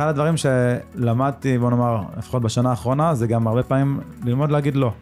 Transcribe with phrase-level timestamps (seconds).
[0.00, 4.92] אחד הדברים שלמדתי, בוא נאמר, לפחות בשנה האחרונה, זה גם הרבה פעמים ללמוד להגיד לא.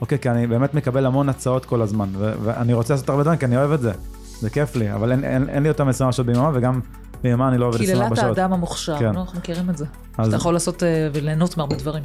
[0.00, 3.38] אוקיי, כי אני באמת מקבל המון הצעות כל הזמן, ו- ואני רוצה לעשות הרבה דברים
[3.38, 3.92] כי אני אוהב את זה.
[4.40, 6.80] זה כיף לי, אבל אין, אין, אין לי אותם 24 שעות ביממה, וגם
[7.22, 8.18] ביממה אני לא עובד 24 שעות.
[8.26, 9.12] קללת האדם המוכשר, כן.
[9.12, 9.84] נו, אנחנו מכירים את זה.
[10.18, 12.02] אז- שאתה יכול לעשות אה, וליהנות מהרבה דברים.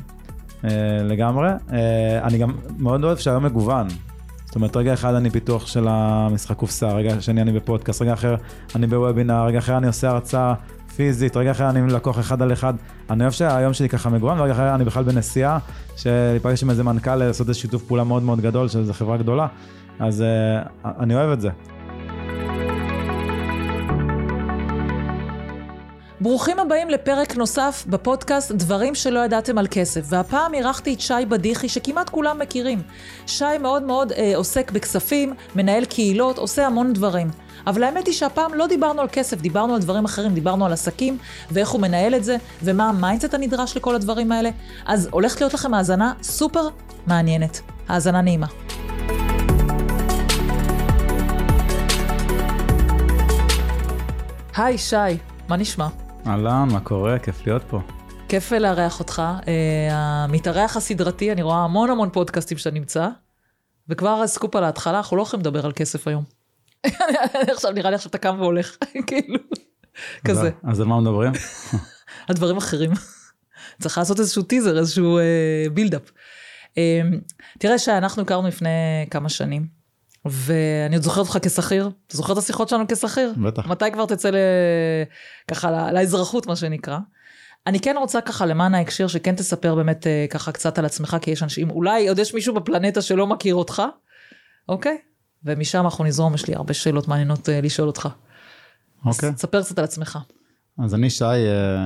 [0.64, 0.70] אה,
[1.04, 1.50] לגמרי.
[1.74, 3.88] אה, אני גם מאוד אוהב שהיום מגוון.
[4.46, 8.36] זאת אומרת, רגע אחד אני פיתוח של המשחק קופסה, רגע שני אני בפודקאסט, רגע אחר
[8.76, 10.54] אני בוובינר, רגע אחר אני עושה הרצאה
[10.98, 12.74] פיזית, רגע אחר אני עם לקוח אחד על אחד.
[13.10, 15.60] אני אוהב שהיום שלי ככה מגוון, ורגע אחר אני בכלל בנסיעה,
[15.96, 19.48] שלהיפגש עם איזה מנכ"ל, לעשות איזה שיתוף פעולה מאוד מאוד גדול, שזו חברה גדולה.
[20.00, 20.62] אז אה,
[21.00, 21.50] אני אוהב את זה.
[26.22, 30.02] ברוכים הבאים לפרק נוסף בפודקאסט דברים שלא ידעתם על כסף.
[30.06, 32.82] והפעם אירחתי את שי בדיחי, שכמעט כולם מכירים.
[33.28, 37.28] שי מאוד מאוד אה, עוסק בכספים, מנהל קהילות, עושה המון דברים.
[37.68, 41.18] אבל האמת היא שהפעם לא דיברנו על כסף, דיברנו על דברים אחרים, דיברנו על עסקים,
[41.52, 44.50] ואיך הוא מנהל את זה, ומה ה mindset הנדרש לכל הדברים האלה.
[44.86, 46.68] אז הולכת להיות לכם האזנה סופר
[47.08, 47.62] מעניינת.
[47.88, 48.48] האזנה נעימה.
[54.56, 54.96] היי, שי,
[55.50, 55.88] מה נשמע?
[56.28, 57.20] אהלן, מה קורה?
[57.20, 57.80] כיף להיות פה.
[58.30, 59.22] כיף לארח אותך.
[59.48, 59.54] אה,
[59.92, 63.08] המתארח הסדרתי, אני רואה המון המון פודקאסטים שאתה נמצא,
[63.90, 66.37] וכבר סקופ על ההתחלה, אנחנו לא יכולים לדבר על כסף היום.
[67.56, 69.40] עכשיו נראה לי עכשיו אתה קם והולך, כאילו,
[70.26, 71.32] כזה, אז- על מה מדברים?
[72.28, 72.92] על דברים אחרים.
[73.82, 75.24] צריך לעשות איזשהו טיזר, איזשהו אה,
[75.74, 76.12] build-up.
[76.78, 77.02] אה,
[77.60, 78.70] תראה שאנחנו הכרנו לפני
[79.12, 79.68] כמה שנים,
[80.26, 83.34] ואני עוד זוכרת אותך כשכיר, אתה זוכר את השיחות שלנו כשכיר?
[83.38, 83.68] בטח.
[83.68, 84.30] מתי כבר תצא.
[85.48, 86.98] ככה לאזרחות, מה שנקרא.
[87.68, 91.32] אני כן רוצה ככה למען ההקשר שכן תספר באמת אה, ככה קצת על עצמך, כי
[91.32, 93.84] יש אנשים, אולי עוד יש מישהו בפלנטה שלא מכיר אותך,
[94.70, 94.98] אוקיי?
[95.48, 98.08] ומשם אנחנו נזרום, יש לי הרבה שאלות מעניינות אה, לשאול אותך.
[99.06, 99.30] אוקיי.
[99.30, 100.20] אז תספר קצת על עצמך.
[100.80, 101.86] אז אני שי, אה,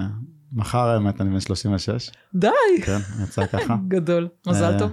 [0.54, 2.50] מחר האמת אני בן 36, די!
[2.86, 3.76] כן, יצא ככה.
[3.88, 4.92] גדול, מזל אה, טוב.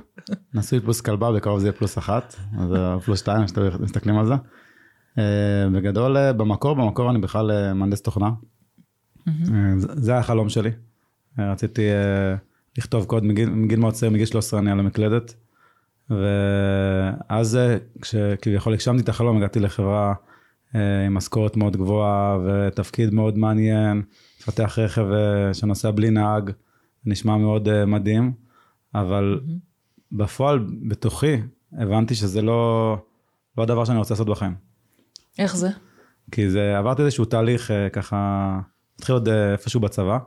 [0.54, 2.68] נשוי פלוס כלבה, בקרוב זה יהיה פלוס אחת, אז
[3.04, 3.42] פלוס שתיים,
[3.80, 4.34] מסתכלים על זה.
[5.18, 5.22] אה,
[5.72, 8.30] בגדול, אה, במקור, במקור אני בכלל אה, מהנדס תוכנה.
[9.28, 9.32] אה,
[9.78, 10.70] זה- היה החלום שלי.
[11.38, 12.34] אה, רציתי אה,
[12.78, 15.34] לכתוב קוד מגיל מאוד צעיר, מגיל 13 אני על המקלדת.
[16.10, 17.58] ואז
[18.00, 20.14] כשכביכול הגשמתי את החלום, הגעתי לחברה
[20.74, 24.02] אה, עם משכורת מאוד גבוהה ותפקיד מאוד מעניין,
[24.40, 26.50] לפתח רכב אה, שנוסע בלי נהג,
[27.04, 28.32] נשמע מאוד אה, מדהים,
[28.94, 29.40] אבל
[30.12, 30.58] בפועל,
[30.88, 31.36] בתוכי,
[31.72, 32.96] הבנתי שזה לא,
[33.58, 34.54] לא הדבר שאני רוצה לעשות בחיים.
[35.38, 35.68] איך זה?
[36.30, 38.60] כי זה, עברתי איזשהו תהליך ככה,
[38.96, 40.18] התחיל עוד איפשהו בצבא.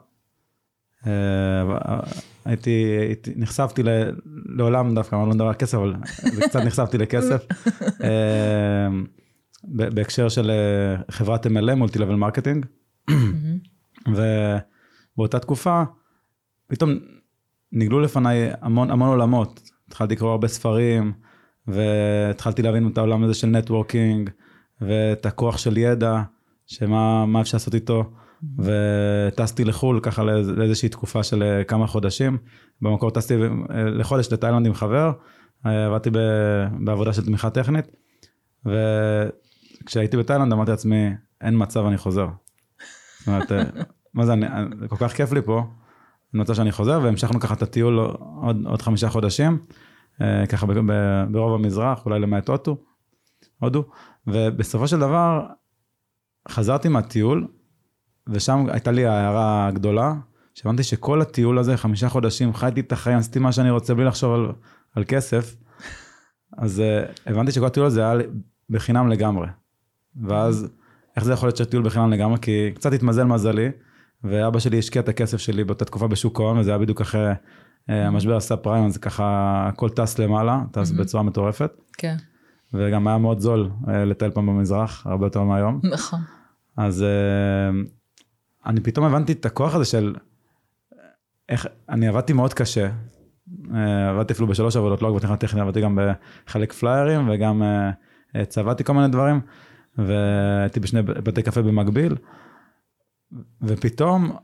[1.07, 2.00] אה,
[2.45, 3.89] הייתי, הייתי, נחשפתי ל,
[4.45, 5.95] לעולם דווקא, אני לא מדבר על כסף, אבל
[6.41, 7.45] קצת נחשפתי לכסף.
[8.03, 8.88] אה,
[9.63, 12.66] בהקשר של אה, חברת MLM, multi-level marketing.
[14.07, 15.84] ובאותה תקופה,
[16.67, 16.91] פתאום
[17.72, 19.61] נגלו לפניי המון, המון עולמות.
[19.88, 21.13] התחלתי לקרוא הרבה ספרים,
[21.67, 24.29] והתחלתי להבין את העולם הזה של networking,
[24.81, 26.22] ואת הכוח של ידע,
[26.67, 28.11] שמה מה אפשר לעשות איתו.
[28.57, 32.38] וטסתי לחו"ל ככה לאיז- לאיזושהי תקופה של אה, כמה חודשים.
[32.81, 33.50] במקור טסתי אה,
[33.84, 35.12] לחודש לתאילנד עם חבר,
[35.66, 36.09] אה, עבדתי
[36.85, 37.85] בעבודה של תמיכה טכנית,
[38.66, 41.09] וכשהייתי בתאילנד אמרתי לעצמי,
[41.41, 42.28] אין מצב אני חוזר.
[43.19, 43.52] זאת אומרת,
[44.13, 44.46] מה זה, אני,
[44.90, 45.63] כל כך כיף לי פה,
[46.34, 48.00] אני רוצה שאני חוזר, והמשכנו ככה את הטיול
[48.41, 49.59] עוד, עוד חמישה חודשים,
[50.50, 52.78] ככה ב, ב, ברוב המזרח, אולי למעט הודו,
[53.59, 53.85] הודו,
[54.28, 55.46] ובסופו של דבר
[56.50, 57.47] חזרתי מהטיול,
[58.28, 60.14] ושם הייתה לי הערה גדולה,
[60.54, 64.34] שהבנתי שכל הטיול הזה, חמישה חודשים, חייתי את החיים, עשיתי מה שאני רוצה בלי לחשוב
[64.34, 64.52] על,
[64.96, 65.56] על כסף,
[66.58, 68.14] אז uh, הבנתי שכל הטיול הזה היה
[68.70, 69.48] בחינם לגמרי.
[70.24, 70.68] ואז,
[71.16, 72.38] איך זה יכול להיות שהטיול בחינם לגמרי?
[72.42, 73.70] כי קצת התמזל מזלי,
[74.24, 77.92] ואבא שלי השקיע את הכסף שלי באותה תקופה בשוק ההון, וזה היה בדיוק אחרי uh,
[77.92, 82.16] המשבר עשה פריים, אז ככה הכל טס למעלה, טס בצורה מטורפת, כן,
[82.74, 85.80] וגם היה מאוד זול uh, לטייל פעם במזרח, הרבה יותר מהיום.
[85.84, 86.20] נכון.
[86.78, 87.06] אז
[88.66, 90.16] אני פתאום הבנתי את הכוח הזה של
[91.49, 92.90] איך, אני עבדתי מאוד קשה.
[93.63, 93.75] Uh,
[94.09, 95.99] עבדתי אפילו בשלוש עבודות, לא רק בתכנון טכני, עבדתי גם
[96.47, 97.66] בחלק פליירים וגם uh,
[98.37, 99.41] uh, צבעתי כל מיני דברים,
[99.97, 102.16] והייתי בשני בתי קפה במקביל,
[103.61, 104.35] ופתאום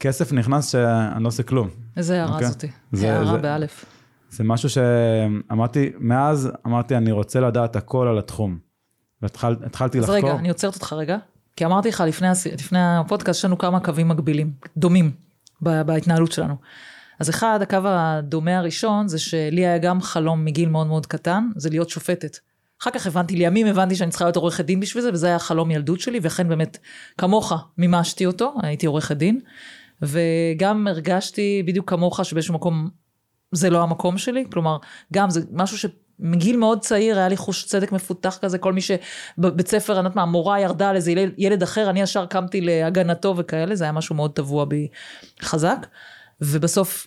[0.00, 1.68] כסף נכנס שאני לא עושה כלום.
[1.96, 2.46] איזה הערה אוקיי.
[2.48, 2.68] זאתי.
[2.92, 3.84] זה- הערה זה- באלף.
[4.30, 8.58] זה משהו שאמרתי, מאז אמרתי, אני רוצה לדעת הכל על התחום.
[9.22, 10.30] והתחלתי אז לחקור.
[10.30, 11.18] רגע, אני עוצרת אותך רגע,
[11.60, 15.12] כי אמרתי לך לפני, לפני הפודקאסט, יש לנו כמה קווים מקבילים, דומים,
[15.60, 16.54] בהתנהלות שלנו.
[17.18, 21.70] אז אחד, הקו הדומה הראשון, זה שלי היה גם חלום מגיל מאוד מאוד קטן, זה
[21.70, 22.38] להיות שופטת.
[22.82, 25.70] אחר כך הבנתי, לימים הבנתי שאני צריכה להיות עורכת דין בשביל זה, וזה היה חלום
[25.70, 26.78] ילדות שלי, ואכן באמת,
[27.18, 29.40] כמוך, מימשתי אותו, הייתי עורכת דין.
[30.02, 32.88] וגם הרגשתי בדיוק כמוך שבאיזשהו מקום
[33.52, 34.76] זה לא המקום שלי, כלומר,
[35.12, 35.78] גם זה משהו
[36.20, 40.16] שמגיל מאוד צעיר היה לי חוש צדק מפותח כזה, כל מי שבבית ספר, אני יודעת
[40.16, 44.14] מה, המורה ירדה על איזה ילד אחר, אני ישר קמתי להגנתו וכאלה, זה היה משהו
[44.14, 44.88] מאוד טבוע בי
[45.42, 45.86] חזק,
[46.40, 47.06] ובסוף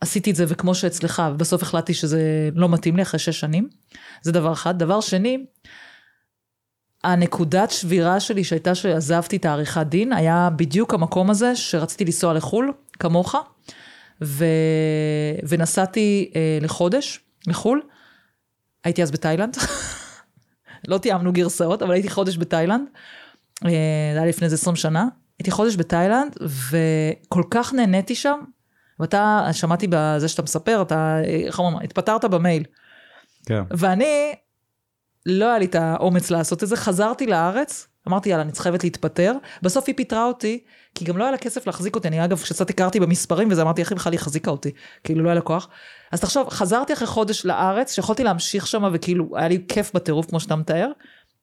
[0.00, 3.68] עשיתי את זה וכמו שאצלך, ובסוף החלטתי שזה לא מתאים לי אחרי שש שנים,
[4.22, 4.78] זה דבר אחד.
[4.78, 5.44] דבר שני,
[7.04, 12.72] הנקודת שבירה שלי שהייתה שעזבתי את העריכת דין, היה בדיוק המקום הזה שרציתי לנסוע לחו"ל,
[12.98, 13.34] כמוך,
[14.22, 14.44] ו...
[15.48, 17.80] ונסעתי אה, לחודש, לחו"ל.
[18.84, 19.56] הייתי אז בתאילנד,
[20.88, 22.88] לא תיאמנו גרסאות, אבל הייתי חודש בתאילנד,
[23.64, 23.70] אה,
[24.14, 25.08] זה היה לפני איזה 20 שנה.
[25.38, 28.40] הייתי חודש בתאילנד, וכל כך נהניתי שם,
[29.00, 32.64] ואתה, שמעתי בזה שאתה מספר, אתה, איך אומרים, התפטרת במייל.
[33.46, 33.62] כן.
[33.70, 34.32] ואני,
[35.26, 39.32] לא היה לי את האומץ לעשות את זה, חזרתי לארץ, אמרתי, יאללה, אני חייבת להתפטר.
[39.62, 40.64] בסוף היא פיטרה אותי,
[40.94, 42.08] כי גם לא היה לה כסף להחזיק אותי.
[42.08, 44.70] אני אגב, כשקצת הכרתי במספרים וזה, אמרתי, איך היא בכלל החזיקה אותי?
[45.04, 45.68] כאילו, לא היה לה כוח.
[46.12, 50.40] אז תחשוב, חזרתי אחרי חודש לארץ, שיכולתי להמשיך שם, וכאילו, היה לי כיף בטירוף, כמו
[50.40, 50.90] שאתה מתאר,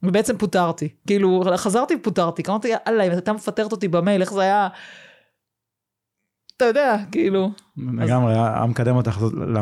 [0.03, 0.89] ובעצם פוטרתי.
[1.07, 2.43] כאילו, חזרתי ופוטרתי.
[2.49, 4.67] אמרתי, יאללה, אם אתה מפטרת אותי במייל, איך זה היה...
[6.57, 7.49] אתה יודע, כאילו.
[7.77, 9.21] לגמרי, היה מקדם אותך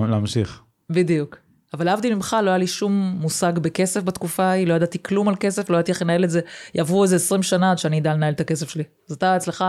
[0.09, 0.62] להמשיך.
[0.89, 1.44] בדיוק.
[1.75, 5.36] אבל להבדיל ממך, לא היה לי שום מושג בכסף בתקופה ההיא, לא ידעתי כלום על
[5.39, 6.42] כסף, לא ידעתי איך לנהל את זה,
[6.75, 8.83] יעברו איזה 20 שנה עד שאני אדע לנהל את הכסף שלי.
[9.10, 9.66] אז אתה אצלך,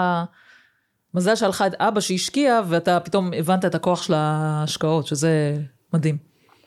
[1.15, 5.59] מזל שהיה לך את אבא שהשקיע, ואתה פתאום הבנת את הכוח של ההשקעות, שזה
[5.95, 6.19] מדהים.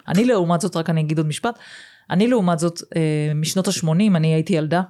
[0.08, 1.60] אני לעומת זאת, רק אני אגיד עוד משפט,
[2.10, 4.82] אני לעומת זאת, אה, משנות ה-80, אני הייתי ילדה,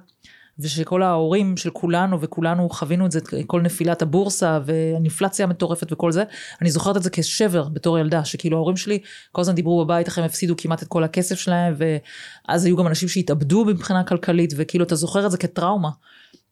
[0.58, 6.24] ושכל ההורים של כולנו וכולנו חווינו את זה, כל נפילת הבורסה והאינפלציה המטורפת וכל זה,
[6.60, 8.98] אני זוכרת את זה כשבר בתור ילדה, שכאילו ההורים שלי
[9.32, 12.86] כל הזמן דיברו בבית איך הם הפסידו כמעט את כל הכסף שלהם, ואז היו גם
[12.86, 15.90] אנשים שהתאבדו מבחינה כלכלית, וכאילו אתה זוכר את זה כטראומה.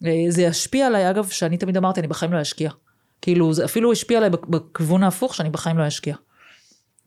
[0.06, 2.70] אה, זה ישפיע עליי, אגב, שאני תמיד אמרתי, אני בחיים לא אשקיע.
[3.22, 6.16] כאילו, זה אפילו השפיע עליי בכיוון ההפוך, שאני בחיים לא אשקיע.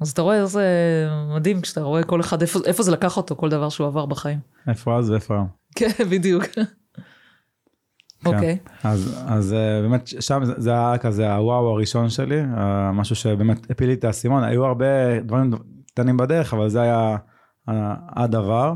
[0.01, 0.63] אז אתה רואה איזה
[1.35, 4.39] מדהים כשאתה רואה כל אחד, איפה, איפה זה לקח אותו, כל דבר שהוא עבר בחיים.
[4.67, 5.47] איפה אז ואיפה היום.
[5.75, 6.43] כן, בדיוק.
[8.23, 8.35] כן.
[8.35, 8.57] אוקיי.
[8.83, 13.71] אז, אז אה, באמת שם זה, זה היה כזה הוואו הראשון שלי, אה, משהו שבאמת
[13.71, 15.51] הפיל לי את האסימון, היו הרבה דברים
[15.93, 17.17] קטנים בדרך, אבל זה היה
[17.69, 18.73] אה, הדבר.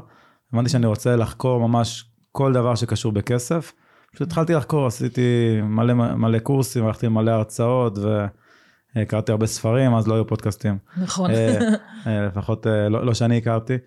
[0.53, 3.73] הבנתי שאני רוצה לחקור ממש כל דבר שקשור בכסף.
[4.13, 7.97] פשוט התחלתי לחקור, עשיתי מלא מלא קורסים, הלכתי למלא הרצאות
[8.95, 10.77] והכרתי הרבה ספרים, אז לא היו פודקאסטים.
[10.97, 11.31] נכון.
[12.27, 13.77] לפחות לא, לא שאני הכרתי.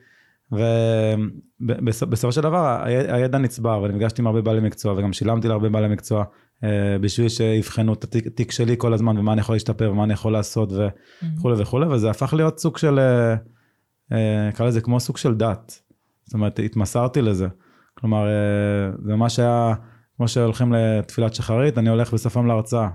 [0.52, 6.24] ובסופו של דבר הידע נצבר ונפגשתי עם הרבה בעלי מקצוע וגם שילמתי להרבה בעלי מקצוע
[6.64, 10.32] אה, בשביל שיבחנו את התיק שלי כל הזמן ומה אני יכול להשתפר ומה אני יכול
[10.32, 13.34] לעשות וכולי וכולי וזה הפך להיות סוג של, אה,
[14.12, 15.80] אה, נקרא לזה כמו סוג של דת.
[16.24, 17.46] זאת אומרת התמסרתי לזה.
[17.94, 18.26] כלומר
[19.04, 19.74] זה מה שהיה
[20.16, 22.88] כמו שהולכים לתפילת שחרית אני הולך בסוף היום להרצאה.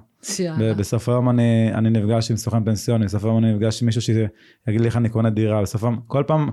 [0.78, 4.82] בסוף היום אני, אני נפגש עם סוכן פנסיוני, בסוף היום אני נפגש עם מישהו שיגיד
[4.82, 6.50] לי איך אני קונה דירה, בסוף היום, כל פעם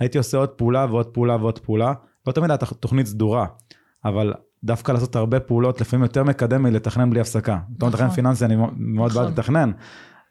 [0.00, 1.92] הייתי עושה עוד פעולה ועוד פעולה ועוד פעולה,
[2.26, 3.46] לא תמיד הייתה תוכנית סדורה,
[4.04, 7.52] אבל דווקא לעשות הרבה פעולות, לפעמים יותר מקדם מלתכנן בלי הפסקה.
[7.52, 7.74] נכון.
[7.76, 9.32] אתה מתכנן פיננסי, אני מאוד בעד נכון.
[9.32, 9.72] לתכנן,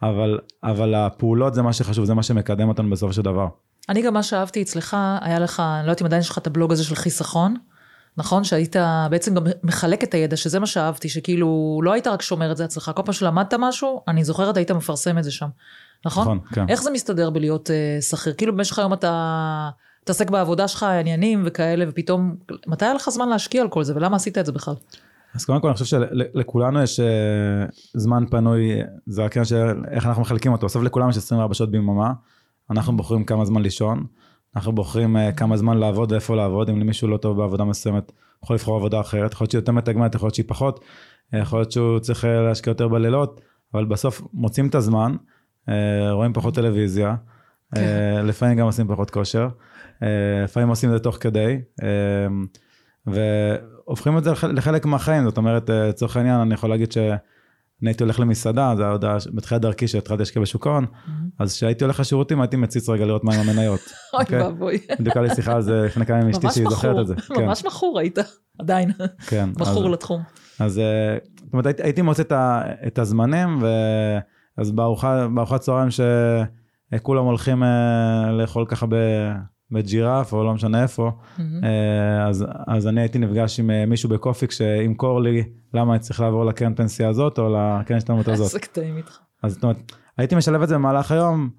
[0.03, 3.47] אבל, אבל הפעולות זה מה שחשוב, זה מה שמקדם אותנו בסופו של דבר.
[3.89, 6.47] אני גם מה שאהבתי אצלך, היה לך, אני לא יודעת אם עדיין יש לך את
[6.47, 7.55] הבלוג הזה של חיסכון,
[8.17, 8.43] נכון?
[8.43, 8.75] שהיית
[9.09, 12.65] בעצם גם מחלק את הידע, שזה מה שאהבתי, שכאילו לא היית רק שומר את זה
[12.65, 15.47] אצלך, כל פעם שלמדת משהו, אני זוכרת היית מפרסם את זה שם.
[16.05, 16.23] נכון?
[16.23, 16.69] נכון, כן.
[16.69, 18.33] איך זה מסתדר בלהיות uh, שכיר?
[18.33, 19.69] כאילו במשך היום אתה
[20.03, 22.35] מתעסק בעבודה שלך, עניינים וכאלה, ופתאום,
[22.67, 24.73] מתי היה לך זמן להשקיע על כל זה, ולמה עשית את זה בכלל?
[25.35, 27.03] אז קודם כל אני חושב שלכולנו יש uh,
[27.93, 28.71] זמן פנוי,
[29.07, 30.67] זה רק של איך אנחנו מחלקים אותו.
[30.67, 32.13] בסוף לכולם יש 24 שעות ביממה,
[32.71, 34.05] אנחנו בוחרים כמה זמן לישון,
[34.55, 38.11] אנחנו בוחרים uh, כמה זמן לעבוד ואיפה לעבוד, אם למישהו לא טוב בעבודה מסוימת,
[38.43, 40.79] יכול לבחור עבודה אחרת, יכול להיות שהיא יותר מתגמלת, יכול להיות שהיא פחות,
[41.33, 43.41] יכול להיות שהוא צריך להשקיע יותר בלילות,
[43.73, 45.15] אבל בסוף מוצאים את הזמן.
[45.69, 47.15] אה, רואים פחות טלוויזיה,
[47.75, 47.81] כן.
[47.81, 49.47] אה, לפעמים גם עושים פחות כושר,
[50.03, 51.59] אה, לפעמים עושים את זה תוך כדי,
[53.05, 57.17] והופכים את זה לחלק מהחיים, זאת אומרת, לצורך העניין אני יכול להגיד שאני
[57.81, 60.85] הייתי הולך למסעדה, זה היה עוד בתחילת דרכי שהתחלתי להשקיע בשוק ההון,
[61.39, 63.79] אז כשהייתי הולך לשירותים הייתי מציץ רגע לראות מה עם המניות.
[64.13, 64.43] אוי אוקיי?
[64.43, 64.77] ואבוי.
[64.99, 67.15] בדיוק היה לי שיחה על זה לפני כמה ימים אשתי שהיא זוכרת את זה.
[67.29, 68.17] ממש מכור היית,
[68.59, 68.91] עדיין.
[69.27, 69.49] כן.
[69.59, 70.21] מכור לתחום.
[70.59, 72.23] אז זאת אומרת הייתי מוצא
[72.87, 73.59] את הזמנים,
[74.59, 78.85] אז בארוחת צהריים שכולם הולכים אה, לאכול ככה
[79.71, 81.41] בג'ירף או לא משנה איפה, mm-hmm.
[82.27, 86.45] אז, אז אני הייתי נפגש עם אה, מישהו בקופיק שימכור לי למה אני צריך לעבור
[86.45, 88.45] לקרן פנסיה הזאת או לקרן השתלמות הזאת.
[88.45, 89.19] איזה קטעים איתך.
[89.43, 91.49] אז זאת אומרת, הייתי משלב את זה במהלך היום,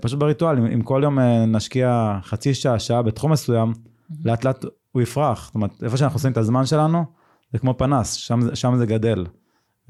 [0.00, 4.14] פשוט בריטואל, אם, אם כל יום נשקיע חצי שעה, שעה בתחום מסוים, mm-hmm.
[4.24, 5.46] לאט לאט הוא יפרח.
[5.46, 7.04] זאת אומרת, איפה שאנחנו עושים את הזמן שלנו,
[7.52, 9.24] זה כמו פנס, שם, שם זה גדל.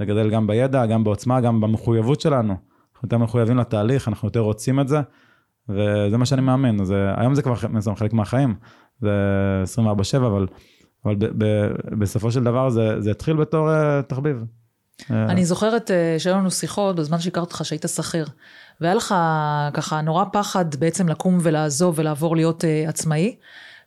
[0.00, 2.54] לגדל גם בידע, גם בעוצמה, גם במחויבות שלנו.
[2.94, 5.00] אנחנו יותר מחויבים לתהליך, אנחנו יותר רוצים את זה,
[5.68, 6.84] וזה מה שאני מאמין.
[6.84, 8.54] זה, היום זה כבר זה חלק מהחיים,
[9.00, 9.10] זה
[10.14, 10.46] 24-7, אבל,
[11.04, 14.44] אבל ב, ב, בסופו של דבר זה, זה התחיל בתור uh, תחביב.
[15.10, 18.26] אני זוכרת uh, שהיו לנו שיחות בזמן שהכרתי אותך שהיית שכיר,
[18.80, 19.14] והיה לך
[19.74, 23.36] ככה נורא פחד בעצם לקום ולעזוב ולעבור להיות uh, עצמאי,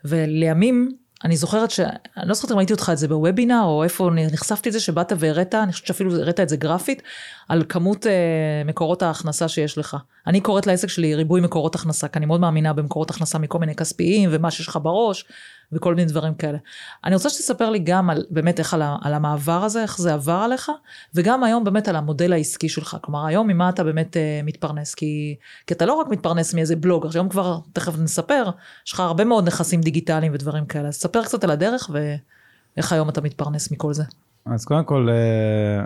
[0.05, 0.89] ולימים
[1.23, 1.79] אני זוכרת ש...
[2.17, 5.13] אני לא זוכרת אם ראיתי אותך את זה בוובינר, או איפה נחשפתי את זה, שבאת
[5.19, 7.01] והראית, אני חושבת שאפילו הראית את זה גרפית,
[7.49, 8.11] על כמות אה,
[8.65, 9.97] מקורות ההכנסה שיש לך.
[10.27, 13.75] אני קוראת לעסק שלי ריבוי מקורות הכנסה, כי אני מאוד מאמינה במקורות הכנסה מכל מיני
[13.75, 15.25] כספיים, ומה שיש לך בראש,
[15.73, 16.57] וכל מיני דברים כאלה.
[17.05, 20.41] אני רוצה שתספר לי גם על, באמת איך על, על המעבר הזה, איך זה עבר
[20.45, 20.71] עליך,
[21.15, 22.97] וגם היום באמת על המודל העסקי שלך.
[23.01, 24.95] כלומר, היום ממה אתה באמת אה, מתפרנס?
[24.95, 25.35] כי,
[25.67, 28.49] כי אתה לא רק מתפרנס מאיזה בלוג, היום כבר, תכף נספר,
[28.87, 30.87] יש לך הרבה מאוד נכסים דיגיטליים ודברים כאלה.
[30.87, 34.03] אז ספר קצת על הדרך ואיך היום אתה מתפרנס מכל זה.
[34.45, 35.83] אז קודם כל, אה,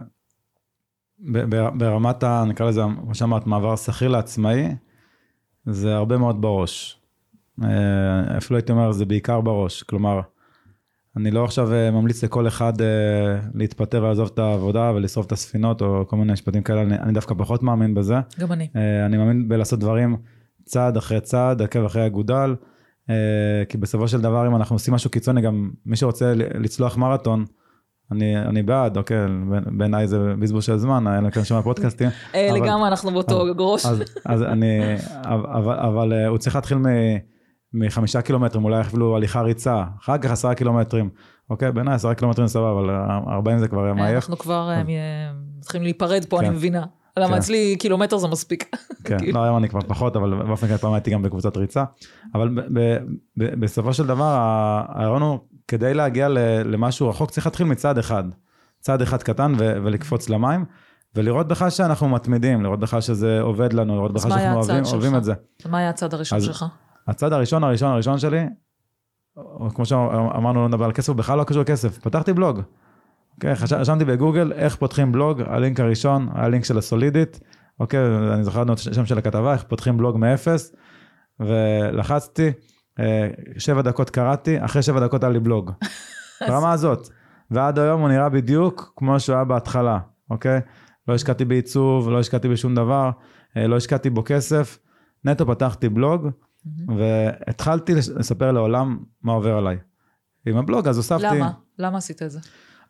[1.77, 2.23] ברמת.
[2.23, 4.75] נקרא לזה, כמו שאמרת, מעבר שכיר לעצמאי,
[5.65, 7.02] זה הרבה מאוד בראש.
[7.61, 9.83] אה, אפילו הייתי אומר, זה בעיקר בראש.
[9.83, 10.21] כלומר,
[11.17, 15.81] אני לא עכשיו אה, ממליץ לכל אחד אה, להתפטר ולעזוב את העבודה ולשרוף את הספינות
[15.81, 18.15] או כל מיני משפטים כאלה, אני, אני דווקא פחות מאמין בזה.
[18.39, 18.67] גם אני.
[19.05, 20.17] אני מאמין בלעשות דברים
[20.65, 22.55] צעד אחרי צעד, עקב אחרי אגודל,
[23.69, 27.45] כי בסופו של דבר אם אנחנו עושים משהו קיצוני, גם מי שרוצה לצלוח מרתון,
[28.11, 29.17] אני, אני בעד, אוקיי,
[29.77, 32.09] בעיניי זה בזבוז של זמן, אני כאן שומע פודקאסטים.
[32.35, 33.85] לגמרי, אנחנו באותו גרוש.
[34.25, 34.79] אז אני,
[35.87, 36.85] אבל הוא צריך להתחיל מ...
[37.73, 41.09] מחמישה קילומטרים, אולי אפילו הליכה ריצה, אחר כך עשרה קילומטרים.
[41.49, 42.89] אוקיי, בעיניי עשרה קילומטרים סבבה, אבל
[43.27, 44.15] ארבעים זה כבר מעייף.
[44.15, 44.83] אנחנו כבר אה,
[45.57, 46.53] מתחילים להיפרד פה, אני כן.
[46.53, 46.83] מבינה.
[47.17, 47.33] למה כן.
[47.33, 48.75] אצלי קילומטר זה מספיק.
[49.03, 49.39] כן, כאילו.
[49.39, 51.83] לא היום אני כבר פחות, אבל באופן כלל פעם הייתי גם בקבוצת ריצה.
[52.35, 52.49] אבל
[53.37, 54.37] בסופו של דבר,
[54.89, 56.27] הרעיון הוא, כדי להגיע
[56.65, 58.23] למשהו רחוק, צריך להתחיל מצעד אחד.
[58.79, 60.65] צעד אחד קטן ולקפוץ למים.
[61.15, 65.33] ולראות בכלל שאנחנו מתמידים, לראות בכלל שזה עובד לנו, לראות בכלל שאנחנו אוהבים את זה.
[65.69, 66.65] מה היה הצעד הראשון שלך?
[67.07, 68.45] הצד הראשון, הראשון, הראשון שלי,
[69.75, 72.61] כמו שאמרנו, לא נדבר על כסף, בכלל לא קשור לכסף, פתחתי בלוג.
[73.35, 77.39] אוקיי, רשמתי בגוגל איך פותחים בלוג, הלינק הראשון, הלינק של הסולידית,
[77.79, 77.99] אוקיי,
[78.33, 80.75] אני זוכר את השם של הכתבה, איך פותחים בלוג מאפס,
[81.39, 82.51] ולחצתי,
[82.99, 85.71] אה, שבע דקות קראתי, אחרי שבע דקות היה לי בלוג.
[86.47, 87.09] ברמה הזאת.
[87.51, 90.59] ועד היום הוא נראה בדיוק כמו שהוא היה בהתחלה, אוקיי?
[91.07, 93.09] לא השקעתי בעיצוב, לא השקעתי בשום דבר,
[93.57, 94.79] אה, לא השקעתי בו כסף,
[95.25, 96.27] נטו פתחתי בלוג.
[96.97, 99.77] והתחלתי לספר לעולם מה עובר עליי.
[100.45, 101.23] עם הבלוג, אז הוספתי...
[101.23, 101.51] למה?
[101.79, 102.39] למה עשית את זה?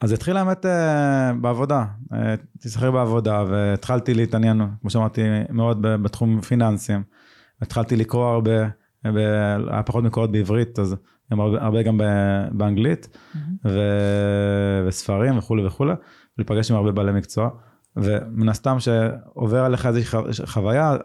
[0.02, 7.04] אז התחיל האמת אה, בעבודה, הייתי שכיר בעבודה והתחלתי להתעניין, כמו שאמרתי, מאוד בתחום פיננסים.
[7.62, 8.52] התחלתי לקרוא הרבה,
[9.04, 10.96] היה פחות מקורות בעברית, אז
[11.32, 12.02] גם הרבה, הרבה גם
[12.52, 13.38] באנגלית, mm-hmm.
[13.66, 13.80] ו...
[14.88, 15.94] וספרים וכולי וכולי,
[16.38, 17.50] ולהיפגש עם הרבה בעלי מקצוע.
[17.96, 20.98] ומן הסתם שעובר עליך איזושהי חוויה,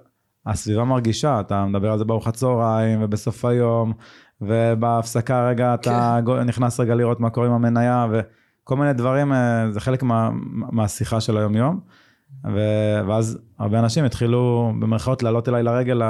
[0.47, 3.92] הסביבה מרגישה, אתה מדבר על זה בארוחת צהריים ובסוף היום,
[4.40, 6.42] ובהפסקה רגע אתה כן.
[6.42, 10.30] נכנס רגע לראות מה קורה עם המניה, וכל מיני דברים, אה, זה חלק מה,
[10.73, 11.80] מהשיחה של היום-יום.
[13.07, 16.02] ואז הרבה אנשים התחילו במרכאות לעלות אליי לרגל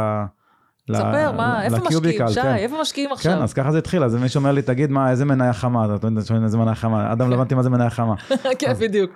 [0.94, 2.54] ספר, מה, איפה משקיעים, שי, כן.
[2.54, 3.32] איפה משקיעים עכשיו?
[3.32, 6.06] כן, אז ככה זה התחיל, אז מישהו אומר לי, תגיד מה, איזה מניה חמה, אתה
[6.06, 8.14] יודע איזה מניה חמה, אדם לא הבנתי מה זה מניה חמה.
[8.58, 9.10] כן, בדיוק.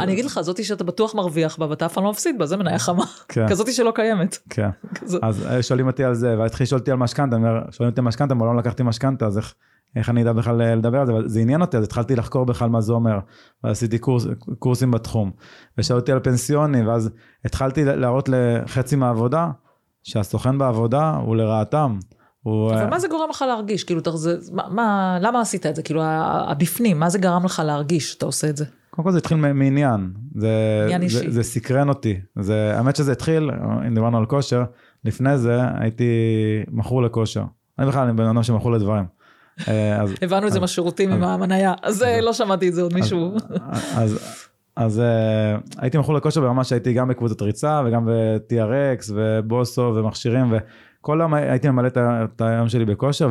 [0.00, 2.56] אני אגיד לך, זאתי שאתה בטוח מרוויח בה, ואתה אף פעם לא מפסיד בה, זה
[2.56, 3.04] מניה חמה.
[3.28, 3.48] כן.
[3.50, 4.38] כזאתי שלא קיימת.
[4.50, 4.68] כן,
[5.22, 7.36] אז אה, שואלים אותי על זה, והתחיל לשאול אותי על משכנתה,
[7.70, 9.40] שואלים אותי משכנתה, אבל לא לקחתי משכנתה, אז
[9.96, 12.46] איך אני אדע בכלל אה, לדבר על זה, אבל זה עניין אותי, אז התחלתי לחקור
[12.46, 13.18] בכלל מה זה אומר,
[13.64, 14.26] ועשיתי קורס,
[14.58, 15.30] קורסים בתחום,
[15.78, 17.10] ושאלו אותי על פנסיוני, ואז
[17.44, 19.50] התחלתי להראות לחצי מהעבודה,
[20.08, 21.98] שהסוכן בעבודה הוא לרעתם.
[22.42, 22.72] הוא...
[22.72, 23.84] אבל מה זה גורם לך להרגיש?
[23.84, 25.82] כאילו, זה, מה, מה, למה עשית את זה?
[25.82, 26.02] כאילו,
[26.48, 28.64] הבפנים, מה זה גרם לך להרגיש שאתה עושה את זה?
[28.90, 30.12] קודם כל זה התחיל מעניין.
[30.34, 31.18] זה, עניין אישי.
[31.18, 32.20] זה, זה סקרן אותי.
[32.40, 33.50] זה, האמת שזה התחיל,
[33.86, 34.64] אם דיברנו על כושר,
[35.04, 36.04] לפני זה הייתי
[36.70, 37.44] מכור לכושר.
[37.78, 39.04] אני בכלל, אני בן אדם שמכור לדברים.
[39.68, 42.94] אה, אז, הבנו את זה מהשירותים עם המניה, אז אה, לא שמעתי את זה עוד
[42.94, 43.36] מישהו.
[43.94, 44.18] אז,
[44.78, 50.52] אז uh, הייתי מכור לכושר ברמה שהייתי גם בקבוצת ריצה וגם ב-TRX ובוסו ומכשירים
[51.00, 53.28] וכל היום הייתי ממלא את היום שלי בכושר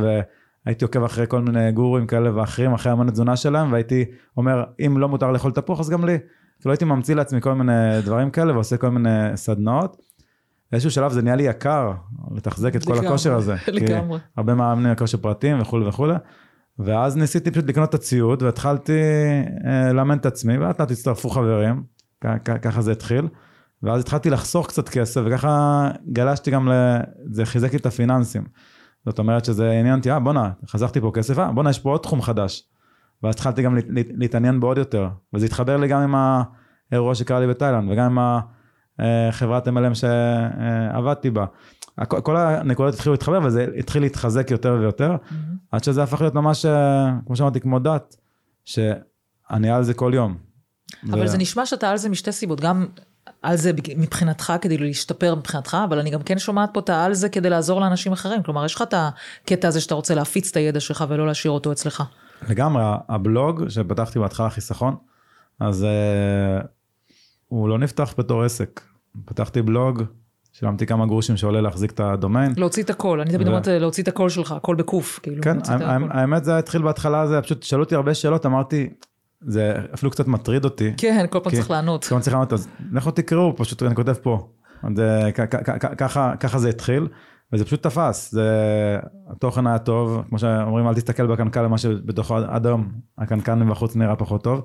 [0.66, 4.06] והייתי עוקב אחרי כל מיני גורים כאלה ואחרים אחרי המון התזונה שלהם והייתי
[4.38, 6.18] אומר אם לא מותר לאכול תפוח אז גם לי.
[6.60, 9.98] כאילו הייתי ממציא לעצמי כל מיני דברים כאלה ועושה כל מיני סדנאות.
[10.72, 11.92] באיזשהו שלב זה נהיה לי יקר
[12.36, 13.56] לתחזק את כל הכושר הזה.
[13.68, 14.20] לגמרי.
[14.38, 16.14] הרבה מאמני כושר פרטיים וכולי וכולי.
[16.80, 19.00] ואז ניסיתי פשוט לקנות את הציוד והתחלתי
[19.66, 21.84] אה, לאמן את עצמי ולאט לאט הצטרפו חברים,
[22.62, 23.28] ככה זה התחיל.
[23.84, 26.70] ואז התחלתי לחסוך קצת כסף וככה גלשתי גם,
[27.32, 28.44] זה חיזק לי את הפיננסים.
[29.06, 32.02] זאת אומרת שזה עניין אותי, אה בואנה, חסכתי פה כסף, אה בואנה יש פה עוד
[32.02, 32.64] תחום חדש.
[33.24, 36.16] ואז התחלתי גם להתעניין בו עוד יותר, וזה התחבר לי גם עם,
[36.92, 38.42] האירוע שקרה לי בתאילנד, וגם עם
[39.00, 41.46] החברת MLM שעבדתי בה.
[42.06, 45.16] כל הנקודות התחילו להתחבר וזה התחיל להתחזק יותר ויותר,
[45.72, 48.16] עד שזה הפך להיות ממש, אה, כמו שאמרתי, כמו דת,
[48.66, 50.38] שאני על זה כל יום.
[51.10, 52.86] אבל ו- זה נשמע שאתה על זה משתי סיבות, גם
[53.42, 57.30] על זה מבחינתך, כדי להשתפר מבחינתך, אבל אני גם כן שומעת פה את העל זה
[57.30, 58.44] כדי לעזור לאנשים אחרים.
[58.44, 61.72] כלומר, יש לך את הקטע הזה שאתה רוצה להפיץ את הידע שלך ולא להשאיר אותו
[61.72, 62.04] אצלך.
[62.50, 64.96] לגמרי, הבלוג שפתחתי בהתחלה חיסכון,
[65.60, 66.68] אז uh,
[67.48, 68.82] הוא לא נפתח בתור עסק.
[69.26, 70.04] פתחתי בלוג,
[70.60, 72.54] שילמתי כמה גרושים שעולה להחזיק את הדומיין.
[72.58, 75.44] להוציא את הכל, אני תמיד אומרת להוציא את הקול שלך, הכל בקוף, כאילו.
[75.44, 75.84] כן, הכל.
[76.10, 78.90] האמת זה התחיל בהתחלה, זה פשוט שאלו אותי הרבה שאלות, אמרתי,
[79.42, 80.94] זה אפילו קצת מטריד אותי.
[80.98, 82.06] כן, כל פעם צריך לענות.
[82.06, 84.48] כלומר צריך לענות, אז לכו תקראו, פשוט אני כותב פה.
[86.40, 87.08] ככה, זה התחיל,
[87.54, 88.50] וזה פשוט תפס, זה,
[89.30, 94.16] התוכן היה טוב, כמו שאומרים, אל תסתכל בקנקן למה שבתוכו עד היום, הקנקן מבחוץ נראה
[94.16, 94.62] פחות טוב,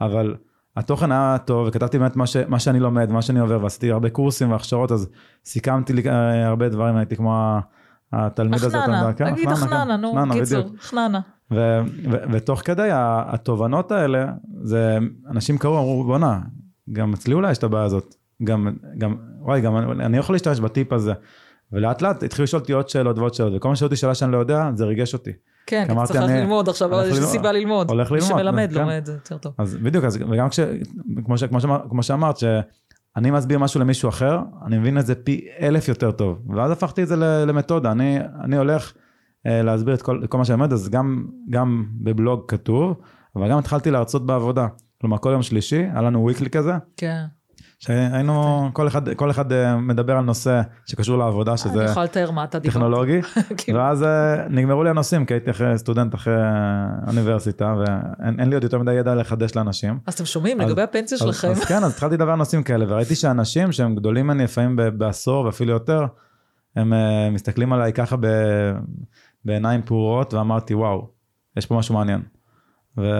[0.00, 0.34] אבל
[0.76, 4.10] התוכן היה טוב, וכתבתי באמת מה, ש, מה שאני לומד, מה שאני עובר, ועשיתי הרבה
[4.10, 5.08] קורסים והכשרות, אז
[5.44, 7.58] סיכמתי לי אה, הרבה דברים, הייתי כמו
[8.12, 8.68] התלמיד הזה.
[8.68, 10.00] אתה חננה, יודע, כן, תגיד חננה, כן.
[10.00, 10.80] נו, קיצור, בדיוק.
[10.80, 11.20] חננה.
[11.50, 14.26] ו- ו- ותוך כדי התובנות האלה,
[14.62, 14.98] זה
[15.30, 16.40] אנשים קראו, אמרו בואנה,
[16.92, 18.14] גם אצלי אולי יש את הבעיה הזאת.
[18.44, 21.12] גם, גם, וואי, גם אני, אני יכול להשתמש בטיפ הזה.
[21.72, 24.32] ולאט לאט התחילו לשאול אותי עוד שאלות ועוד שאלות, וכל מה שאלו אותי שאלה שאני
[24.32, 25.32] לא יודע, זה ריגש אותי.
[25.66, 27.30] כן, כי אתה צריך אני ללמוד עכשיו, יש ללמוד.
[27.30, 27.90] סיבה ללמוד.
[27.90, 28.80] הולך מי ללמוד, שמלמד כן.
[28.80, 29.52] לומד יותר טוב.
[29.58, 30.60] אז בדיוק, אז, וגם כש,
[31.24, 35.14] כמו, ש, כמו, שאמר, כמו שאמרת, שאני מסביר משהו למישהו אחר, אני מבין את זה
[35.14, 36.38] פי אלף יותר טוב.
[36.56, 37.16] ואז הפכתי את זה
[37.46, 38.92] למתודה, אני, אני הולך
[39.46, 42.94] אה, להסביר את כל, כל מה שאני לומד, אז גם, גם בבלוג כתוב,
[43.36, 44.66] אבל גם התחלתי להרצות בעבודה.
[45.00, 47.24] כלומר, כל יום שלישי, היה לנו weekly כזה, כן.
[47.86, 52.30] שהיינו, כל אחד, כל אחד אה, מדבר על נושא שקשור לעבודה, אני שזה יכולה לתאר
[52.30, 52.74] מה אתה דיברת.
[52.74, 53.20] טכנולוגי,
[53.58, 53.78] כאילו.
[53.78, 58.54] ואז אה, נגמרו לי הנושאים, כי הייתי אחרי סטודנט אחרי אה, אוניברסיטה, ואין אין לי
[58.54, 59.98] עוד יותר מדי ידע לחדש לאנשים.
[60.06, 61.48] אז אתם שומעים אז- לגבי הפנסיה אז- שלכם?
[61.50, 65.44] אז כן, אז התחלתי לדבר על נושאים כאלה, וראיתי שאנשים שהם גדולים ממני לפעמים בעשור
[65.44, 66.06] ואפילו יותר,
[66.76, 68.72] הם אה, מסתכלים עליי ככה ב-
[69.44, 71.08] בעיניים פעורות, ואמרתי, וואו,
[71.56, 72.22] יש פה משהו מעניין.
[72.98, 73.12] וזה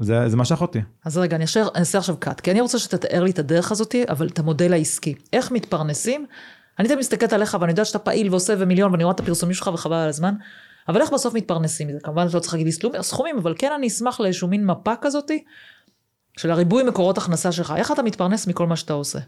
[0.00, 0.80] זה משך אותי.
[1.04, 4.04] אז רגע, אני אני אעשה עכשיו קאט, כי אני רוצה שתתאר לי את הדרך הזאתי,
[4.08, 5.14] אבל את המודל העסקי.
[5.32, 6.26] איך מתפרנסים?
[6.78, 9.70] אני תמיד מסתכלת עליך ואני יודעת שאתה פעיל ועושה ומיליון ואני רואה את הפרסומים שלך
[9.74, 10.34] וחבל על הזמן,
[10.88, 11.98] אבל איך בסוף מתפרנסים מזה?
[12.02, 15.44] כמובן אתה לא צריך להגיד לי סכומים, אבל כן אני אשמח לאיזשהו מין מפה כזאתי,
[16.36, 17.74] של הריבוי מקורות הכנסה שלך.
[17.76, 19.18] איך אתה מתפרנס מכל מה שאתה עושה?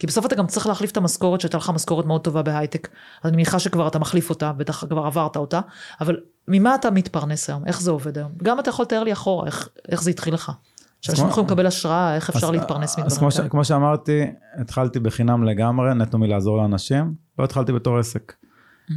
[0.00, 2.88] כי בסוף אתה גם צריך להחליף את המשכורת, שהייתה לך משכורת מאוד טובה בהייטק.
[3.22, 5.60] אז אני מניחה שכבר אתה מחליף אותה, בטח כבר עברת אותה,
[6.00, 6.16] אבל
[6.48, 7.66] ממה אתה מתפרנס היום?
[7.66, 8.32] איך זה עובד היום?
[8.42, 10.52] גם אתה יכול לתאר לי אחורה, איך, איך זה התחיל לך.
[11.00, 13.48] שאנשים יכולים לקבל השראה, איך אפשר אז- להתפרנס אז מדברים כאלה.
[13.48, 14.22] כמו שאמרתי,
[14.60, 18.32] התחלתי בחינם לגמרי, נטו מלעזור לאנשים, לא התחלתי בתור עסק.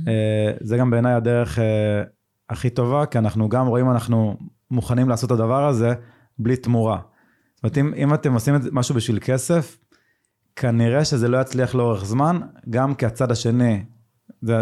[0.07, 1.63] אה, זה גם בעיניי הדרך אה,
[2.49, 4.37] הכי טובה, כי אנחנו גם רואים, אנחנו
[4.71, 5.93] מוכנים לעשות את הדבר הזה
[6.39, 6.99] בלי תמורה.
[7.55, 9.77] זאת אומרת, אם, אתם עושים משהו בשביל כסף,
[10.55, 12.39] כנראה שזה לא יצליח לאורך זמן,
[12.69, 13.83] גם כי הצד השני,
[14.41, 14.57] זה,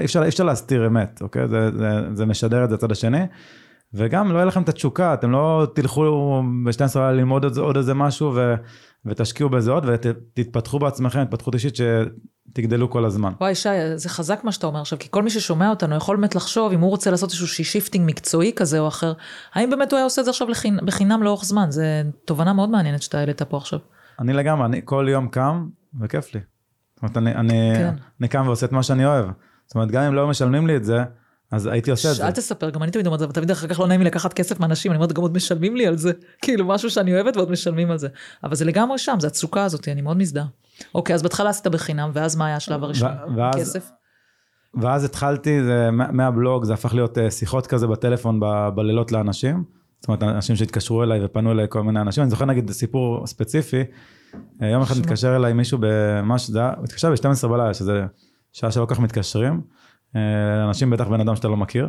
[0.00, 1.48] אי אפשר, אי אפשר להסתיר אמת, אוקיי?
[1.48, 3.26] זה, זה, זה משדר את זה הצד השני.
[3.94, 7.94] וגם לא יהיה לכם את התשוקה, אתם לא תלכו ב-12 לילה ללמוד עוד, עוד איזה
[7.94, 8.54] משהו ו,
[9.06, 13.32] ותשקיעו בזה עוד ותתפתחו בעצמכם, התפתחות אישית שתגדלו כל הזמן.
[13.40, 16.34] וואי שי, זה חזק מה שאתה אומר עכשיו, כי כל מי ששומע אותנו יכול באמת
[16.34, 19.12] לחשוב אם הוא רוצה לעשות איזשהו shifting מקצועי כזה או אחר,
[19.54, 20.78] האם באמת הוא היה עושה את זה עכשיו לחינ...
[20.86, 23.78] בחינם לאורך זמן, זה תובנה מאוד מעניינת שאתה העלית פה עכשיו.
[24.20, 25.68] אני לגמרי, אני כל יום קם
[26.00, 26.40] וכיף לי.
[26.94, 27.94] זאת אומרת, אני, אני, כן.
[28.20, 29.26] אני קם ועושה את מה שאני אוהב.
[29.66, 31.04] זאת אומרת, גם אם לא משלמים לי את זה,
[31.52, 32.26] אז הייתי עושה את זה.
[32.26, 34.92] אל תספר, גם אני תמיד אומרת, ותמיד אחר כך לא נעים לי לקחת כסף מאנשים,
[34.92, 37.98] אני אומרת, גם עוד משלמים לי על זה, כאילו משהו שאני אוהבת ועוד משלמים על
[37.98, 38.08] זה.
[38.44, 40.44] אבל זה לגמרי שם, זה התשוקה הזאת, אני מאוד מזדהה.
[40.94, 43.10] אוקיי, אז בהתחלה עשית בחינם, ואז מה היה השלב הראשון?
[43.36, 43.90] ואז- כסף?
[44.80, 49.64] ואז התחלתי, זה, מה- מהבלוג זה הפך להיות אה, שיחות כזה בטלפון ב, בלילות לאנשים.
[50.00, 52.22] זאת אומרת, אנשים שהתקשרו אליי ופנו אליי כל מיני אנשים.
[52.22, 53.84] אני זוכר נגיד סיפור ספציפי,
[54.62, 55.04] אה, יום אחד שמה?
[55.04, 55.78] מתקשר אליי מישהו
[56.22, 58.04] ממש, זה היה, הוא התקשר ב-12 בלילה, שזה
[58.52, 59.60] שעה שלא כל כך מתקשרים.
[60.16, 61.88] אה, אנשים בטח בן אדם שאתה לא מכיר.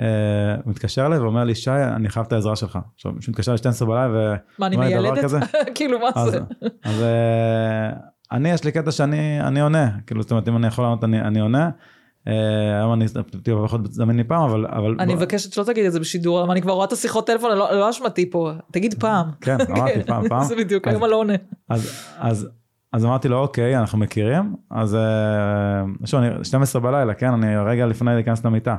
[0.00, 2.78] אה, הוא מתקשר אליי ואומר לי, שי, אני חייב את העזרה שלך.
[2.94, 4.34] עכשיו, מישהו מתקשר ל-12 בלילה ו...
[4.58, 5.30] מה, אני דבר מיילדת?
[5.74, 6.40] כאילו, מה זה?
[6.84, 7.04] אז
[8.32, 11.40] אני, יש לי קטע שאני אני עונה, כאילו, זאת אומרת, אם אני יכול לענות, אני
[11.40, 11.70] עונה.
[12.28, 13.06] אה, היום אני
[13.42, 14.66] טיפה פחות זמין לי פעם, אבל...
[14.66, 17.50] אבל אני מבקשת שלא תגיד את זה בשידור, אבל אני כבר רואה את השיחות טלפון,
[17.50, 19.26] לא לא אשמתי פה, תגיד פעם.
[19.40, 20.44] כן, אמרתי פעם, פעם.
[20.44, 21.34] זה בדיוק, היום אני לא עונה.
[21.68, 22.48] אז, אז,
[22.92, 27.86] אז אמרתי לו, אוקיי, אנחנו מכירים, אז אה, שוב, אני 12 בלילה, כן, אני רגע
[27.86, 28.76] לפני להיכנס למיטה.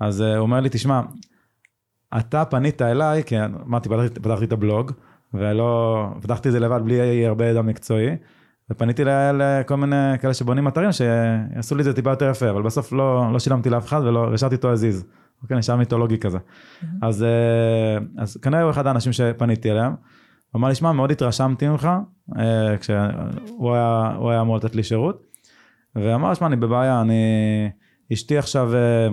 [0.00, 1.00] אז אה, הוא אומר לי, תשמע,
[2.18, 3.88] אתה פנית אליי, כי אמרתי,
[4.22, 4.92] פתחתי את הבלוג,
[5.34, 8.16] ולא, פתחתי את זה לבד בלי הרבה ידע מקצועי,
[8.70, 9.02] ופניתי
[9.34, 13.32] לכל מיני כאלה שבונים אתרים שיעשו לי את זה טיפה יותר יפה, אבל בסוף לא,
[13.32, 15.04] לא שילמתי לאף אחד ולא, השארתי אותו הזיז.
[15.42, 16.38] אוקיי, נשאר מיתולוגי כזה.
[17.02, 19.92] אז, אה, אז כנראה הוא אחד האנשים שפניתי אליהם,
[20.50, 21.88] הוא אמר לי, שמע, מאוד התרשמתי ממך,
[22.38, 25.26] אה, כשהוא היה, הוא היה אמור לתת לי שירות,
[25.96, 27.14] ואמר, שמע, אני בבעיה, אני,
[28.12, 29.08] אשתי עכשיו אה,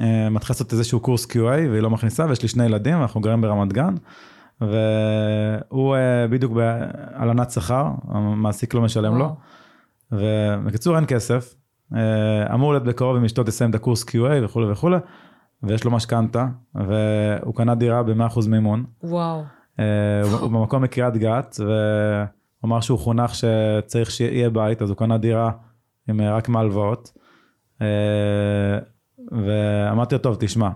[0.00, 3.40] אה, מתחילה לעשות איזשהו קורס QA, והיא לא מכניסה, ויש לי שני ילדים, ואנחנו גרים
[3.40, 3.94] ברמת גן,
[4.60, 9.36] והוא אה, בדיוק בהלנת שכר, המעסיק לא משלם לו,
[10.12, 11.54] ובקיצור, אין כסף,
[11.94, 14.96] אה, אמור להיות בקרוב עם אשתו תסיים את הקורס QA וכולי וכולי,
[15.62, 18.84] ויש לו משכנתה, והוא קנה דירה ב-100% מימון.
[19.02, 19.42] וואו.
[19.80, 22.28] אה, הוא במקום מקריית גת, והוא
[22.64, 25.50] אמר שהוא חונך שצריך שיהיה בית, אז הוא קנה דירה
[26.08, 27.12] עם רק מהלוואות.
[29.32, 30.70] ואמרתי לו, טוב, תשמע,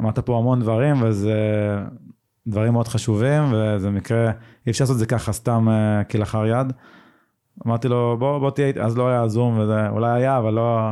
[0.00, 1.34] אמרת פה המון דברים, וזה
[2.46, 4.30] דברים מאוד חשובים, וזה מקרה,
[4.66, 5.68] אי אפשר לעשות את זה ככה סתם
[6.10, 6.72] כלאחר יד.
[7.66, 10.90] אמרתי לו, בוא, בוא תהיה אז לא היה זום וזה, אולי היה, אבל לא...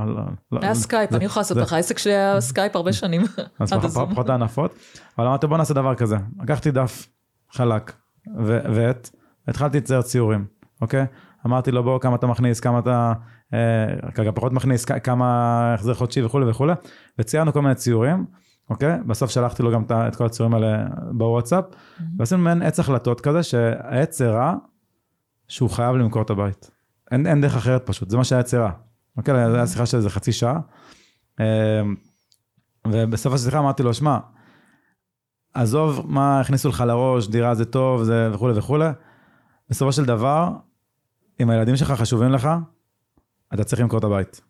[0.53, 3.23] לא היה סקייפ, אני יכולה לעשות לך, העסק שלי היה סקייפ הרבה שנים.
[3.61, 3.73] אז
[4.11, 4.75] פחות הענפות.
[5.19, 6.17] אבל אמרתי, בוא נעשה דבר כזה.
[6.43, 7.09] לקחתי דף
[7.53, 7.93] חלק
[8.47, 9.11] ועט,
[9.47, 10.45] והתחלתי לצייר ציורים,
[10.81, 11.07] אוקיי?
[11.47, 13.13] אמרתי לו, בוא, כמה אתה מכניס, כמה אתה...
[13.55, 16.73] אה, כרגע פחות מכניס, כמה החזר חודשי וכולי וכולי,
[17.19, 18.27] וציירנו כל מיני ציורים,
[18.71, 18.99] אוקיי?
[19.07, 21.65] בסוף שלחתי לו גם את כל הציורים האלה בוואטסאפ,
[22.19, 24.55] ועשינו מעין עץ החלטות כזה, שהעץ הרע,
[25.49, 26.71] שהוא חייב למכור את הבית.
[27.11, 28.71] אין, אין דרך אחרת פשוט, זה מה שהיה יצירה.
[29.17, 30.61] אוקיי, זו הייתה שיחה של איזה חצי שעה.
[31.41, 31.45] אמ,
[32.87, 34.19] ובסוף השיחה אמרתי לו, שמע,
[35.55, 38.89] עזוב מה הכניסו לך לראש, דירה זה טוב, זה וכולי וכולי.
[39.71, 40.51] בסופו של דבר,
[41.41, 42.49] אם הילדים שלך חשובים לך,
[43.55, 44.41] אתה צריך למכור את הבית.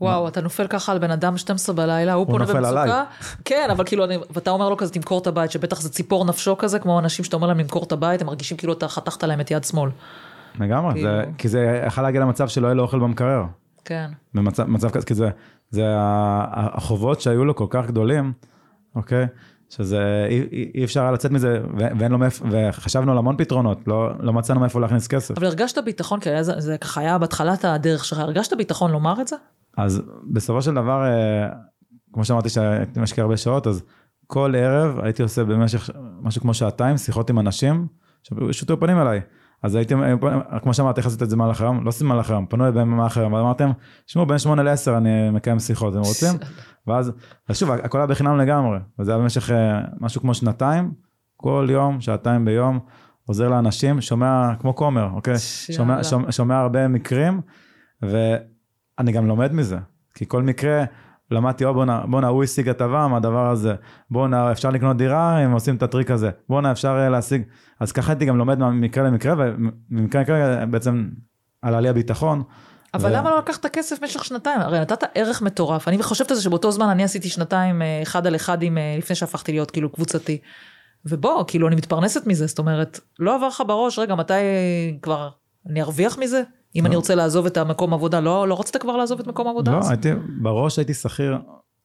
[0.00, 3.04] וואו, אתה נופל ככה על בן אדם 12 בלילה, הוא פונה במצוקה.
[3.44, 6.78] כן, אבל כאילו, ואתה אומר לו כזה, תמכור את הבית, שבטח זה ציפור נפשו כזה,
[6.78, 9.50] כמו אנשים שאתה אומר להם למכור את הבית, הם מרגישים כאילו אתה חתכת להם את
[9.50, 9.90] יד שמאל.
[10.60, 11.08] לגמרי, כאילו...
[11.38, 13.44] כי זה יכול להגיע למצב שלא יהיה לו אוכל במקרר.
[13.84, 14.10] כן.
[14.34, 15.30] במצב כזה, כי זה,
[15.70, 15.84] זה
[16.52, 18.32] החובות שהיו לו כל כך גדולים,
[18.94, 19.26] אוקיי?
[19.70, 24.10] שזה, אי, אי אפשר היה לצאת מזה, ואין לו מאיפה, וחשבנו על המון פתרונות, לא,
[24.20, 25.38] לא מצאנו מאיפה להכניס כסף.
[25.38, 29.28] אבל הרגשת ביטחון, כי זה, זה ככה היה בהתחלת הדרך שלך, הרגשת ביטחון לומר את
[29.28, 29.36] זה?
[29.76, 30.02] אז
[30.32, 31.48] בסופו של דבר, אה,
[32.12, 33.82] כמו שאמרתי שהייתי משקיע הרבה שעות, אז
[34.26, 35.90] כל ערב הייתי עושה במשך
[36.22, 37.86] משהו כמו שעתיים שיחות עם אנשים
[38.50, 39.20] ששוטו פנים אליי.
[39.62, 39.94] אז הייתי,
[40.62, 41.84] כמו שאמרתי, איך עשית את זה במהלך היום?
[41.84, 43.70] לא עשיתי במהלך היום, פנו אליי במהלך היום, ואמרתם,
[44.06, 46.34] תשמעו, בין שמונה לעשר אני מקיים שיחות, אתם רוצים?
[46.86, 47.12] ואז,
[47.48, 50.92] אז שוב, הכל היה בחינם לגמרי, וזה היה במשך אה, משהו כמו שנתיים,
[51.36, 52.78] כל יום, שעתיים ביום,
[53.26, 55.38] עוזר לאנשים, שומע כמו כומר, אוקיי?
[55.72, 57.40] שומע, שומע, שומע הרבה מקרים,
[58.04, 58.36] ו...
[59.00, 59.78] אני גם לומד מזה,
[60.14, 60.84] כי כל מקרה,
[61.30, 63.74] למדתי, או בואנה, בואנה, הוא השיג הטבה מהדבר הזה,
[64.10, 67.42] בואנה, אפשר לקנות דירה אם עושים את הטריק הזה, בואנה, אפשר אה, להשיג,
[67.80, 71.08] אז ככה הייתי גם לומד ממקרה למקרה, וממקרה למקרה בעצם
[71.62, 72.42] עלה לי הביטחון.
[72.94, 73.12] אבל ו...
[73.12, 74.60] למה לא לקחת כסף במשך שנתיים?
[74.60, 75.88] הרי נתת ערך מטורף.
[75.88, 78.94] אני חושבת על זה שבאותו זמן אני עשיתי שנתיים אה, אחד על אחד עם, אה,
[78.98, 80.38] לפני שהפכתי להיות כאילו קבוצתי.
[81.06, 84.34] ובוא, כאילו אני מתפרנסת מזה, זאת אומרת, לא עבר לך בראש, רגע, מתי
[85.02, 85.28] כבר
[85.66, 86.42] אני ארוויח מזה?
[86.76, 86.98] אם אני לא.
[86.98, 89.72] רוצה לעזוב את המקום עבודה, לא, לא רצית כבר לעזוב את מקום העבודה?
[89.72, 90.10] לא, הייתי,
[90.42, 91.38] בראש הייתי שכיר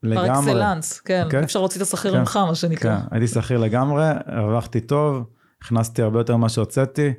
[0.04, 0.28] לגמרי.
[0.28, 1.26] פר אקסלנס, כן, okay.
[1.26, 1.44] אוקיי?
[1.44, 2.20] אפשר להוציא את השכיר כן.
[2.20, 2.98] ממך, מה שנקרא.
[2.98, 5.24] כן, הייתי שכיר לגמרי, הרווחתי טוב,
[5.62, 7.14] הכנסתי הרבה יותר ממה שהוצאתי.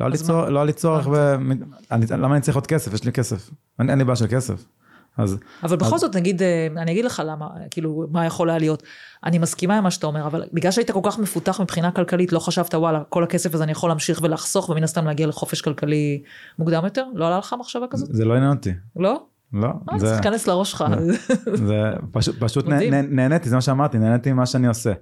[0.00, 1.08] לא היה לי צורך.
[1.90, 2.94] למה אני צריך עוד כסף?
[2.94, 3.50] יש לי כסף.
[3.80, 4.64] אין לי בעיה של כסף.
[5.16, 5.38] אז...
[5.62, 6.00] אבל בכל אז...
[6.00, 8.82] זאת, נגיד, אה, אני אגיד לך למה, כאילו, מה יכול היה להיות.
[9.24, 12.38] אני מסכימה עם מה שאתה אומר, אבל בגלל שהיית כל כך מפותח מבחינה כלכלית, לא
[12.38, 16.22] חשבת, וואלה, כל הכסף הזה אני יכול להמשיך ולחסוך, ומן הסתם להגיע לחופש כלכלי
[16.58, 17.04] מוקדם יותר?
[17.14, 18.08] לא עלה לך מחשבה כזאת?
[18.12, 18.72] זה לא עניין אותי.
[18.96, 19.22] לא?
[19.52, 19.68] לא.
[19.68, 20.06] אה, זה...
[20.06, 20.84] צריך להיכנס לראש שלך.
[21.54, 22.66] זה פשוט, פשוט
[23.10, 24.92] נהניתי, זה מה שאמרתי, נהניתי ממה שאני עושה.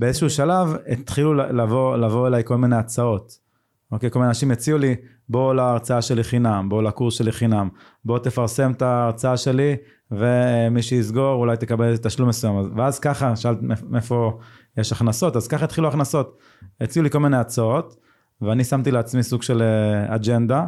[0.00, 3.46] באיזשהו שלב התחילו לבוא, לבוא אליי כל מיני הצעות.
[3.92, 4.96] אוקיי, כל מיני אנשים הציעו לי,
[5.28, 7.68] בוא להרצאה שלי חינם, בוא לקורס שלי חינם,
[8.04, 9.76] בוא תפרסם את ההרצאה שלי,
[10.10, 12.72] ומי שיסגור אולי תקבל תשלום מסוים.
[12.76, 13.58] ואז ככה, שאלת
[13.88, 14.38] מאיפה
[14.76, 16.38] יש הכנסות, אז ככה התחילו הכנסות.
[16.80, 17.96] הציעו לי כל מיני הצעות,
[18.40, 20.66] ואני שמתי לעצמי סוג של אה, אג'נדה,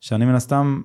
[0.00, 0.80] שאני מן הסתם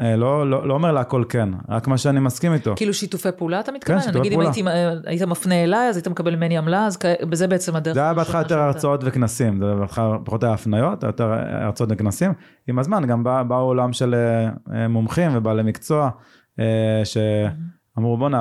[0.00, 2.72] לא, לא, לא אומר לה הכל כן, רק מה שאני מסכים איתו.
[2.76, 3.98] כאילו שיתופי פעולה אתה מתכוון?
[3.98, 4.48] כן, שיתופי פעולה.
[4.48, 7.94] נגיד אם הייתי, היית מפנה אליי, אז היית מקבל ממני עמלה, אז בזה בעצם הדרך.
[7.94, 12.32] זה היה בהתחלה יותר הרצאות וכנסים, זה בהתחלה פחות היה הפניות, יותר הרצאות וכנסים.
[12.68, 14.14] עם הזמן גם בא, בא עולם של
[14.72, 16.10] אה, מומחים ובעלי מקצוע,
[16.60, 18.40] אה, שאמרו בואנה,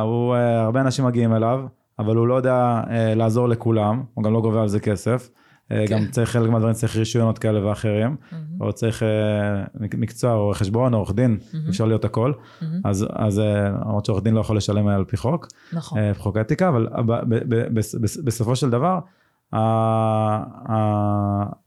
[0.63, 1.59] הרבה אנשים מגיעים אליו,
[1.99, 2.81] אבל הוא לא יודע
[3.15, 5.29] לעזור לכולם, הוא גם לא גובה על זה כסף.
[5.71, 6.11] אה, גם כן.
[6.11, 8.15] צריך חלק מהדברים צריך רישיונות כאלה ואחרים,
[8.61, 9.07] או צריך אה,
[9.79, 11.37] מקצוע או חשבון או עורך דין,
[11.69, 12.33] אפשר להיות הכל,
[12.83, 15.99] אז אה, למרות שעורך דין לא יכול לשלם על פי חוק, נכון.
[16.13, 16.87] חוק האתיקה, אבל
[18.23, 18.99] בסופו של דבר,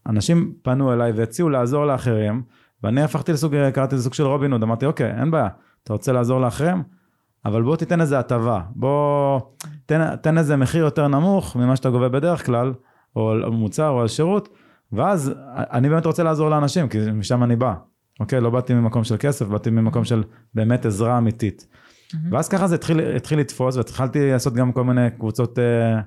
[0.05, 2.43] האנשים פנו אליי והציעו לעזור לאחרים,
[2.83, 5.47] ואני הפכתי לסוג, קראתי לזה סוג של רובין הוד, אמרתי אוקיי, אין בעיה,
[5.83, 6.83] אתה רוצה לעזור לאחרים?
[7.45, 9.39] אבל בוא תיתן איזה הטבה, בוא
[9.85, 12.73] תן, תן איזה מחיר יותר נמוך ממה שאתה גובה בדרך כלל,
[13.15, 14.49] או על מוצר או על שירות,
[14.91, 17.73] ואז אני באמת רוצה לעזור לאנשים, כי משם אני בא.
[18.19, 18.41] אוקיי?
[18.41, 20.23] לא באתי ממקום של כסף, באתי ממקום של
[20.53, 21.67] באמת עזרה אמיתית.
[22.31, 26.01] ואז ככה זה התחיל, התחיל לתפוס, והתחלתי לעשות גם כל מיני קבוצות אה,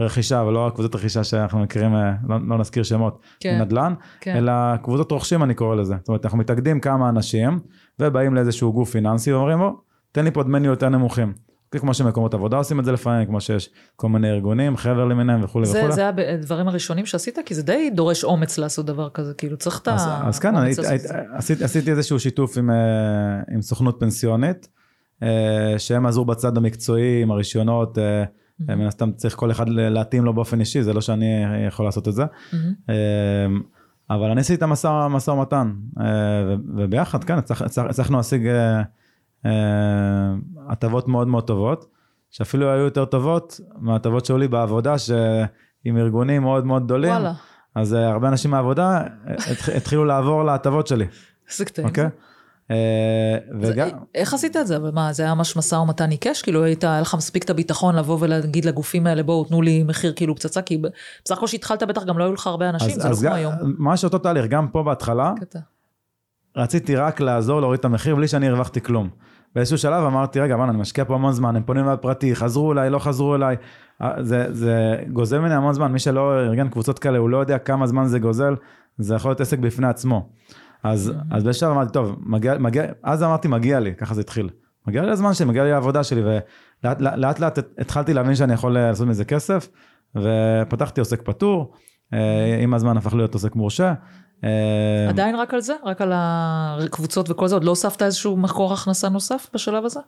[0.00, 3.60] רכישה, אבל לא רק קבוצות רכישה שאנחנו מכירים, אה, לא, לא נזכיר שמות, כן.
[3.60, 4.36] נדל"ן, כן.
[4.36, 5.94] אלא קבוצות רוכשים אני קורא לזה.
[5.98, 7.58] זאת אומרת, אנחנו מתאגדים כמה אנשים,
[8.00, 9.72] ובאים לאיזשהו גוף פיננסי ואומרים, בוא,
[10.12, 11.32] תן לי פה דמי יותר נמוכים.
[11.70, 15.68] כמו שמקומות עבודה עושים את זה לפעמים, כמו שיש כל מיני ארגונים, חבר למיניהם וכולי
[15.68, 15.92] וכולי.
[15.92, 17.38] זה הדברים הראשונים שעשית?
[17.46, 20.58] כי זה די דורש אומץ לעשות דבר כזה, כאילו צריך את אז, אז כן, אני,
[20.58, 21.14] האומץ לעשות את זה.
[21.36, 22.76] עשיתי, עשיתי איזשהו שיתוף עם, אה,
[23.62, 24.68] סוכנות פנסיונית,
[25.22, 28.24] אה, שהם עזרו בצד המקצועי עם הרישיונות, אה,
[28.76, 31.26] מן הסתם צריך כל אחד להתאים לו באופן אישי, זה לא שאני
[31.66, 32.24] יכול לעשות את זה.
[32.52, 32.72] מהמם.
[32.90, 33.46] אה,
[34.10, 35.72] אבל אני עשיתי את המשא משא ומתן,
[36.76, 38.48] וביחד, כן, הצלח- הצלח- הצלחנו להשיג
[40.68, 41.86] הטבות מאוד מאוד טובות,
[42.30, 45.16] שאפילו היו יותר טובות מההטבות שהיו לי בעבודה, שעם
[45.96, 47.10] ארגונים מאוד מאוד גדולים.
[47.10, 47.32] וואלה,
[47.74, 51.04] אז אה, הרבה אנשים מהעבודה אה, התח- התחילו לעבור להטבות שלי,
[51.50, 51.88] איזה קטעים.
[51.88, 52.08] אוקיי?
[52.70, 54.76] אה, וגם, איך עשית את זה?
[54.76, 56.42] אבל מה, זה היה ממש משא ומתן עיקש?
[56.42, 60.12] כאילו היית, היה לך מספיק את הביטחון לבוא ולהגיד לגופים האלה, בואו תנו לי מחיר
[60.16, 60.82] כאילו פצצה, כי
[61.24, 63.54] בסך הכל שהתחלת בטח גם לא היו לך הרבה אנשים, זה לא כמו היום.
[63.78, 65.58] ממש אותו תהליך, גם פה בהתחלה, קטע.
[66.56, 69.08] רציתי רק לעזור להוריד את המחיר בלי שאני הרווחתי כלום.
[69.54, 72.72] באיזשהו שלב אמרתי, רגע, אבל אני משקיע פה המון זמן, הם פונים אליי פרטי, חזרו
[72.72, 73.56] אליי, לא חזרו אליי.
[74.02, 77.58] אה, זה, זה גוזל ממני המון זמן, מי שלא ארגן קבוצות כאלה, הוא לא יודע
[77.58, 78.54] כמה זמן זה גוזל,
[78.98, 80.28] זה יכול להיות עסק בפני עצמו.
[80.82, 84.50] אז, אז באיזשהו שלב אמרתי, טוב, מגיע, מגיע, אז אמרתי, מגיע לי, ככה זה התחיל.
[84.86, 88.52] מגיע לי הזמן שלי, מגיע לי העבודה שלי, ולאט לאט, לאט, לאט התחלתי להבין שאני
[88.52, 89.68] יכול אה, לעשות מזה כסף,
[90.16, 91.72] ופתחתי עוסק פטור,
[92.12, 93.94] אה, עם הזמן הפך להיות עוסק מורשה.
[94.44, 95.74] אה, עדיין רק על זה?
[95.84, 97.54] רק על הקבוצות וכל זה?
[97.54, 100.00] עוד לא הוספת איזשהו מקור הכנסה נוסף בשלב הזה?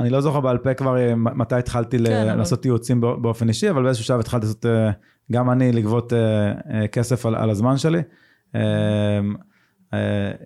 [0.00, 3.48] אני לא זוכר בעל פה כבר אה, מתי התחלתי כן, אבל- לעשות ייעוצים בא- באופן
[3.48, 4.90] אישי, אבל באיזשהו שלב התחלתי לעשות, אה,
[5.32, 6.12] גם אני לגבות
[6.92, 8.02] כסף על, על הזמן שלי.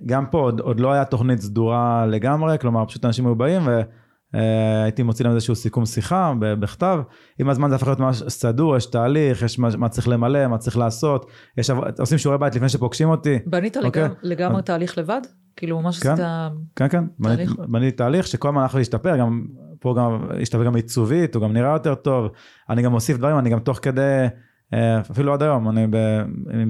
[0.06, 3.62] גם פה עוד, עוד לא היה תוכנית סדורה לגמרי, כלומר פשוט אנשים היו באים
[4.34, 7.00] והייתי מוציא להם איזשהו סיכום שיחה בכתב.
[7.38, 10.58] עם הזמן זה הפך להיות ממש סדור, יש תהליך, יש מה, מה צריך למלא, מה
[10.58, 11.26] צריך לעשות,
[11.58, 13.38] יש, עושים שיעורי בית לפני שפוגשים אותי.
[13.46, 14.04] בנית אוקיי.
[14.04, 15.20] לגמ- לגמרי תהליך לבד?
[15.56, 16.10] כאילו ממש כן.
[16.12, 16.24] עשית...
[16.76, 17.54] כן, כן, תהליך.
[17.68, 19.42] בניתי תהליך שכל הזמן הלך להשתפר, גם
[19.80, 22.30] פה גם השתפר גם עיצובית, הוא גם נראה יותר טוב,
[22.70, 24.26] אני גם מוסיף דברים, אני גם תוך כדי,
[24.74, 25.86] אה, אפילו עד היום, אני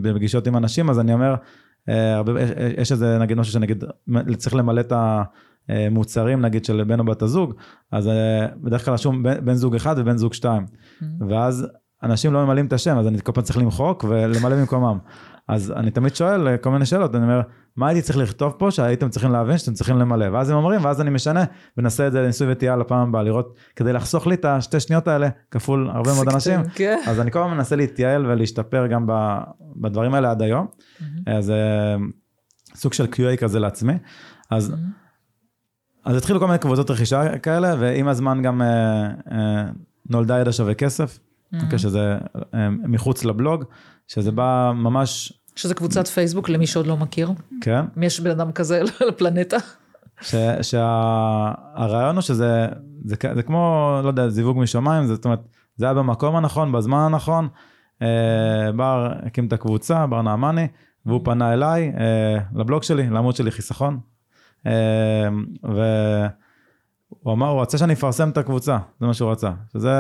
[0.03, 1.35] בפגישות עם אנשים, אז אני אומר,
[1.89, 2.33] אה, הרבה,
[2.79, 3.85] יש, איזה נגיד משהו שנגיד,
[4.37, 4.93] צריך למלא את
[5.71, 7.55] המוצרים נגיד של בן או בת הזוג,
[7.93, 10.67] אז אה, בדרך כלל רשום בן, בן זוג אחד ובן זוג שתיים,
[11.29, 11.67] ואז
[12.03, 14.99] אנשים לא ממלאים את השם, אז אני כל פעם צריך למחוק ולמלא במקומם.
[15.49, 17.41] אז אני תמיד שואל אה, כל מיני שאלות, אני אומר,
[17.77, 20.27] מה הייתי צריך לכתוב פה שהייתם צריכים להבין שאתם צריכים למלא?
[20.33, 21.45] ואז הם אומרים, ואז אני משנה
[21.77, 25.29] ונעשה את זה לניסוי וטעייה לפעם הבאה, לראות, כדי לחסוך לי את השתי שניות האלה,
[25.51, 26.61] כפול הרבה מאוד אנשים.
[26.75, 27.01] כן.
[27.07, 29.07] אז אני כל הזמן מנסה להתייעל ולהשתפר גם
[29.77, 30.67] בדברים האלה עד היום.
[31.27, 31.97] אז אה,
[32.75, 33.95] סוג של QA כזה לעצמי.
[34.51, 34.75] אז,
[36.05, 38.67] אז התחילו כל מיני קבוצות רכישה כאלה, ועם הזמן גם אה,
[39.33, 39.65] אה,
[40.11, 41.19] נולדה ידע שווה כסף,
[41.63, 42.19] אוקיי, שזה
[42.55, 43.65] אה, מחוץ לבלוג,
[44.09, 47.31] שזה בא ממש, שזה קבוצת פייסבוק למי שעוד לא מכיר.
[47.61, 49.57] כן, אם יש בן אדם כזה על הפלנטה.
[50.63, 52.67] שהרעיון הוא שזה
[53.05, 55.41] זה, כ- זה כמו, לא יודע, זיווג משמיים, זאת אומרת,
[55.77, 57.49] זה היה במקום הנכון, בזמן הנכון.
[58.03, 60.67] אה, בר הקים את הקבוצה, בר נעמני,
[61.07, 63.99] והוא פנה אליי, אה, לבלוג שלי, לעמוד שלי חיסכון.
[64.67, 65.29] אה,
[65.63, 69.51] והוא אמר, הוא רצה שאני אפרסם את הקבוצה, זה מה שהוא רצה.
[69.73, 69.91] שזה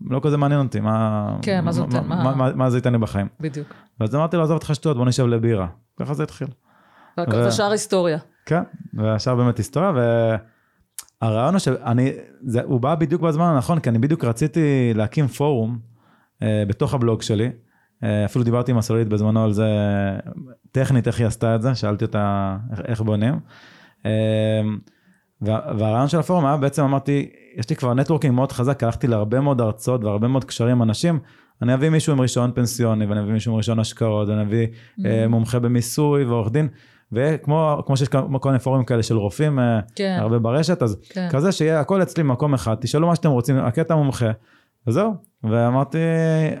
[0.00, 2.06] לא כזה מעניין אותי, מה, כן, מה נותן?
[2.06, 3.26] מה, מה- מה, מה זה ייתן לי בחיים.
[3.40, 3.68] בדיוק.
[4.00, 5.66] ואז אמרתי לו, עזוב אותך שטויות, בוא נשב לבירה.
[5.96, 6.48] ככה זה התחיל.
[7.18, 8.18] ו- והשאר היסטוריה.
[8.46, 8.62] כן,
[8.94, 9.92] והשאר באמת היסטוריה,
[11.22, 12.12] והרעיון הוא שאני,
[12.46, 15.78] זה, הוא בא בדיוק בזמן הנכון, כי אני בדיוק רציתי להקים פורום
[16.42, 17.50] אה, בתוך הבלוג שלי.
[18.04, 19.68] אה, אפילו דיברתי עם הסולית בזמנו על זה,
[20.72, 23.34] טכנית איך היא עשתה את זה, שאלתי אותה איך, בונים.
[24.06, 24.10] אה,
[25.42, 29.40] וה, והרעיון של הפורום היה בעצם אמרתי, יש לי כבר נטוורקינג מאוד חזק, הלכתי להרבה
[29.40, 31.18] מאוד הרצאות והרבה מאוד קשרים עם אנשים,
[31.62, 34.66] אני אביא מישהו עם רישיון פנסיוני, ואני אביא מישהו עם רישיון השקעות, ואני אביא
[35.06, 36.68] אה, מומחה במיסוי ועורך דין,
[37.12, 39.58] וכמו כמו שיש כמו כל מיני פורומים כאלה של רופאים,
[39.94, 40.16] כן.
[40.20, 41.28] הרבה ברשת, אז כן.
[41.30, 44.30] כזה שיהיה הכל אצלי במקום אחד, תשאלו מה שאתם רוצים, הקטע מומחה,
[44.86, 45.29] וזהו.
[45.44, 45.98] ואמרתי,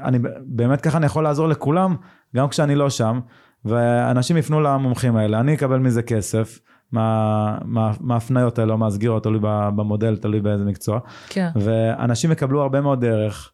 [0.02, 1.96] אני באמת ככה אני יכול לעזור לכולם,
[2.36, 3.20] גם כשאני לא שם,
[3.64, 6.58] ואנשים יפנו למומחים האלה, אני אקבל מזה כסף.
[6.92, 9.40] מה- מה- מההפניות האלה או מהסגירות, תלוי
[9.76, 11.48] במודל, תלוי באיזה מקצוע, כן.
[11.56, 13.50] ואנשים יקבלו הרבה מאוד דרך,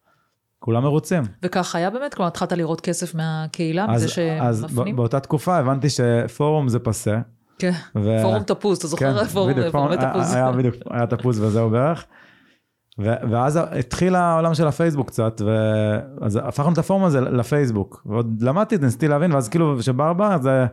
[0.59, 1.23] כולם מרוצים.
[1.43, 2.15] וכך היה באמת?
[2.15, 4.05] כלומר, התחלת לראות כסף מהקהילה, מזה
[4.41, 4.95] אז, אז שמפנים?
[4.95, 7.19] ב- באותה תקופה הבנתי שפורום זה פסה.
[7.59, 7.73] כן.
[7.97, 9.19] ו- פורום תפוז, אתה זוכר?
[9.19, 10.35] כן, פורום בדיוק, פורומי היה- תפוז.
[10.35, 12.05] היה בדיוק, היה תפוז וזהו בערך.
[12.99, 18.75] ו- ואז התחיל העולם של הפייסבוק קצת, ואז הפכנו את הפורום הזה לפייסבוק, ועוד למדתי
[18.75, 20.67] את זה, ניסיתי להבין, ואז כאילו כשבר בא, אז אה,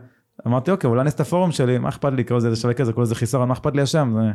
[0.46, 2.92] אמרתי אוקיי, אולי ניס את הפורום שלי, מה אכפת לי לקרוא לזה לשווק את זה,
[2.92, 4.30] לקרוא לזה חיסרון, מה אכפת לי השם, זה...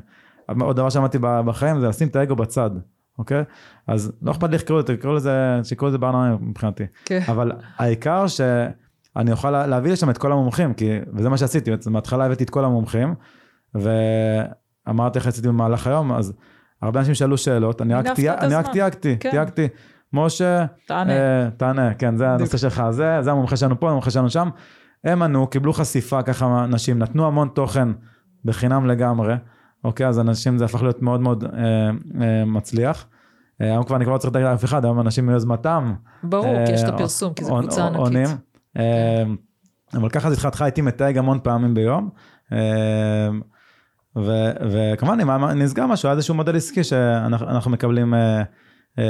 [0.62, 2.70] עוד דבר שאמרתי בחיים זה לשים את האגו בצד,
[3.18, 3.44] אוקיי?
[3.88, 6.84] אז לא אכפת לי איך לקרוא לזה, לקרוא לזה, שיקראו לזה ברנמי מבחינתי.
[7.06, 7.20] כן.
[7.28, 12.26] אבל העיקר שאני אוכל לה- להביא לשם את כל המומחים, כי, וזה מה שעשיתי, מההתחלה
[12.26, 13.14] הבאתי את כל המומחים,
[13.76, 16.34] ואמרתי איך עשיתי במהלך היום, אז
[16.82, 18.06] הרבה אנשים שאלו שאלות, אני רק.
[18.72, 19.32] תייגתי, כן.
[19.32, 19.68] תייגתי.
[20.14, 21.14] משה, תענה.
[21.14, 24.50] אה, תענה, כן, זה הנושא שלך, זה, זה המומחה שלנו פה, המומחה שלנו שם.
[25.04, 27.88] הם ענו, קיבלו חשיפה ככה, אנשים נתנו המון תוכן
[28.46, 29.34] בחינם לגמרי,
[29.84, 31.50] אוקיי, אז אנשים זה הפך להיות מאוד מאוד אה,
[32.22, 33.06] אה, מצליח.
[33.62, 35.94] אה, היום כבר אני כבר לא צריך לדבר על אף אחד, היום אנשים מיוזמתם.
[36.24, 38.00] ברור, כי יש את אה, הפרסום, כי זו קבוצה ענקית.
[38.00, 38.28] עונים.
[38.78, 39.24] אה,
[39.94, 42.10] אבל ככה זה התחלתך, הייתי מתייג המון פעמים ביום.
[44.18, 48.44] ו- וכמובן, אם נסגר משהו, היה איזשהו מודל עסקי שאנחנו אנחנו מקבלים אה,
[49.00, 49.04] אה,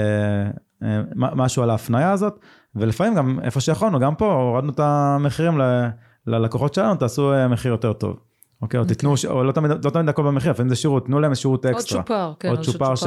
[0.83, 2.39] אה, משהו על ההפניה הזאת,
[2.75, 5.87] ולפעמים גם איפה שיכולנו, גם פה הורדנו את המחירים ל-
[6.27, 8.19] ללקוחות שלנו, תעשו מחיר יותר טוב.
[8.61, 11.19] אוקיי, או תיתנו, ש- או לא תמיד, לא תמיד הכל במחיר, לפעמים זה שירות, תנו
[11.19, 12.01] להם שירות עוד אקסטרה.
[12.01, 13.03] צ'ופר, כן, עוד צ'ופר ש-.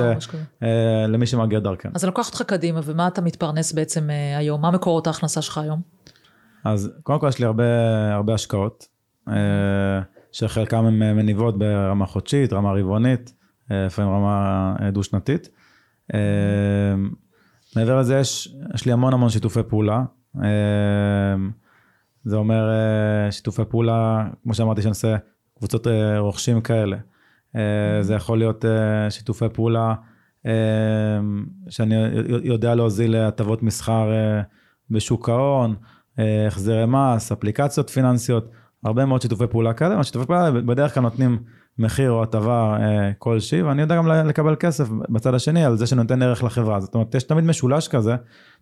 [0.62, 1.90] אה, למי שמגיע דרכנו.
[1.94, 4.60] אז אני לוקחת אותך קדימה, ומה אתה מתפרנס בעצם אה, היום?
[4.62, 5.80] מה מקורות ההכנסה שלך היום?
[6.64, 7.64] אז קודם כל יש לי הרבה,
[8.14, 8.86] הרבה השקעות,
[9.28, 9.34] אה,
[10.32, 13.34] שחלקם הן אה, מניבות ברמה חודשית, רמה רבעונית,
[13.70, 15.48] אה, לפעמים רמה אה, דו-שנתית.
[17.76, 20.04] מעבר לזה יש, יש לי המון המון שיתופי פעולה.
[22.24, 22.70] זה אומר
[23.30, 25.16] שיתופי פעולה, כמו שאמרתי, שאני עושה
[25.58, 25.86] קבוצות
[26.18, 26.96] רוכשים כאלה.
[28.00, 28.64] זה יכול להיות
[29.10, 29.94] שיתופי פעולה
[31.68, 31.94] שאני
[32.42, 34.10] יודע להוזיל הטבות מסחר
[34.90, 35.74] בשוק ההון,
[36.46, 38.50] החזרי מס, אפליקציות פיננסיות,
[38.84, 41.38] הרבה מאוד שיתופי פעולה כאלה, והשיתופי פעולה בדרך כלל נותנים
[41.78, 46.22] מחיר או הטבה אה, כלשהי, ואני יודע גם לקבל כסף בצד השני על זה שנותן
[46.22, 46.80] ערך לחברה.
[46.80, 48.16] זאת אומרת, יש תמיד משולש כזה,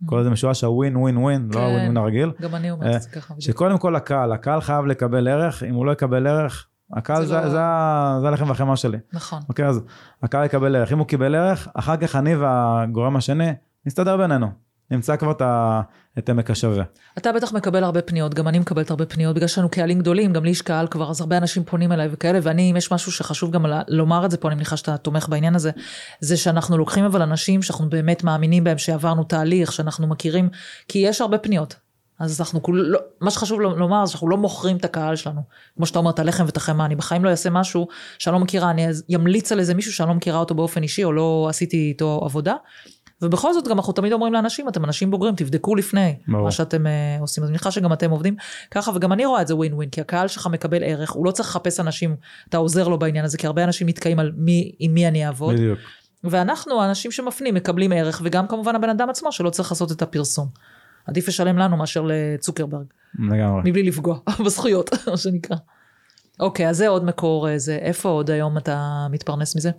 [0.05, 1.59] קוראים לזה משולש הווין ווין ווין, לא כן.
[1.59, 2.31] הווין ווין הרגיל.
[2.41, 3.33] גם אני אומרת את זה ככה.
[3.39, 7.35] שקודם כל הקהל, הקהל חייב לקבל ערך, אם הוא לא יקבל ערך, הקהל זה זה,
[7.35, 8.97] לא- זה, זה הלחם והחמאה שלי.
[9.13, 9.39] נכון.
[9.49, 9.81] אוקיי, אז
[10.23, 10.91] הקהל יקבל ערך.
[10.93, 13.51] אם הוא קיבל ערך, אחר כך אני והגורם השני,
[13.85, 14.47] נסתדר בינינו.
[14.91, 15.81] נמצא כבר את, ה,
[16.17, 16.83] את עמק השווה.
[17.17, 20.33] אתה בטח מקבל הרבה פניות, גם אני מקבלת הרבה פניות, בגלל שיש לנו קהלים גדולים,
[20.33, 23.11] גם לי יש קהל כבר, אז הרבה אנשים פונים אליי וכאלה, ואני, אם יש משהו
[23.11, 25.71] שחשוב גם ל- לומר את זה פה, אני מניחה שאתה תומך בעניין הזה,
[26.19, 30.49] זה שאנחנו לוקחים אבל אנשים שאנחנו באמת מאמינים בהם, שעברנו תהליך, שאנחנו מכירים,
[30.87, 31.75] כי יש הרבה פניות.
[32.19, 35.41] אז אנחנו כול, לא, מה שחשוב לומר זה שאנחנו לא מוכרים את הקהל שלנו.
[35.77, 37.87] כמו שאתה אומר, את הלחם ואת החמאה, אני בחיים לא אעשה משהו
[38.19, 41.13] שאני לא מכירה, אני אמליץ על איזה מישהו שאני לא מכירה אותו באופן אישי, או
[41.13, 42.53] לא עשיתי איתו עבודה.
[43.21, 46.43] ובכל זאת גם אנחנו תמיד אומרים לאנשים, אתם אנשים בוגרים, תבדקו לפני ברור.
[46.43, 47.43] מה שאתם אה, עושים.
[47.43, 48.35] אז אני מניחה שגם אתם עובדים
[48.71, 51.31] ככה, וגם אני רואה את זה ווין ווין, כי הקהל שלך מקבל ערך, הוא לא
[51.31, 52.15] צריך לחפש אנשים,
[52.49, 55.55] אתה עוזר לו בעניין הזה, כי הרבה אנשים נתקעים על מי, עם מי אני אעבוד.
[55.55, 55.79] בדיוק.
[56.23, 60.47] ואנחנו, האנשים שמפנים, מקבלים ערך, וגם כמובן הבן אדם עצמו, שלא צריך לעשות את הפרסום.
[61.07, 62.85] עדיף לשלם לנו מאשר לצוקרברג,
[63.19, 63.61] לגמרי.
[63.65, 65.57] מבלי לפגוע בזכויות, מה שנקרא.
[66.39, 69.71] אוקיי, אז זה עוד מקור, אה, זה, איפה עוד היום אתה מתפרנס מזה?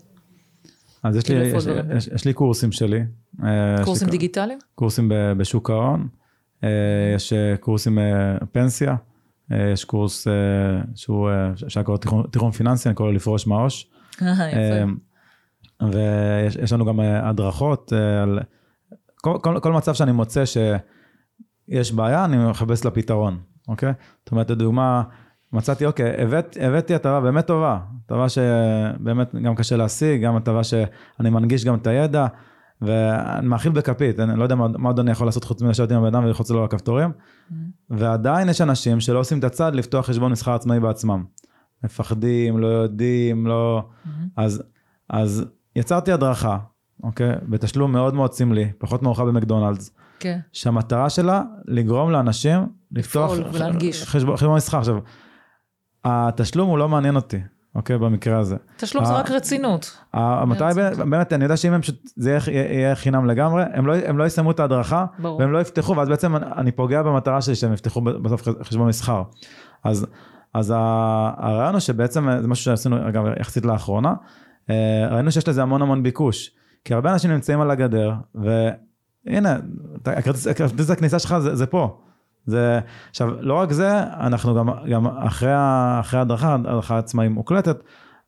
[1.03, 1.67] אז יש לי, יש?
[1.97, 3.01] יש, יש לי קורסים שלי.
[3.45, 4.59] אה, קורסים לי, דיגיטליים?
[4.75, 6.09] קורסים ב- בשוק ההון.
[6.65, 6.69] אה,
[7.15, 7.99] יש אה, קורסים
[8.53, 8.97] פנסיה.
[9.51, 10.27] יש קורס
[10.95, 11.31] שהוא,
[11.67, 11.97] אפשר לקרוא
[12.31, 13.91] תיכון, פיננסי, אני קורא לו לפרוש מהעו"ש.
[14.21, 14.93] יפה.
[15.93, 18.39] ויש יש לנו גם הדרכות על
[19.17, 23.39] כל, כל, כל מצב שאני מוצא שיש בעיה, אני מחפש לה פתרון,
[23.69, 23.93] אוקיי?
[24.25, 25.03] זאת אומרת, לדוגמה,
[25.53, 27.79] מצאתי, אוקיי, הבאת, הבאתי הטבה באמת טובה,
[28.13, 32.27] הטבה שבאמת גם קשה להשיג, גם הטבה שאני מנגיש גם את הידע,
[32.83, 35.99] ואני מאכיל בכפית, אני לא יודע מה, מה עוד אני יכול לעשות חוץ מלשבת עם
[35.99, 37.13] הבן אדם וללחוץ לו על הכפתורים,
[37.91, 41.25] ועדיין יש אנשים שלא עושים את הצד לפתוח חשבון מסחר עצמאי בעצמם.
[41.85, 43.85] מפחדים, לא יודעים, לא...
[44.37, 44.63] אז,
[45.09, 45.45] אז
[45.77, 46.59] יצרתי הדרכה,
[47.03, 47.33] אוקיי?
[47.49, 50.39] בתשלום מאוד מאוד סמלי, פחות מאוחר במקדונלדס, כן.
[50.53, 54.05] שהמטרה שלה לגרום לאנשים לפתוח לפעול ולהנגיש.
[54.05, 54.79] חשבון מסחר.
[54.79, 54.99] עכשיו,
[56.05, 57.39] התשלום הוא לא מעניין אותי,
[57.75, 57.99] אוקיי?
[57.99, 58.57] במקרה הזה.
[58.77, 59.99] תשלום זה אה, רק רצינות.
[60.13, 64.19] המטרה היא באמת- אני יודע שאם הם פשוט, זה יהיה, חינם לגמרי, הם לא, הם
[64.19, 65.39] לא יסיימו את ההדרכה, ברור.
[65.41, 69.23] והם לא יפתחו, ואז בעצם אני פוגע במטרה שלי שהם יפתחו בסוף חשבון מסחר.
[69.85, 70.07] אז,
[70.55, 74.15] אז הרעיון הוא שבעצם, זה משהו שעשינו, אגב, יחסית לאחרונה,
[74.71, 76.51] אה, ראינו שיש לזה המון המון ביקוש.
[76.85, 79.57] כי הרבה אנשים נמצאים על הגדר, והנה,
[80.07, 81.99] הכרטיס הכניסה שלך זה, זה פה.
[82.47, 82.81] זה,
[83.11, 85.51] עכשיו, לא רק זה, אנחנו גם, גם אחרי,
[86.01, 87.83] אחרי ההדרכה, הדרכה עצמאית מוקלטת,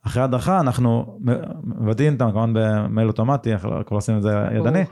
[0.06, 1.18] אחרי ההדרכה אנחנו
[1.64, 4.84] מוודאים אותם כמובן במייל אוטומטי, אנחנו כבר עושים את זה ידני,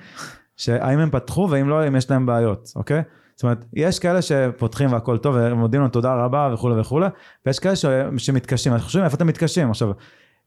[0.56, 3.02] שהאם הם פתחו ואם לא, אם יש להם בעיות, אוקיי?
[3.36, 7.06] זאת אומרת, יש כאלה שפותחים והכל טוב ומודיעים לנו תודה רבה וכולי וכולי,
[7.46, 9.90] ויש כאלה ש- שמתקשים, אנחנו חושבים איפה אתם מתקשים עכשיו.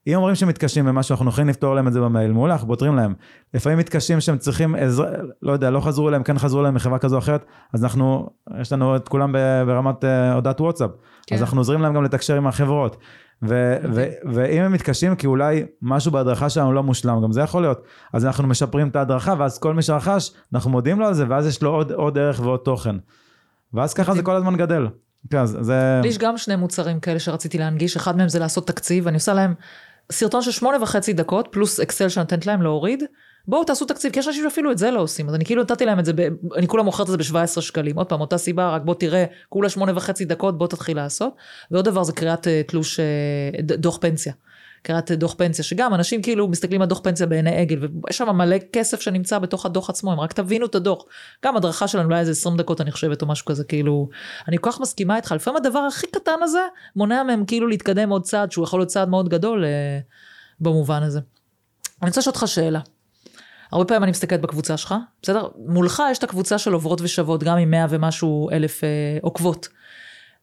[0.07, 2.95] אם אומרים שהם מתקשים במשהו, אנחנו יכולים לפתור להם את זה במייל, מעולה, אנחנו פותרים
[2.95, 3.13] להם.
[3.53, 5.07] לפעמים מתקשים שהם צריכים עזרה,
[5.41, 8.29] לא יודע, לא חזרו אליהם, כן חזרו אליהם מחברה כזו או אחרת, אז אנחנו,
[8.61, 9.35] יש לנו את כולם
[9.67, 10.89] ברמת אה, הודעת וואטסאפ.
[11.27, 11.35] כן.
[11.35, 12.97] אז אנחנו עוזרים להם גם לתקשר עם החברות.
[13.43, 17.61] ו- ו- ואם הם מתקשים כי אולי משהו בהדרכה שלנו לא מושלם, גם זה יכול
[17.61, 17.81] להיות,
[18.13, 21.47] אז אנחנו משפרים את ההדרכה, ואז כל מי שרכש, אנחנו מודיעים לו על זה, ואז
[21.47, 22.95] יש לו עוד, עוד ערך ועוד תוכן.
[23.73, 24.87] ואז ככה זה כל הזמן גדל.
[25.29, 25.99] כן, זה...
[26.03, 29.33] לי יש גם שני מוצרים כאלה שרציתי להנגיש, אחד מהם זה לעשות תקציב, אני עושה
[29.33, 29.53] להם
[30.11, 33.03] סרטון של שמונה וחצי דקות, פלוס אקסל שנותנת להם להוריד.
[33.47, 35.85] בואו תעשו תקציב, כי יש אנשים שאפילו את זה לא עושים, אז אני כאילו נתתי
[35.85, 36.19] להם את זה, ב...
[36.55, 39.69] אני כולה מוכרת את זה ב-17 שקלים, עוד פעם, אותה סיבה, רק בוא תראה, כולה
[39.69, 41.33] שמונה וחצי דקות, בוא תתחיל לעשות.
[41.71, 44.33] ועוד דבר זה קריאת אה, תלוש, אה, דוח פנסיה.
[44.85, 48.29] קריאת אה, דוח פנסיה, שגם אנשים כאילו מסתכלים על דוח פנסיה בעיני עגל, ויש שם
[48.29, 51.03] מלא כסף שנמצא בתוך הדוח עצמו, הם רק תבינו את הדוח.
[51.45, 54.09] גם הדרכה שלנו אולי איזה 20 דקות אני חושבת, או משהו כזה, כאילו,
[54.47, 56.59] אני כל כך מסכימה איתך, לפעמים הדבר הכי קטן הזה,
[56.95, 59.99] מונע מהם כאילו להתקדם עוד צעד, שהוא יכול להיות צעד מאוד גדול אה,
[60.59, 61.19] במובן הזה.
[62.01, 62.79] אני רוצה לשאול אותך שאלה.
[63.71, 65.47] הרבה פעמים אני מסתכלת בקבוצה שלך, בסדר?
[65.57, 68.89] מולך יש את הקבוצה של עוברות ושוות, גם עם 100 ומשהו אלף אה,
[69.21, 69.67] עוקבות.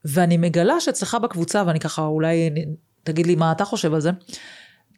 [0.04, 2.50] ואני מגלה שאצלך בקבוצה, ואני ככה אולי,
[3.04, 4.10] תגיד לי מה אתה חושב על זה,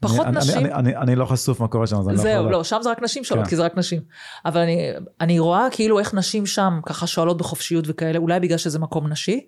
[0.00, 0.58] פחות אני, נשים...
[0.58, 2.32] אני, אני, אני, אני לא חשוף מה קורה שם, אז אני לא יכול...
[2.32, 2.50] זהו.
[2.50, 3.50] לא, שם זה רק נשים שואלות, כן.
[3.50, 4.00] כי זה רק נשים.
[4.44, 4.90] אבל אני,
[5.20, 9.46] אני רואה כאילו איך נשים שם ככה שואלות בחופשיות וכאלה, אולי בגלל שזה מקום נשי.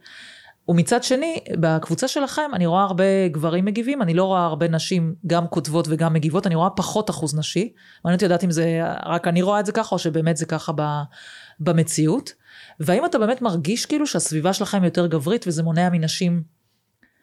[0.68, 5.46] ומצד שני, בקבוצה שלכם אני רואה הרבה גברים מגיבים, אני לא רואה הרבה נשים גם
[5.46, 7.72] כותבות וגם מגיבות, אני רואה פחות אחוז נשי.
[8.04, 10.72] מעניין אותי לדעת אם זה, רק אני רואה את זה ככה, או שבאמת זה ככה
[10.76, 10.82] ב,
[11.61, 12.32] במציאות.
[12.80, 16.42] והאם אתה באמת מרגיש כאילו שהסביבה שלכם יותר גברית וזה מונע מנשים,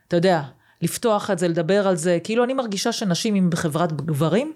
[0.07, 0.41] אתה יודע,
[0.83, 4.53] לפתוח את זה, לדבר על זה, כאילו אני מרגישה שנשים עם בחברת גברים,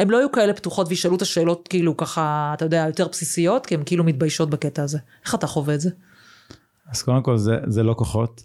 [0.00, 3.74] הם לא יהיו כאלה פתוחות וישאלו את השאלות כאילו ככה, אתה יודע, יותר בסיסיות, כי
[3.74, 4.98] הן כאילו מתביישות בקטע הזה.
[5.24, 5.90] איך אתה חווה את זה?
[6.92, 8.42] אז קודם כל זה, זה לא כוחות,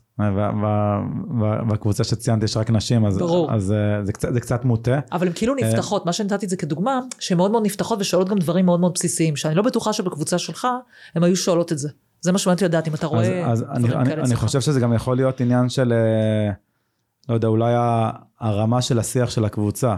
[1.69, 3.53] בקבוצה שציינתי יש רק נשים, אז, ברור.
[3.53, 4.99] אז אה, זה, קצת, זה קצת מוטה.
[5.11, 8.37] אבל הן כאילו נפתחות, מה שנתתי את זה כדוגמה, שהן מאוד מאוד נפתחות ושואלות גם
[8.37, 10.67] דברים מאוד מאוד בסיסיים, שאני לא בטוחה שבקבוצה שלך,
[11.15, 11.89] הן היו שואלות את זה.
[12.21, 14.33] זה מה שמעניין אותי לדעת, אם אתה רואה אז, אז אני, דברים אני, כאלה אני
[14.33, 14.39] אצלך.
[14.39, 16.51] חושב שזה גם יכול להיות עניין של, אה,
[17.29, 17.73] לא יודע, אולי
[18.39, 19.95] הרמה של השיח של הקבוצה.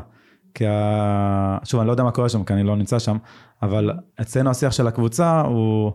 [0.53, 1.57] כי ה...
[1.63, 3.17] שוב, אני לא יודע מה קורה שם, כי אני לא נמצא שם,
[3.61, 5.91] אבל אצלנו השיח של הקבוצה הוא,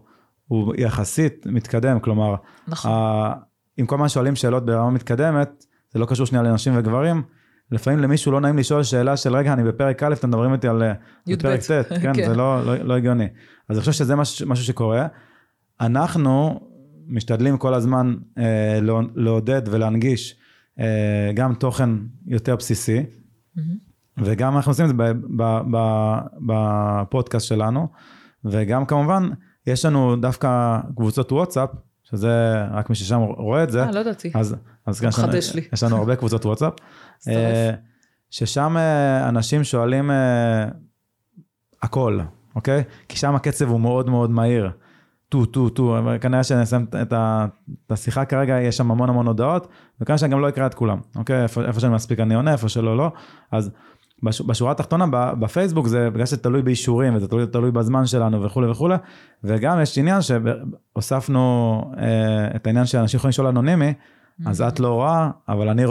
[0.47, 2.35] הוא יחסית מתקדם, כלומר,
[2.69, 2.93] נכון.
[2.93, 3.33] ה...
[3.81, 7.23] אם כל הזמן שואלים שאלות ברמה מתקדמת, זה לא קשור שנייה לנשים וגברים,
[7.71, 10.83] לפעמים למישהו לא נעים לשאול שאלה של רגע, אני בפרק א', אתם מדברים איתי על
[10.83, 10.93] אה,
[11.27, 11.39] י"ב.
[11.39, 11.71] בפרק ט',
[12.03, 12.27] כן, כן.
[12.27, 13.29] זה לא, לא, לא הגיוני.
[13.69, 15.07] אז אני חושב שזה משהו, משהו שקורה.
[15.81, 16.61] אנחנו
[17.07, 20.37] משתדלים כל הזמן אה, לא- לעודד ולהנגיש
[21.35, 21.91] גם תוכן
[22.27, 23.03] יותר בסיסי,
[24.19, 25.13] וגם אנחנו עושים את זה
[26.47, 27.89] בפודקאסט שלנו,
[28.45, 29.31] וגם כמובן,
[29.67, 31.71] יש לנו דווקא קבוצות וואטסאפ,
[32.03, 34.31] שזה רק מי ששם רואה את זה, אה, לא ידעתי.
[34.35, 34.57] אז,
[34.87, 35.63] אז כן, יש לי.
[35.73, 36.73] יש לנו הרבה קבוצות וואטסאפ.
[37.29, 37.71] אה,
[38.31, 40.69] ששם אה, אנשים שואלים אה,
[41.83, 42.21] הכל,
[42.55, 42.85] אוקיי?
[43.09, 44.71] כי שם הקצב הוא מאוד מאוד מהיר.
[45.33, 46.41] טו, טו, טו, אבל כנראה
[47.03, 47.47] את ה-
[47.87, 49.69] את השיחה כרגע, יש שם המון המון הודעות,
[50.01, 51.43] וכנראה שאני גם לא אקרא את כולם, אוקיי?
[51.43, 53.13] איפה, איפה שאני מספיק אני עונה, איפה שלא, לא.
[53.53, 53.71] אז
[54.23, 55.07] בש, בשורה התחתונה,
[55.41, 58.95] בפייסבוק זה בגלל שזה תלוי באישורים, וזה תלוי, תלוי בזמן שלנו וכולי וכולי,
[59.45, 61.41] וגם יש עניין שהוספנו
[61.99, 63.93] אה, את העניין שאנשים יכולים לשאול אנונימי,
[64.47, 65.83] אז את לא רואה, אבל אני,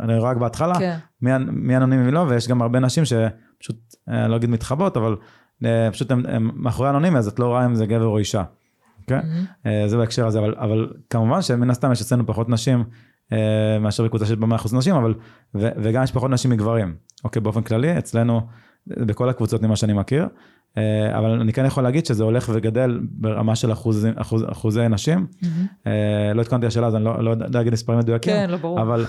[0.00, 0.96] אני רואה רק בהתחלה, כן.
[1.22, 3.76] מי, מי אנונימי ומי לא, ויש גם הרבה נשים שפשוט,
[4.08, 5.16] אה, לא אגיד מתחבאות, אבל
[5.64, 8.42] אה, פשוט הם, הם מאחורי אנונימי, אז את לא רואה אם זה גבר או אישה.
[9.10, 9.30] אוקיי?
[9.66, 12.84] אה, זה בהקשר הזה, אבל, אבל כמובן שמן הסתם יש אצלנו פחות נשים
[13.32, 15.14] אה, מאשר בקבוצה של במאה אחוז נשים, אבל,
[15.54, 16.94] ו, וגם יש פחות נשים מגברים.
[17.24, 18.40] אוקיי, באופן כללי, אצלנו,
[18.86, 20.28] בכל הקבוצות ממה שאני מכיר,
[20.78, 25.26] אה, אבל אני כן יכול להגיד שזה הולך וגדל ברמה של אחוז, אחוז, אחוזי נשים.
[25.86, 28.32] אה, לא התכוננתי לשאלה, אז אני לא, לא יודע להגיד מספרים מדויקים.
[28.32, 28.82] כן, לא ברור.
[28.82, 29.06] אבל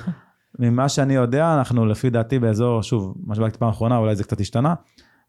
[0.59, 4.41] ממה שאני יודע, אנחנו לפי דעתי באזור, שוב, מה שבדקתי פעם אחרונה, אולי זה קצת
[4.41, 4.73] השתנה,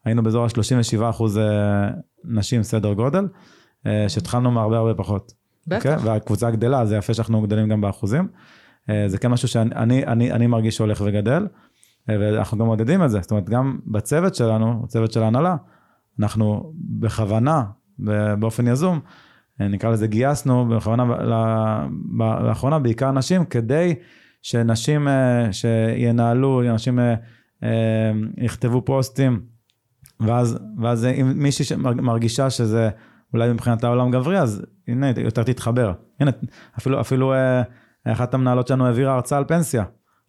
[0.04, 1.40] היינו באזור ה-37 אחוז
[2.24, 3.26] נשים סדר גודל,
[4.08, 5.32] שהתחלנו מהרבה הרבה פחות.
[5.72, 5.92] אוקיי?
[5.94, 6.04] בטח.
[6.04, 8.28] והקבוצה גדלה, זה יפה שאנחנו גדלים גם באחוזים.
[8.90, 11.46] אה, זה כן משהו שאני אני, אני, אני מרגיש שהולך וגדל,
[12.10, 13.20] אה, ואנחנו גם מעודדים את זה.
[13.20, 15.56] זאת אומרת, גם בצוות שלנו, בצוות של ההנהלה,
[16.20, 17.64] אנחנו בכוונה,
[18.38, 19.00] באופן יזום,
[19.60, 21.04] אה, נקרא לזה גייסנו בכוונה
[22.40, 23.94] לאחרונה בעיקר נשים כדי
[24.42, 27.14] שנשים אה, שינהלו, נשים אה,
[27.62, 29.40] אה, יכתבו פוסטים
[30.20, 32.90] ואז, ואז אם מישהי שמרגישה שזה
[33.32, 35.92] אולי מבחינת העולם גברי אז הנה יותר תתחבר.
[36.20, 36.30] הנה
[36.78, 37.62] אפילו, אפילו אה,
[38.12, 39.84] אחת המנהלות שלנו העבירה הרצאה על פנסיה,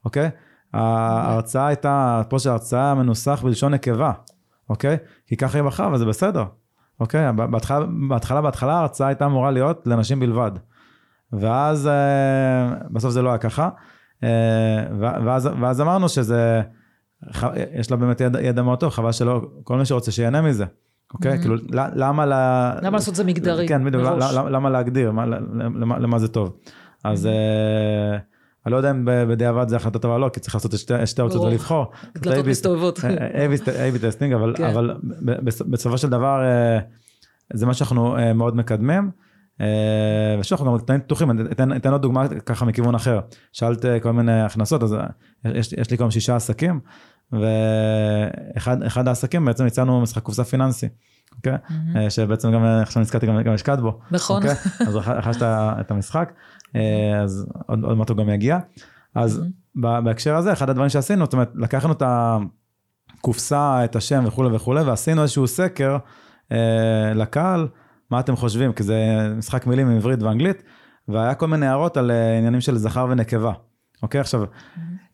[0.06, 0.30] אוקיי?
[0.74, 4.12] ההרצאה הייתה, פה שההרצאה מנוסח בלשון נקבה,
[4.70, 4.98] אוקיי?
[5.28, 6.44] כי ככה היא בחרה וזה בסדר,
[7.00, 7.34] אוקיי?
[7.34, 10.52] בהתחלה, בהתחלה, בהתחלה ההרצאה הייתה אמורה להיות לנשים בלבד.
[11.34, 13.70] ואז אה, בסוף זה לא היה ככה.
[14.24, 16.62] אה, ואז, ואז אמרנו שזה,
[17.74, 20.66] יש לה באמת ידע מאוד טוב, חבל שלא, כל מי שרוצה שיהנה מזה,
[21.14, 21.38] אוקיי?
[21.38, 21.42] Mhm.
[21.42, 22.34] כאילו, למה ל...
[22.82, 23.68] למה לעשות זה מגדרי?
[23.68, 24.04] כן, בדיוק?
[24.04, 25.26] למה- למה להגדיר, מה-
[25.80, 26.58] למה למה זה טוב.
[27.04, 28.18] אז אה,
[28.66, 30.72] אני לא יודע אם בדיעבד זה החלטה טובה או לא, כי צריך לעשות
[31.06, 31.42] שתי- ברור.
[31.48, 31.86] ולבחור.
[32.18, 33.00] דלתות מסתובבות.
[33.66, 34.74] A-B testing, אבל כן.
[35.72, 36.80] בסופו של דבר אה,
[37.54, 39.12] זה מה שאנחנו אה, מאוד מקדמים.
[40.40, 43.20] ושוב, אנחנו גם תנאים פתוחים, אני אתן, אתן עוד דוגמה ככה מכיוון אחר.
[43.54, 44.96] שאלת כל מיני הכנסות, אז
[45.46, 46.80] יש, יש לי כבר שישה עסקים,
[47.32, 50.88] ואחד אחד העסקים בעצם הוצאנו משחק קופסה פיננסי,
[51.38, 51.54] אוקיי?
[51.70, 51.98] מהמם.
[51.98, 54.00] אה, שבעצם גם אה, עכשיו נזכרתי גם, גם השקעת בו.
[54.12, 54.38] נכון.
[54.38, 54.56] אוקיי?
[54.88, 55.42] אז רכ- רכשת
[55.80, 56.34] את המשחק,
[56.76, 58.58] אה, אז עוד, עוד מעט הוא גם יגיע.
[59.16, 59.42] אז
[59.76, 62.04] ב- בהקשר הזה, אחד הדברים שעשינו, זאת אומרת, לקחנו את
[63.18, 65.98] הקופסה, את השם וכולי וכולי, ועשינו איזשהו סקר
[66.52, 66.58] אה,
[67.16, 67.68] לקהל,
[68.12, 68.96] מה אתם חושבים, כי זה
[69.38, 70.64] משחק מילים עם עברית ואנגלית,
[71.08, 73.52] והיה כל מיני הערות על עניינים של זכר ונקבה.
[74.04, 74.44] אוקיי, עכשיו,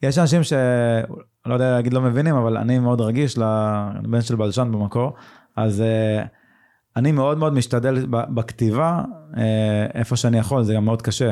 [0.04, 0.54] יש אנשים ש...
[1.46, 5.14] לא יודע להגיד לא מבינים, אבל אני מאוד רגיש לבן של בלשן במקור,
[5.56, 6.24] אז אה,
[6.96, 9.02] אני מאוד מאוד משתדל בכתיבה,
[9.38, 11.32] אה, איפה שאני יכול, זה גם מאוד קשה.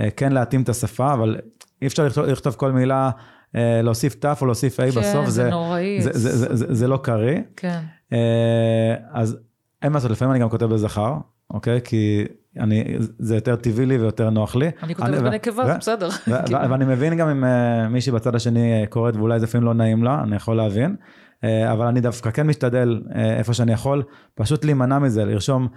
[0.00, 1.36] אה, כן להתאים את השפה, אבל
[1.82, 3.10] אי אפשר לכתוב, לכתוב כל מילה,
[3.56, 6.02] אה, להוסיף ת' או להוסיף A כן, בסוף, זה נוראי.
[6.02, 7.38] זה, זה, זה, זה, זה לא קריא.
[7.56, 7.80] כן.
[8.12, 9.38] אה, אז
[9.82, 11.16] אין מה לעשות, לפעמים אני גם כותב בזכר,
[11.50, 11.80] אוקיי?
[11.84, 12.24] כי
[12.58, 12.84] אני,
[13.18, 14.70] זה יותר טבעי לי ויותר נוח לי.
[14.82, 16.08] אני כותבת בנקבה, זה בסדר.
[16.70, 20.04] ואני מבין גם אם אה, מישהי בצד השני אה, קוראת ואולי זה לפעמים לא נעים
[20.04, 20.96] לה, אני יכול להבין.
[21.44, 24.02] אה, אבל אני דווקא כן משתדל איפה שאני יכול,
[24.34, 25.68] פשוט להימנע מזה, לרשום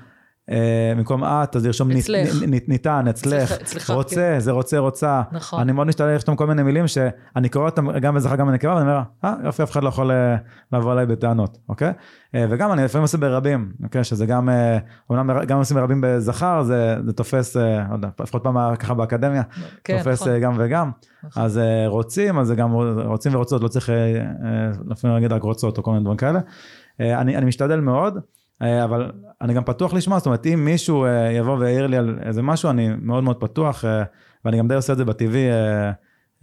[0.96, 1.90] במקום את, אז לרשום
[2.68, 3.54] ניתן, אצלך,
[3.90, 5.22] רוצה, זה רוצה, רוצה.
[5.32, 5.60] נכון.
[5.60, 8.82] אני מאוד משתדל לכתוב כל מיני מילים שאני קורא אותם גם בזכר גם בנקבה, ואני
[8.82, 10.36] אומר, אה, יופי, אף אחד לא יכול אה,
[10.74, 11.94] לבוא אליי בטענות, אוקיי?
[12.36, 14.04] אה, וגם אני לפעמים עושה ברבים, אוקיי?
[14.04, 14.78] שזה גם, אה,
[15.10, 19.44] אומנם גם עושים ברבים בזכר, זה, זה תופס, אה, לא יודע, לפחות פעם ככה באקדמיה,
[19.84, 20.34] כן, תופס נכון.
[20.34, 20.92] אה, גם וגם.
[21.24, 21.44] נכון.
[21.44, 22.72] אז אה, רוצים, אז זה גם
[23.06, 26.40] רוצים ורוצות, לא צריך אה, אה, לפעמים להגיד רק רוצות או כל מיני דברים כאלה.
[27.02, 28.22] אה, אני, אני משתדל מאוד, אה,
[28.62, 32.42] אבל אני גם פתוח לשמוע, זאת אומרת, אם מישהו אה, יבוא ויעיר לי על איזה
[32.42, 34.04] משהו, אני מאוד מאוד פתוח, אה,
[34.46, 35.92] ואני גם די עושה את זה בטבעי, אה,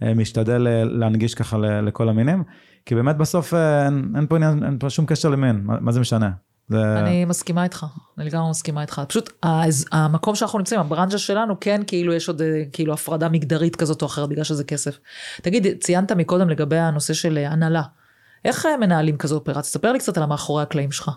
[0.03, 2.43] אה, משתדל אה, להנגיש ככה לכל המינים,
[2.85, 5.91] כי באמת בסוף אה, אין, אין פה עניין, אין פה שום קשר למין, מה, מה
[5.91, 6.29] זה משנה?
[6.69, 6.99] זה...
[6.99, 7.85] אני מסכימה איתך,
[8.17, 9.01] אני לגמרי מסכימה איתך.
[9.07, 9.45] פשוט
[9.91, 14.07] המקום שאנחנו נמצאים, הברנז'ה שלנו, כן, כאילו יש עוד אה, כאילו הפרדה מגדרית כזאת או
[14.07, 14.99] אחרת, בגלל שזה כסף.
[15.41, 17.81] תגיד, ציינת מקודם לגבי הנושא של אה, הנהלה.
[18.45, 19.63] איך אה, מנהלים כזו אופרציה?
[19.63, 21.11] ספר לי קצת על המאחורי הקלעים שלך,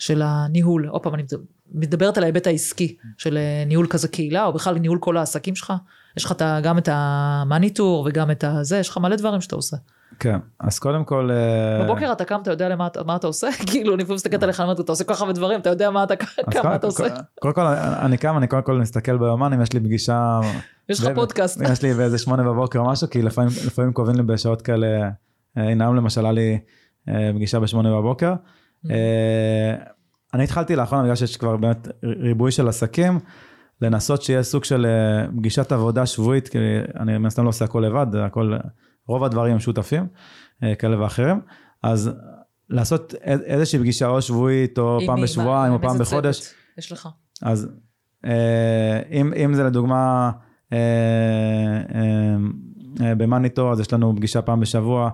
[0.00, 0.86] של הניהול.
[0.88, 1.42] עוד פעם, אני מדבר-
[1.72, 5.72] מדברת על ההיבט העסקי של אה, ניהול כזה קהילה, או בכלל ניהול כל העסקים שלך.
[6.16, 9.76] יש לך גם את המאניטור וגם את הזה, יש לך מלא דברים שאתה עושה.
[10.18, 11.30] כן, אז קודם כל...
[11.30, 13.48] אה, בבוקר אתה קם, אתה יודע למה, מה אתה עושה?
[13.70, 15.90] כאילו, אני לפעמים מסתכלת עליך, אני אומרת, אתה עושה כל כך הרבה דברים, אתה יודע
[15.90, 16.16] מה אתה,
[16.50, 17.04] כמה אתה עושה.
[17.40, 17.66] קודם כל,
[18.02, 20.40] אני קם, אני קודם כל מסתכל ביומן, אם יש לי פגישה...
[20.88, 21.60] יש לך פודקאסט.
[21.72, 24.86] יש לי באיזה שמונה בבוקר או משהו, כי לפעמים, קובעים לי בשעות כאלה,
[25.58, 26.58] אה, הנה היום למשל היה לי
[27.08, 28.34] אה, פגישה בשמונה בבוקר.
[28.90, 29.74] אה,
[30.34, 33.18] אני התחלתי לאחרונה, בגלל שיש כבר באמת ריבוי של עסקים,
[33.82, 36.58] לנסות שיהיה סוג של אה, פגישת עבודה שבועית, כי
[37.00, 38.56] אני מן הסתם לא עושה הכל לבד, הכל,
[39.08, 40.06] רוב הדברים הם שותפים,
[40.62, 41.40] אה, כאלה ואחרים.
[41.82, 42.10] אז
[42.70, 45.22] לעשות איז- איזושהי פגישה או שבועית, או עם פעם מי?
[45.22, 46.40] בשבועיים, או פעם בחודש.
[46.40, 47.08] צוות יש לך.
[47.42, 47.68] אז
[49.10, 50.30] אם, אם זה לדוגמה
[53.00, 55.10] במאניטור, אז יש לנו פגישה פעם בשבוע,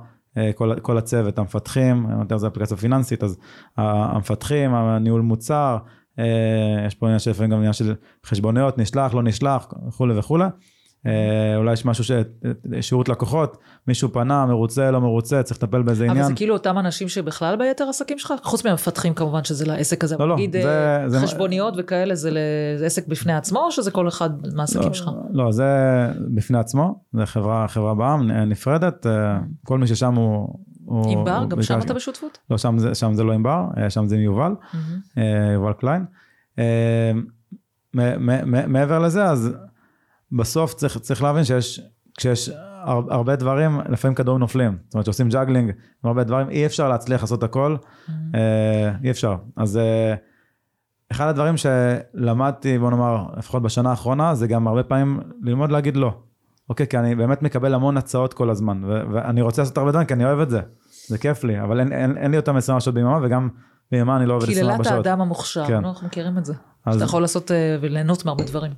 [0.54, 3.38] כל, כל הצוות, המפתחים, יותר זה אפליקציה פיננסית, אז
[3.76, 5.78] המפתחים, הניהול מוצר,
[6.18, 7.94] אה, יש פה עניין של לפעמים גם עניין של
[8.26, 10.44] חשבוניות, נשלח, לא נשלח, וכולי וכולי.
[11.06, 11.12] אה,
[11.56, 12.10] אולי יש משהו ש...
[12.80, 13.56] שירות לקוחות,
[13.88, 16.26] מישהו פנה, מרוצה, לא מרוצה, צריך לטפל באיזה אבל עניין.
[16.26, 18.34] זה כאילו אותם אנשים שבכלל ביתר עסקים שלך?
[18.42, 20.16] חוץ מהמפתחים כמובן שזה לעסק הזה.
[20.18, 22.38] לא, לא, נגיד זה- אה, זה- חשבוניות וכאלה זה ל-
[22.76, 25.10] זה עסק בפני עצמו, או שזה כל אחד מהעסקים שלך?
[25.32, 25.64] לא, זה
[26.34, 30.48] בפני עצמו, זה חברה, חברה בע"מ נפרדת, אה, כל מי ששם הוא...
[30.84, 32.38] הוא- ענבר, הוא גם שם אתה בשותפות?
[32.50, 34.52] לא, שם זה, שם זה לא ענבר, אה, שם זה עם יובל.
[35.18, 35.22] אה,
[35.54, 36.04] יובל קליין.
[36.58, 37.12] אה,
[38.66, 39.52] מעבר לזה, אז
[40.36, 41.80] בסוף צריך, צריך להבין שיש,
[42.18, 42.48] כשיש
[42.84, 44.78] הר- הרבה דברים, לפעמים כדורים נופלים.
[44.84, 45.74] זאת אומרת, כשעושים juggling עם
[46.08, 47.76] הרבה דברים, אי אפשר להצליח לעשות הכל,
[48.34, 49.36] אה, אי אפשר.
[49.56, 50.14] אז אה,
[51.12, 56.14] אחד הדברים שלמדתי, בוא נאמר, לפחות בשנה האחרונה, זה גם הרבה פעמים ללמוד להגיד לא.
[56.68, 58.82] אוקיי, כי אני באמת מקבל המון הצעות כל הזמן,
[59.12, 60.60] ואני רוצה לעשות הרבה דברים כי אני אוהב את זה,
[61.08, 63.48] זה כיף לי, אבל אין, אין, אין לי אותם 24 שעות ביממה, וגם
[63.92, 65.06] ביממה אני לא עובד 24 קללת שעות.
[65.06, 65.80] האדם המוכשר, כן.
[65.80, 66.52] נו, אנחנו מכירים את זה.
[66.86, 68.72] אז- שאתה יכול לעשות אה, וליהנות מהרבה דברים.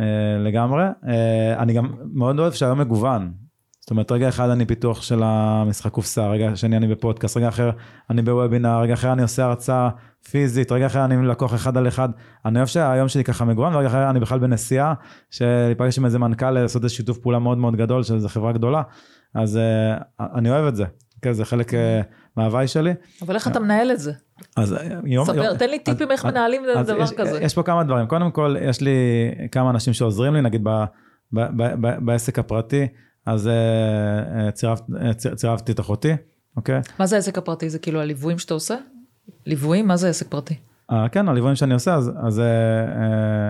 [0.00, 0.04] אה,
[0.44, 0.84] לגמרי.
[1.08, 3.32] אה, אני גם מאוד אוהב שהיום מגוון.
[3.80, 7.70] זאת אומרת, רגע אחד אני פיתוח של המשחק קופסה, רגע שני אני בפודקאסט, רגע אחר
[8.10, 9.88] אני בוובינר, רגע אחר אני עושה הרצאה
[10.30, 12.08] פיזית, רגע אחר אני לקוח אחד על אחד.
[12.44, 14.94] אני אוהב שהיום שלי ככה מגוון, ורגע אחר אני בכלל בנסיעה,
[15.30, 18.82] שלהיפגש עם איזה מנכ"ל, לעשות איזה שיתוף פעולה מאוד מאוד גדול איזה חברה גדולה,
[19.34, 19.98] אז אה,
[20.34, 20.84] אני אוהב את זה.
[21.16, 21.34] אוקיי?
[21.34, 21.72] זה חלק
[22.38, 22.94] מההוואי שלי.
[23.22, 24.12] אבל איך אתה מנהל את זה?
[24.56, 25.24] אז יום...
[25.26, 27.38] ספר, יום- תן לי טיפים איך אז- מנהלים אז דבר יש- כזה.
[27.42, 28.06] יש פה כמה דברים.
[28.06, 28.94] קודם כל, יש לי
[29.52, 30.84] כמה אנשים שעוזרים לי, נגיד ב-
[31.32, 32.86] ב- ב- ב- בעסק הפרטי,
[33.26, 33.52] אז אה,
[34.44, 36.12] אה, צירפ- אה, ציר- צירפתי את אחותי,
[36.56, 36.80] אוקיי?
[36.98, 37.70] מה זה העסק הפרטי?
[37.70, 38.76] זה כאילו הליוויים שאתה עושה?
[39.46, 39.86] ליוויים?
[39.88, 40.54] מה זה עסק פרטי?
[40.92, 43.48] אה, כן, הליוויים שאני עושה, אז, אז אה, אה,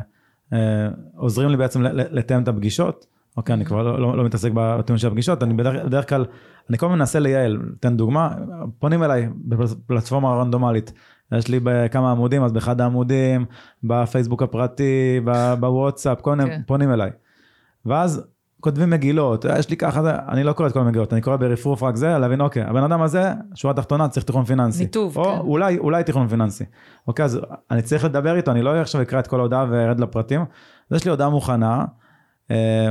[0.53, 3.07] אה, עוזרים לי בעצם לתאם את הפגישות.
[3.39, 6.25] אוקיי, אני כבר לא, לא, לא מתעסק בתיאום של הפגישות, אני בדרך, בדרך כלל,
[6.71, 7.59] אני כל הזמן מנסה לייעל.
[7.81, 8.31] אתן דוגמה,
[8.79, 10.93] פונים אליי בפלטפורמה רנדומלית.
[11.33, 13.45] יש לי בכמה עמודים, אז באחד העמודים,
[13.85, 15.21] בפייסבוק הפרטי,
[15.61, 16.61] בוואטסאפ, כל מיני כן.
[16.67, 17.11] פונים אליי.
[17.87, 18.27] ואז
[18.61, 21.97] כותבים מגילות, יש לי ככה, אני לא קורא את כל המגילות, אני קורא ברפרוף רק
[21.97, 24.83] זה, להבין, אוקיי, הבן אדם הזה, שורה תחתונה, צריך תיכון פיננסי.
[24.83, 25.39] ניתוב, או כן.
[25.39, 26.65] אולי, אולי תיכון פיננסי.
[27.09, 30.41] אוקיי, אז אני צריך לדבר איתו, אני לא עכשיו אקרא את כל ההודעה וארד לפרטים.
[30.41, 31.85] אז יש לי הודעה מוכנה, אה,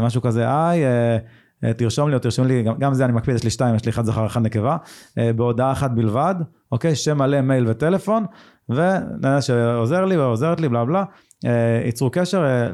[0.02, 1.18] משהו כזה, היי, אה,
[1.64, 3.86] אה, תרשום לי או תרשום לי, גם, גם זה אני מקפיד, יש לי שתיים, יש
[3.86, 4.78] לי אחד זכר, אחד נקבה,
[5.18, 6.36] אה, בהודעה אחת בלבד,
[6.72, 8.26] אוקיי, שם מלא, מייל וטלפון,
[8.70, 11.04] ונראה שעוזר לי ועוזרת לי, בלה בלה,
[11.46, 12.68] אה, ייצרו קשר אה,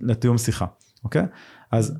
[0.00, 0.66] לתיאום שיחה,
[1.04, 1.26] אוקיי?
[1.72, 1.98] אז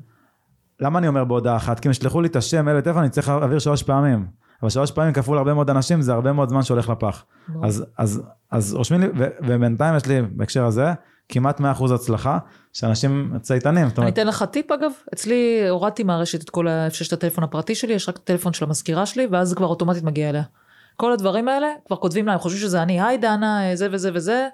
[0.79, 1.79] למה אני אומר בהודעה אחת?
[1.79, 4.25] כי אם ישלחו לי את השם, מייל וטלפון, אני צריך להעביר שלוש פעמים.
[4.61, 7.25] אבל שלוש פעמים כפול הרבה מאוד אנשים, זה הרבה מאוד זמן שהולך לפח.
[7.63, 8.21] אז, אז,
[8.51, 9.07] אז רושמים לי,
[9.47, 10.93] ובינתיים יש לי בהקשר הזה,
[11.31, 11.63] כמעט 100%
[11.93, 12.37] הצלחה,
[12.73, 13.87] שאנשים צייתנים.
[13.97, 16.85] אני אתן לך טיפ אגב, אצלי הורדתי מהרשת את כל ה...
[16.85, 19.55] איפה שיש את הטלפון הפרטי שלי, יש רק את הטלפון של המזכירה שלי, ואז זה
[19.55, 20.43] כבר אוטומטית מגיע אליה.
[20.95, 24.11] כל הדברים האלה, כבר כותבים לה, הם חושבים שזה אני, היי דנה, אה, זה וזה
[24.13, 24.47] וזה,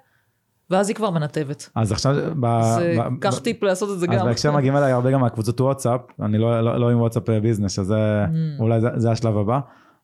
[0.69, 1.69] ואז היא כבר מנתבת.
[1.75, 4.25] אז עכשיו, ב, אז אה, ב- קח ב- טיפ לעשות את זה אז גם.
[4.25, 7.80] בהקשר מגיעים אליי הרבה גם מהקבוצות וואטסאפ, אני לא, לא, לא עם וואטסאפ אה, ביזנס,
[7.80, 8.61] אז זה, Mm.
[8.61, 9.59] אולי זה, זה השלב הבא,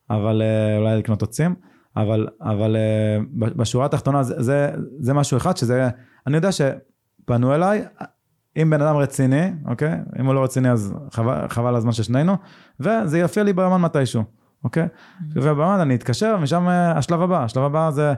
[0.10, 1.56] אבל אה, אולי לקנות עוצים,
[1.98, 2.76] אבל, אבל
[3.36, 4.70] בשורה התחתונה זה, זה,
[5.00, 5.90] זה משהו אחד שזה,
[6.28, 7.86] אני יודע שפנו אליי,
[8.62, 10.00] אם בן אדם רציני, אוקיי?
[10.20, 12.38] אם הוא לא רציני אז חבל, חבל הזמן של שנינו,
[12.80, 14.24] וזה יופיע לי ביומן מתישהו,
[14.64, 14.88] אוקיי?
[15.36, 18.14] יופיע ביומן, אני אתקשר, ומשם אה, השלב הבא, השלב הבא זה,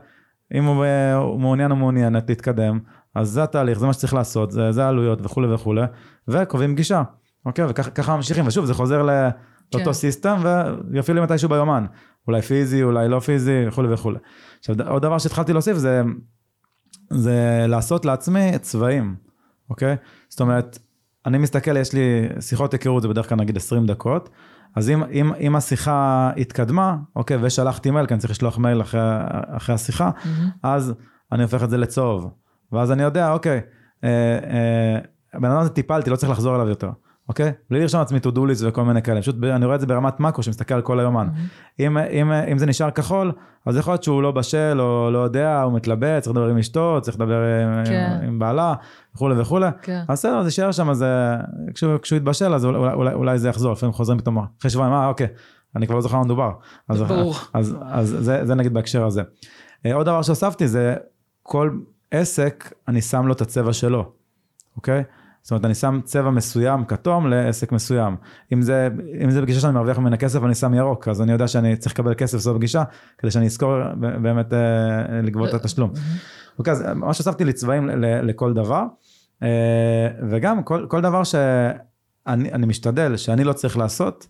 [0.54, 2.80] אם הוא, אה, הוא מעוניין או מעוניינת להתקדם,
[3.16, 5.82] אז זה התהליך, זה מה שצריך לעשות, זה, זה העלויות וכולי וכולי,
[6.28, 7.04] וקובעים פגישה,
[7.46, 7.66] אוקיי?
[7.70, 9.30] וככה ממשיכים, ושוב, זה חוזר ל-
[9.72, 9.78] כן.
[9.78, 10.38] לאותו system,
[10.92, 11.86] ויופיע לי מתישהו ביומן.
[12.28, 14.18] אולי פיזי, אולי לא פיזי, וכולי וכולי.
[14.60, 16.02] עכשיו, עוד דבר שהתחלתי להוסיף זה,
[17.10, 19.16] זה לעשות לעצמי צבעים,
[19.70, 19.96] אוקיי?
[20.30, 20.80] זאת אומרת,
[21.26, 24.30] אני מסתכל, יש לי שיחות היכרות, זה בדרך כלל נגיד 20 דקות,
[24.76, 29.02] אז אם, אם, אם השיחה התקדמה, אוקיי, ושלחתי מייל, כי אני צריך לשלוח מייל אחרי,
[29.48, 30.50] אחרי השיחה, מהמם.
[30.64, 30.94] אז
[31.32, 32.32] אני הופך את זה לצהוב.
[32.72, 33.62] ואז אני יודע, אוקיי,
[34.04, 34.10] אה,
[34.44, 35.00] אה,
[35.34, 36.90] הבן אדם הזה טיפלתי, לא צריך לחזור אליו יותר,
[37.30, 37.52] אוקיי?
[37.70, 40.20] בלי לרשום לעצמי to do list וכל מיני כאלה, פשוט אני רואה את זה ברמת
[40.20, 41.28] מאקרו שמסתכל על כל היומן.
[41.80, 43.32] אם, אם, אם זה נשאר כחול,
[43.66, 47.00] אז יכול להיות שהוא לא בשל, או לא יודע, הוא מתלבט, צריך לדבר עם אשתו,
[47.02, 48.20] צריך לדבר עם, כן.
[48.24, 48.74] עם בעלה,
[49.16, 49.68] וכולי וכולי.
[49.82, 50.02] כן.
[50.08, 51.38] אז בסדר, זה יישאר שם, אז אה,
[51.74, 55.08] כשהוא, כשהוא יתבשל, אז אולי, אולי, אולי זה יחזור, לפעמים חוזרים פתאום אחרי שבועיים, אה,
[55.08, 55.28] אוקיי,
[55.76, 56.52] אני כבר לא זוכר מה מדובר.
[56.90, 57.36] אז, ברור.
[57.54, 59.22] אז, אז זה, זה נגיד בהקשר הזה.
[59.86, 60.96] אה, עוד דבר שהוספתי זה,
[61.44, 61.70] כל
[62.12, 64.12] עסק, אני שם לו את הצבע שלו,
[64.76, 65.04] אוקיי?
[65.46, 68.16] זאת אומרת, אני שם צבע מסוים, כתום, לעסק מסוים.
[68.54, 68.90] אם זה,
[69.24, 71.94] אם זה פגישה שאני מרוויח ממנה כסף, אני שם ירוק, אז אני יודע שאני צריך
[71.94, 72.84] לקבל כסף בסוף הפגישה,
[73.18, 73.74] כדי שאני אזכור
[74.22, 75.92] באמת אה, לגבות את התשלום.
[76.60, 78.84] אוקיי, אז ממש הוספתי לי צבעים לכל דבר,
[79.44, 79.48] אה,
[80.30, 84.28] וגם כל, כל דבר שאני אני משתדל שאני לא צריך לעשות,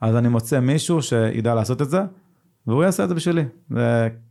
[0.00, 2.02] אז אני מוצא מישהו שידע לעשות את זה,
[2.66, 3.44] והוא יעשה את זה בשבילי.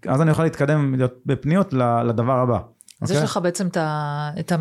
[0.07, 0.95] אז אני אוכל להתקדם
[1.25, 1.73] בפניות
[2.05, 2.59] לדבר הבא.
[3.01, 3.23] אז אוקיי?
[3.23, 4.51] יש לך בעצם את ה- את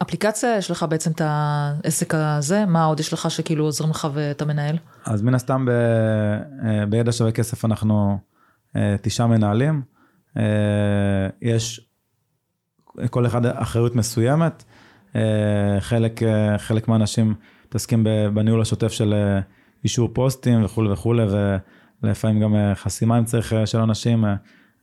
[0.00, 4.44] האפליקציה, יש לך בעצם את העסק הזה, מה עוד יש לך שכאילו עוזרים לך ואתה
[4.44, 4.76] מנהל?
[5.04, 8.18] אז מן הסתם ב, אה, בידע שווה כסף אנחנו
[8.76, 9.82] אה, תשעה מנהלים.
[10.36, 10.42] אה,
[11.42, 11.88] יש
[13.10, 14.64] כל אחד אחריות מסוימת.
[15.80, 16.20] חלק,
[16.58, 17.34] חלק מהאנשים
[17.66, 19.14] מתעסקים בניהול השוטף של
[19.84, 21.22] אישור פוסטים וכולי וכולי,
[22.02, 24.24] ולפעמים גם חסימה אם צריך של אנשים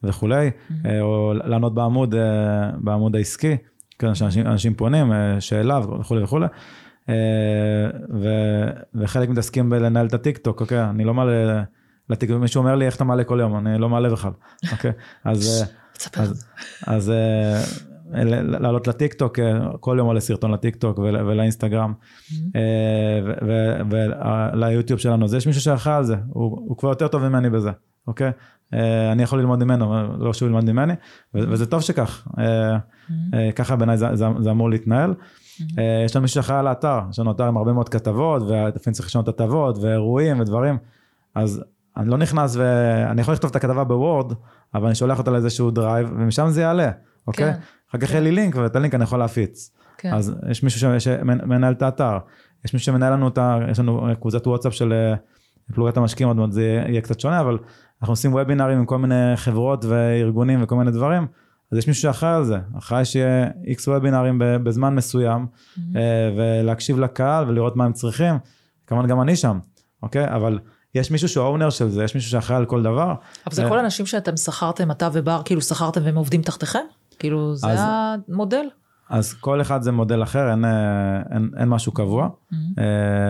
[0.03, 0.51] וכולי,
[0.85, 2.15] אה, או לענות בעמוד,
[2.77, 3.57] בעמוד העסקי,
[4.01, 6.45] כן, שאנשים אנשים פונים, אה, שאלה וכולי וכולי.
[7.09, 7.15] אה,
[8.13, 10.89] ו- וחלק מתעסקים בלנהל את הטיק טוק, אוקיי?
[10.89, 11.63] אני לא מעלה
[12.09, 14.31] לטיק טוק, מישהו אומר לי איך אתה מעלה כל יום, אני לא מעלה בכלל,
[14.71, 14.91] אוקיי?
[15.23, 15.67] אז, אה.
[16.23, 16.45] אז,
[16.87, 17.11] אז
[18.43, 21.93] לעלות לטיק טוק, אה, כל יום עולה סרטון לטיק טוק ול- ולאינסטגרם
[23.89, 27.71] וליוטיוב שלנו, אז יש מישהו שאחראי על זה, הוא כבר יותר טוב ממני בזה,
[28.07, 28.31] אוקיי?
[28.73, 30.93] אה, אני יכול ללמוד ממנו, לא שהוא ילמד ממני,
[31.33, 32.77] וזה טוב שכך, אה,
[33.33, 35.13] אה, ככה בעיניי זה, אמור להתנהל.
[35.79, 38.93] אה, יש לנו מישהו שאחראי על האתר, יש לנו אתר עם הרבה מאוד כתבות, ולפעמים
[38.93, 40.77] צריך לשנות כתבות, ואירועים ודברים,
[41.35, 41.63] אז
[41.97, 44.33] אני לא נכנס ואני יכול לכתוב את הכתבה בוורד,
[44.75, 46.91] אבל אני שולח אותה לאיזשהו drive, ומשם זה יעלה,
[47.27, 47.53] אוקיי?
[47.53, 47.59] כן,
[47.89, 49.71] אחר כך יהיה לי לינק, ואת הלינק אני יכול להפיץ.
[49.97, 50.13] כן.
[50.13, 52.17] אז יש מישהו שמנהל את האתר,
[52.65, 53.59] יש מישהו שמנהל לנו את ה...
[53.71, 55.15] יש לנו קבוצת וואטסאפ של אה,
[55.73, 57.57] פלוגת המשקיעים עוד מעט זה יהיה קצת שונה, אבל
[58.01, 61.27] אנחנו עושים וובינארים עם כל מיני חברות וארגונים וכל מיני דברים,
[61.71, 65.79] אז יש מישהו שאחראי על זה, אחראי שיהיה איקס וובינארים בזמן מסוים, mm-hmm.
[66.37, 68.35] ולהקשיב לקהל ולראות מה הם צריכים,
[68.87, 69.59] כמובן גם אני שם,
[70.03, 70.35] אוקיי?
[70.35, 70.59] אבל
[70.95, 73.13] יש מישהו שהוא האונר של זה, יש מישהו שאחראי על כל דבר.
[73.47, 76.85] אבל זה כל האנשים שאתם שכרתם, אתה ובר, כאילו שכרתם והם עובדים תחתיכם?
[77.19, 77.79] כאילו זה אז,
[78.29, 78.65] המודל?
[79.11, 80.65] אז כל אחד זה מודל אחר, אין,
[81.31, 82.29] אין, אין משהו קבוע.
[82.29, 82.81] Mm-hmm.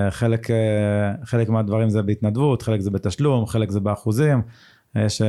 [0.09, 0.47] חלק,
[1.23, 4.41] חלק מהדברים זה בהתנדבות, חלק זה בתשלום, חלק זה באחוזים,
[4.95, 5.21] יש,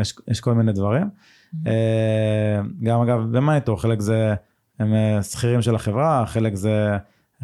[0.00, 1.02] יש, יש כל מיני דברים.
[1.04, 1.68] Mm-hmm.
[2.82, 4.34] גם אגב במאניטור, חלק זה
[4.78, 4.92] הם
[5.22, 6.96] שכירים של החברה, חלק זה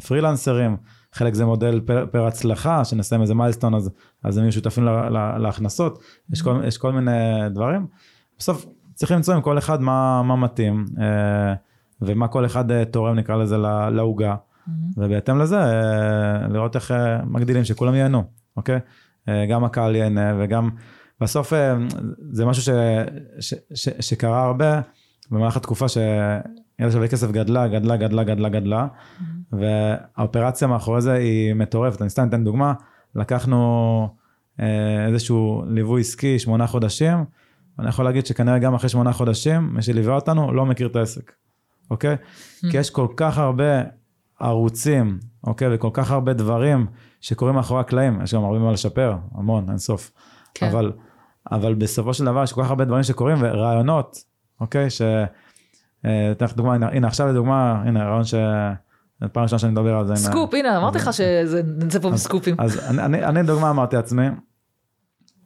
[0.06, 0.76] פרילנסרים,
[1.12, 3.90] חלק זה מודל פר, פר הצלחה, שנסיים איזה מיילסטון אז,
[4.24, 6.32] אז הם יהיו שותפים לה, לה, להכנסות, mm-hmm.
[6.32, 7.86] יש, כל, יש כל מיני דברים.
[8.38, 10.84] בסוף צריכים למצוא עם כל אחד מה, מה מתאים.
[12.03, 13.57] ומה כל אחד אה, תורם נקרא לזה
[13.92, 14.70] לעוגה, mm-hmm.
[14.96, 18.24] ובהתאם לזה אה, לראות איך אה, מגדילים שכולם ייהנו,
[18.57, 18.78] אוקיי?
[19.51, 20.70] גם הקהל ייהנה וגם
[21.20, 21.53] בסוף
[22.32, 22.68] זה משהו ש,
[23.40, 24.80] ש, ש, שקרה הרבה
[25.30, 29.24] במהלך התקופה שידע שווה כסף גדלה, גדלה, גדלה, גדלה, גדלה, mm-hmm.
[29.53, 32.03] והאופרציה מאחורי זה היא מטורפת.
[32.03, 32.72] אני סתם אתן דוגמה,
[33.14, 34.09] לקחנו
[35.09, 37.24] איזשהו ליווי עסקי שמונה חודשים,
[37.78, 41.32] אני יכול להגיד שכנראה גם אחרי שמונה חודשים, מי שליווה אותנו לא מכיר את העסק.
[41.91, 42.16] אוקיי?
[42.70, 43.82] כי יש כל כך הרבה
[44.41, 45.74] ערוצים, אוקיי?
[45.74, 46.86] וכל כך הרבה דברים
[47.20, 48.20] שקורים מאחורי הקלעים.
[48.22, 50.11] יש גם הרבה מה לשפר, המון, אין סוף.
[50.55, 50.66] כן.
[50.66, 50.93] אבל,
[51.53, 54.24] אבל בסופו של דבר יש כל כך הרבה דברים שקורים ורעיונות,
[54.61, 54.91] אוקיי?
[54.91, 55.03] ש...
[56.05, 58.34] אה, אתן לך דוגמה, הנה, הנה עכשיו לדוגמה, הנה רעיון ש...
[59.32, 60.16] פעם ראשונה שאני מדבר על זה.
[60.16, 62.57] סקופ, הנה, אמרתי לך שזה פה בסקופים.
[62.59, 64.26] אז אני, אני, אני דוגמה אמרתי לעצמי,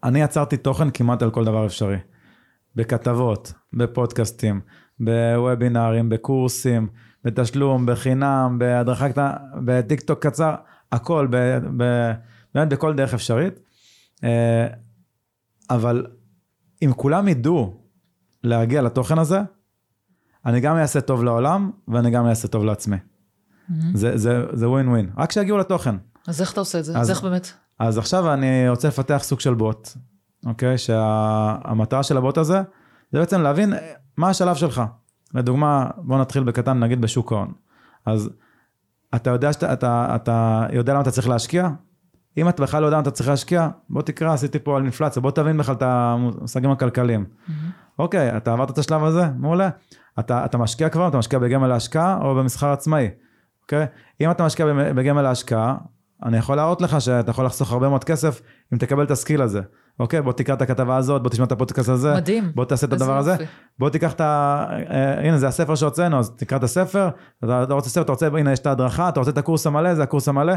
[0.05, 1.97] אני יצרתי תוכן כמעט על כל דבר אפשרי.
[2.77, 4.61] בכתבות, בפודקאסטים,
[5.01, 6.89] בוובינארים, בקורסים,
[7.25, 10.55] בתשלום, בחינם, בהדרכה קטנה, בטיק טוק קצר,
[10.93, 11.29] הכל,
[11.77, 13.61] באמת בכל דרך אפשרית.
[14.25, 14.67] אה,
[15.71, 16.07] אבל
[16.83, 17.75] אם כולם ידעו
[18.45, 19.41] להגיע לתוכן הזה,
[20.47, 22.97] אני גם אעשה טוב לעולם, ואני גם אעשה טוב לעצמי.
[22.97, 23.73] Mm-hmm.
[23.95, 25.95] זה, ווין ווין, רק שיגיעו לתוכן.
[26.27, 26.99] אז איך אתה עושה את זה?
[26.99, 27.53] אז, איך באמת?
[27.79, 29.89] אז עכשיו אני רוצה לפתח סוג של בוט,
[30.47, 30.79] אוקיי?
[30.79, 32.63] שהמטרה שה, של הבוט הזה,
[33.15, 33.73] זה בעצם להבין
[34.17, 34.83] מה השלב שלך?
[35.35, 37.53] לדוגמה, בוא נתחיל בקטן, נגיד בשוק ההון.
[38.07, 38.31] אז
[39.15, 41.69] אתה יודע, שאתה, אתה, אתה יודע למה אתה צריך להשקיע?
[42.37, 45.23] אם אתה בכלל לא יודע למה אתה צריך להשקיע, בוא תקרא, עשיתי פה על אינפלציה,
[45.23, 47.25] בוא תבין בכלל את המושגים הכלכליים.
[47.25, 47.53] Mm-hmm.
[47.99, 49.29] אוקיי, אתה עברת את השלב הזה?
[49.39, 49.69] מעולה.
[50.19, 53.11] אתה, אתה משקיע כבר, אתה משקיע בגמל להשקעה או במסחר עצמאי,
[53.63, 53.87] אוקיי?
[54.21, 55.77] אם אתה משקיע בגמל להשקעה,
[56.25, 59.61] אני יכול להראות לך שאתה יכול לחסוך הרבה מאוד כסף אם תקבל את הסקיל הזה.
[60.01, 62.15] אוקיי, בוא תקרא את הכתבה הזאת, בוא תשמע את הפודקאסט הזה.
[62.15, 62.53] מדהים.
[62.55, 63.37] בוא תעשה את הדבר הזה.
[63.79, 64.65] בוא תיקח את ה...
[64.91, 67.09] אה, הנה, זה הספר שהוצאנו, אז תקרא את הספר.
[67.45, 69.95] אתה לא רוצה ספר, אתה רוצה, הנה, יש את ההדרכה, אתה רוצה את הקורס המלא,
[69.95, 70.53] זה הקורס המלא.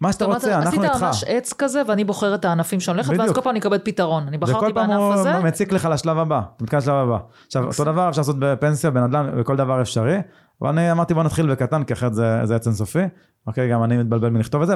[0.00, 0.94] מה שאתה רוצה, אנחנו איתך.
[0.94, 3.78] עשית ממש עץ כזה, ואני בוחר את הענפים שאני הולכת, ואז כל פעם אני אקבל
[3.78, 4.28] פתרון.
[4.28, 5.20] אני בחרתי בענף הזה.
[5.20, 7.18] וכל פעם הוא מציק לך לשלב הבא, אתה מתקדם לשלב הבא.
[7.46, 10.18] עכשיו, אותו דבר אפשר לעשות בפנסיה, בנדל"ן, בכל דבר אפשרי.
[10.62, 13.02] ואני אמרתי בוא נתחיל בקטן, כי אחרת זה עץ אינסופי.
[13.46, 14.74] אוקיי, גם אני מתבלבל מלכתוב את זה.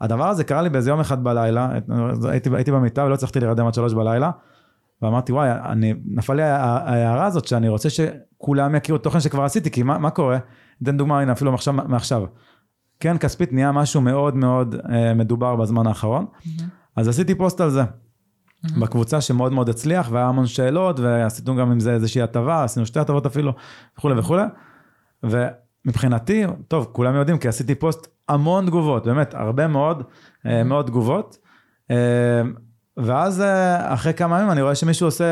[0.00, 1.70] הדבר הזה קרה לי באיזה יום אחד בלילה,
[2.24, 4.30] הייתי, הייתי במיטה ולא הצלחתי להירדם עד שלוש בלילה,
[5.02, 9.82] ואמרתי וואי, אני, נפל לי ההערה הזאת שאני רוצה שכולם יכירו תוכן שכבר עשיתי, כי
[9.82, 10.38] מה, מה קורה?
[10.82, 12.24] אתן דוגמה, הנה אפילו מעכשיו, מעכשיו.
[13.00, 16.62] כן, כספית נהיה משהו מאוד מאוד אה, מדובר בזמן האחרון, mm-hmm.
[16.96, 17.82] אז עשיתי פוסט על זה.
[17.82, 18.80] Mm-hmm.
[18.80, 23.00] בקבוצה שמאוד מאוד הצליח והיה המון שאלות ועשינו גם עם זה איזושהי הטבה, עשינו שתי
[23.00, 23.52] הטבות אפילו
[23.98, 24.42] וכולי וכולי.
[25.22, 30.02] ומבחינתי, טוב, כולם יודעים כי עשיתי פוסט המון תגובות, באמת, הרבה מאוד,
[30.46, 31.38] אה, מאוד תגובות.
[31.90, 31.96] אה,
[32.96, 35.24] ואז אה, אחרי כמה ימים אני רואה שמישהו עושה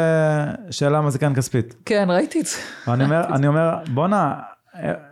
[0.71, 1.75] שאלה מה זה כאן כספית.
[1.85, 2.57] כן, ראיתי את זה.
[2.87, 4.35] ואני אומר, אני אומר, בואנה,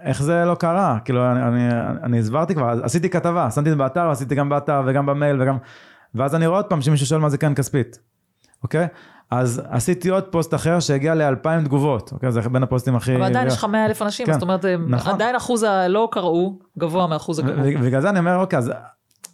[0.02, 0.98] איך זה לא קרה?
[1.04, 1.68] כאילו, אני, אני,
[2.02, 5.56] אני הסברתי כבר, עשיתי כתבה, שמתי את זה באתר, עשיתי גם באתר וגם במייל וגם...
[6.14, 7.98] ואז אני רואה עוד פעם שמישהו שואל מה זה כאן כספית,
[8.62, 8.86] אוקיי?
[9.30, 12.32] אז עשיתי עוד פוסט אחר שהגיע לאלפיים תגובות, אוקיי?
[12.32, 13.16] זה בין הפוסטים הכי...
[13.16, 15.14] אבל עדיין יש לך מאה אלף אנשים, כן, זאת אומרת, נכון.
[15.14, 17.54] עדיין אחוז הלא קראו גבוה מאחוז הקראו.
[17.58, 18.72] ובגלל זה אני אומר, אוקיי, אז,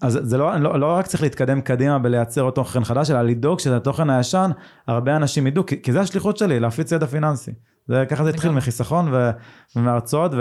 [0.02, 3.58] אז זה לא, לא, לא רק צריך להתקדם קדימה בלייצר עוד תוכן חדש, אלא לדאוג
[3.58, 4.50] שזה התוכן הישן,
[4.86, 7.52] הרבה אנשים ידעו, כי, כי זה השליחות שלי, להפיץ ידע פיננסי.
[7.88, 9.12] זה, ככה זה התחיל מחיסכון
[9.76, 10.32] ומהרצאות,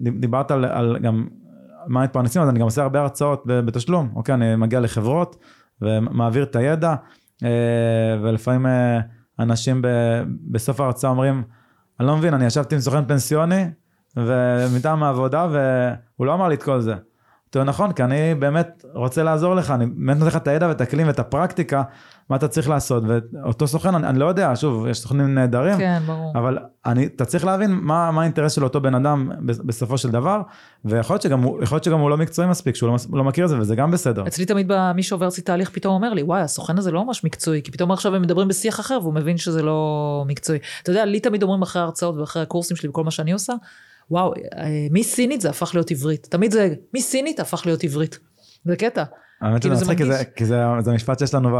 [0.00, 1.26] ודיברת אה, על, על גם
[1.86, 4.34] מה מתפרנסים, אז אני גם עושה הרבה הרצאות בתשלום, אוקיי?
[4.34, 5.36] אני מגיע לחברות
[5.82, 6.94] ומעביר את הידע.
[7.44, 9.00] אה, ולפעמים אה,
[9.38, 9.82] אנשים
[10.50, 11.42] בסוף ההרצאה אומרים,
[12.00, 13.64] אני לא מבין, אני ישבתי עם סוכן פנסיוני
[14.16, 16.94] ומטעם העבודה והוא לא אמר לי את כל זה.
[17.54, 20.80] יותר נכון, כי אני באמת רוצה לעזור לך, אני באמת נותן לך את הידע ואת
[20.80, 21.82] הכלים ואת הפרקטיקה,
[22.30, 26.02] מה אתה צריך לעשות, ואותו סוכן, אני, אני לא יודע, שוב, יש סוכנים נהדרים, כן,
[26.06, 26.32] ברור.
[26.34, 30.42] אבל אני, אתה צריך להבין מה, מה האינטרס של אותו בן אדם בסופו של דבר,
[30.84, 33.48] ויכול להיות שגם, יכול להיות שגם הוא לא מקצועי מספיק, שהוא לא, לא מכיר את
[33.48, 34.26] זה, וזה גם בסדר.
[34.26, 37.62] אצלי תמיד מי שעובר אצלי תהליך פתאום אומר לי, וואי, הסוכן הזה לא ממש מקצועי,
[37.62, 40.58] כי פתאום עכשיו הם מדברים בשיח אחר והוא מבין שזה לא מקצועי.
[40.82, 43.52] אתה יודע, לי תמיד אומרים אחרי ההרצאות ואחרי הקורסים שלי וכל מה שאני עושה,
[44.12, 46.26] וואו, אה, מסינית זה הפך להיות עברית.
[46.30, 48.18] תמיד זה, מסינית הפך להיות עברית.
[48.64, 49.04] זה קטע.
[49.40, 51.50] האמת כאילו שזה זה מצחיק, כי זה, מרגיש- כי זה, זה משפט שיש לנו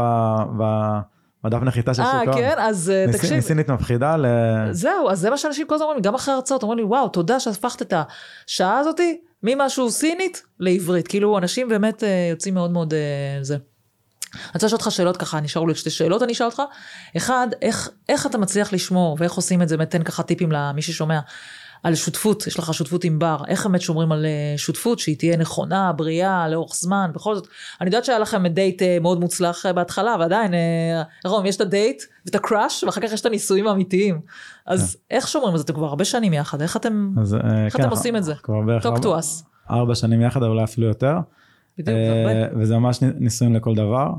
[1.43, 2.41] בדף נחיתה של אה, שוק ההון.
[2.41, 2.55] כן?
[2.57, 3.33] אז אה, תקשיב.
[3.33, 4.25] ניסינית מפחידה ל...
[4.71, 7.39] זהו, אז זה מה שאנשים כל הזמן אומרים, גם אחרי ההרצאות, אומרים לי, וואו, תודה
[7.39, 7.93] שהפכת את
[8.47, 11.07] השעה הזאתי ממשהו סינית לעברית.
[11.07, 12.99] כאילו, אנשים באמת אה, יוצאים מאוד מאוד אה,
[13.41, 13.55] זה.
[14.33, 16.61] אני רוצה לשאול אותך שאלות ככה, נשארו לי עוד שתי שאלות, אני אשאל אותך.
[17.17, 21.19] אחד, איך, איך אתה מצליח לשמור, ואיך עושים את זה, תן ככה טיפים למי ששומע,
[21.83, 25.37] על שותפות, יש לך שותפות עם בר, איך באמת שומרים על אה, שותפות, שהיא תהיה
[25.37, 27.47] נכונה, בריאה, לאורך זמן, בכל זאת.
[27.81, 30.51] אני יודעת שהיה לכם דייט אה, מאוד מוצלח אה, בהתחלה, ועדיין,
[31.25, 34.19] אומרים, יש את הדייט ואת הקראש, ואחר כך יש את הנישואים האמיתיים.
[34.65, 35.63] אז איך שומרים על זה?
[35.63, 37.11] אתם כבר הרבה שנים יחד, איך אתם...
[37.21, 38.33] אז, איך כן, אתם עושים את זה?
[38.43, 38.89] כבר בערך talk
[39.69, 41.17] ארבע- שנים יחד, אולי אפילו יותר.
[41.77, 42.59] בדיוק, זה הרבה.
[42.61, 44.09] וזה ממש ניסויים לכל דבר,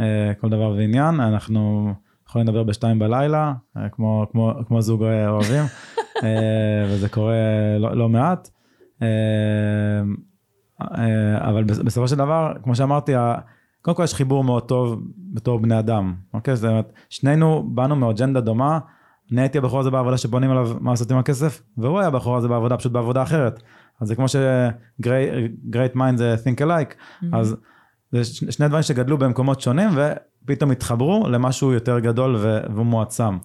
[0.00, 1.92] אה, כל דבר ועניין, אנחנו
[2.28, 3.52] יכולים לדבר בשתיים בלילה,
[3.92, 5.64] כמו, כמו, כמו זוג אוהבים,
[6.88, 7.34] וזה קורה
[7.78, 8.48] לא, לא מעט.
[9.02, 9.06] אה,
[10.82, 13.12] אה, אבל בס- בסופו של דבר, כמו שאמרתי,
[13.82, 15.00] קודם כל יש חיבור מאוד טוב
[15.32, 16.56] בתור בני אדם, אוקיי?
[16.56, 18.78] זאת אומרת, שנינו באנו מאג'נדה דומה,
[19.32, 22.48] אני הייתי הבחור הזה בעבודה שבונים עליו מה לעשות עם הכסף, והוא היה הבחור הזה
[22.48, 23.62] בעבודה, פשוט בעבודה אחרת.
[24.00, 26.94] אז זה כמו ש-great mind זה think alike,
[27.32, 27.56] אז
[28.12, 29.88] זה שני דברים שגדלו במקומות שונים
[30.44, 32.36] ופתאום התחברו למשהו יותר גדול
[32.74, 33.38] ומועצם.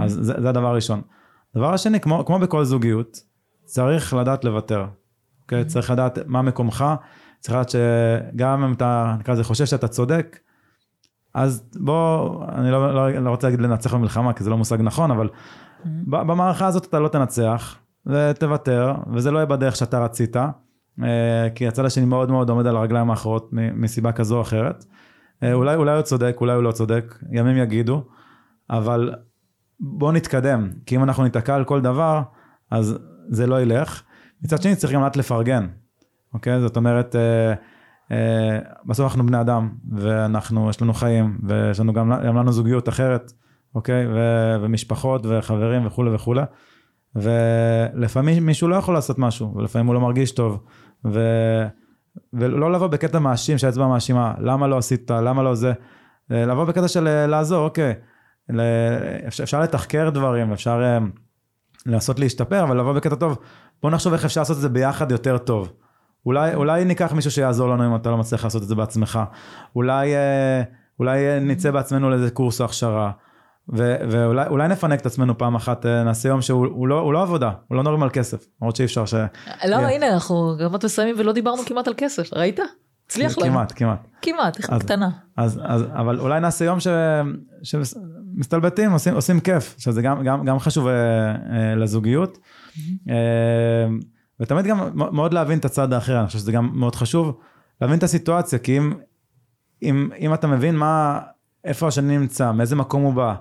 [0.00, 1.00] אז זה, זה הדבר הראשון.
[1.56, 3.20] הדבר השני, כמו, כמו בכל זוגיות,
[3.64, 4.86] צריך לדעת לוותר.
[5.42, 5.64] אוקיי?
[5.64, 6.84] צריך לדעת מה מקומך,
[7.40, 10.38] צריך לדעת שגם אם אתה, נקרא לזה, חושב שאתה צודק,
[11.34, 15.10] אז בוא, אני לא, לא, לא רוצה להגיד לנצח במלחמה, כי זה לא מושג נכון,
[15.10, 15.28] אבל
[15.84, 17.76] ב- במערכה הזאת אתה לא תנצח,
[18.06, 22.76] ותוותר, וזה לא יהיה בדרך שאתה רצית, אה, כי הצד השני מאוד מאוד עומד על
[22.76, 24.84] הרגליים האחרות מסיבה כזו או אחרת.
[25.42, 28.04] אה, אולי, אולי הוא צודק, אולי הוא לא צודק, ימים יגידו,
[28.70, 29.14] אבל
[29.80, 32.22] בוא נתקדם, כי אם אנחנו ניתקע על כל דבר,
[32.70, 32.98] אז
[33.28, 34.02] זה לא ילך.
[34.42, 35.66] מצד שני צריך גם לדעת לפרגן,
[36.34, 36.60] אוקיי?
[36.60, 37.54] זאת אומרת, אה,
[38.12, 42.88] אה, בסוף אנחנו בני אדם, ואנחנו, יש לנו חיים, ויש לנו גם, גם לנו זוגיות
[42.88, 43.32] אחרת,
[43.74, 44.06] אוקיי?
[44.06, 44.20] ו,
[44.60, 46.42] ומשפחות וחברים וכולי וכולי.
[47.14, 50.64] ולפעמים מישהו לא יכול לעשות משהו, ולפעמים הוא לא מרגיש טוב,
[51.04, 51.20] ו...
[52.32, 55.72] ולא לבוא בקטע מאשים, שהאצבע מאשימה, למה לא עשית, למה לא זה,
[56.32, 57.94] אה, לבוא בקטע של אה, לעזור, אוקיי.
[59.28, 60.98] אפשר, לתחקר דברים, אפשר אה,
[61.86, 63.38] לנסות להשתפר, אבל לבוא בקטע טוב,
[63.82, 65.72] בוא נחשוב איך אפשר לעשות את זה ביחד יותר טוב.
[66.26, 69.18] אולי, אולי ניקח מישהו שיעזור לנו אם אתה לא מצליח לעשות את זה בעצמך.
[69.76, 70.62] אולי, אה,
[70.98, 73.10] אולי אה, נצא בעצמנו לאיזה קורס או הכשרה.
[73.76, 77.22] ו- ואולי אולי נפנק את עצמנו פעם אחת, נעשה יום שהוא הוא לא, הוא לא
[77.22, 79.14] עבודה, הוא לא מדברים על כסף, למרות שאי אפשר ש...
[79.68, 79.76] לא.
[79.76, 80.34] הנה, אנחנו
[80.72, 82.60] עוד מסיימים ולא דיברנו כמעט על כסף, ראית?
[83.06, 83.50] הצליח להם.
[83.52, 84.06] כמעט, כמעט.
[84.22, 85.08] כמעט, אז- קטנה.
[85.36, 86.86] אז, אז, אבל אולי נעשה יום ש,
[88.36, 92.38] שמסתלבטים, עושים, עושים כיף, שזה גם, גם, גם חשוב אה, אה, לזוגיות.
[93.08, 93.14] אה,
[94.40, 97.38] ותמיד גם מאוד להבין את הצד האחר, אני חושב שזה גם מאוד חשוב,
[97.80, 98.92] להבין את הסיטואציה, כי אם,
[99.82, 101.20] אם, אם אתה מבין מה,
[101.64, 103.34] איפה השני נמצא, מאיזה מקום הוא בא,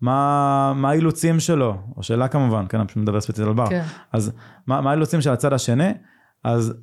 [0.00, 3.68] מה, מה האילוצים שלו, או שאלה כמובן, כן, אני פשוט מדבר ספציפית על בר.
[3.68, 3.84] כן.
[4.12, 4.32] אז
[4.66, 5.94] מה, מה האילוצים של הצד השני,
[6.44, 6.74] אז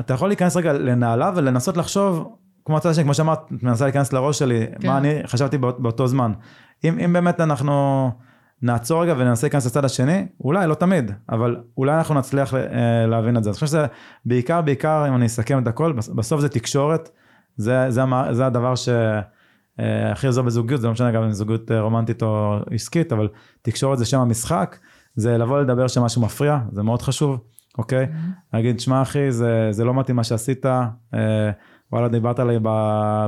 [0.00, 2.36] אתה יכול להיכנס רגע לנעליו ולנסות לחשוב,
[2.68, 4.88] כמו הצד השני, כמו שאמרת, את מנסה להיכנס לראש שלי, כן.
[4.88, 6.32] מה אני חשבתי באות, באותו זמן.
[6.84, 8.10] אם, אם באמת אנחנו
[8.62, 12.60] נעצור רגע וננסה להיכנס לצד השני, אולי, לא תמיד, אבל אולי אנחנו נצליח אה,
[13.06, 13.50] להבין את זה.
[13.50, 13.86] אני חושב שזה
[14.26, 17.10] בעיקר, בעיקר, אם אני אסכם את הכל, בס- בסוף זה תקשורת,
[17.56, 18.88] זה, זה, זה הדבר ש...
[19.80, 23.28] אה, הכי עזור בזוגיות, זה לא משנה גם אם זוגיות אה, רומנטית או עסקית, אבל
[23.62, 24.78] תקשורת זה שם המשחק,
[25.16, 27.40] זה לבוא לדבר שמשהו מפריע, זה מאוד חשוב,
[27.78, 28.06] אוקיי?
[28.52, 30.88] להגיד, שמע אחי, זה, זה לא מתאים מה שעשית, אה,
[31.92, 32.58] וואלה דיברת עליי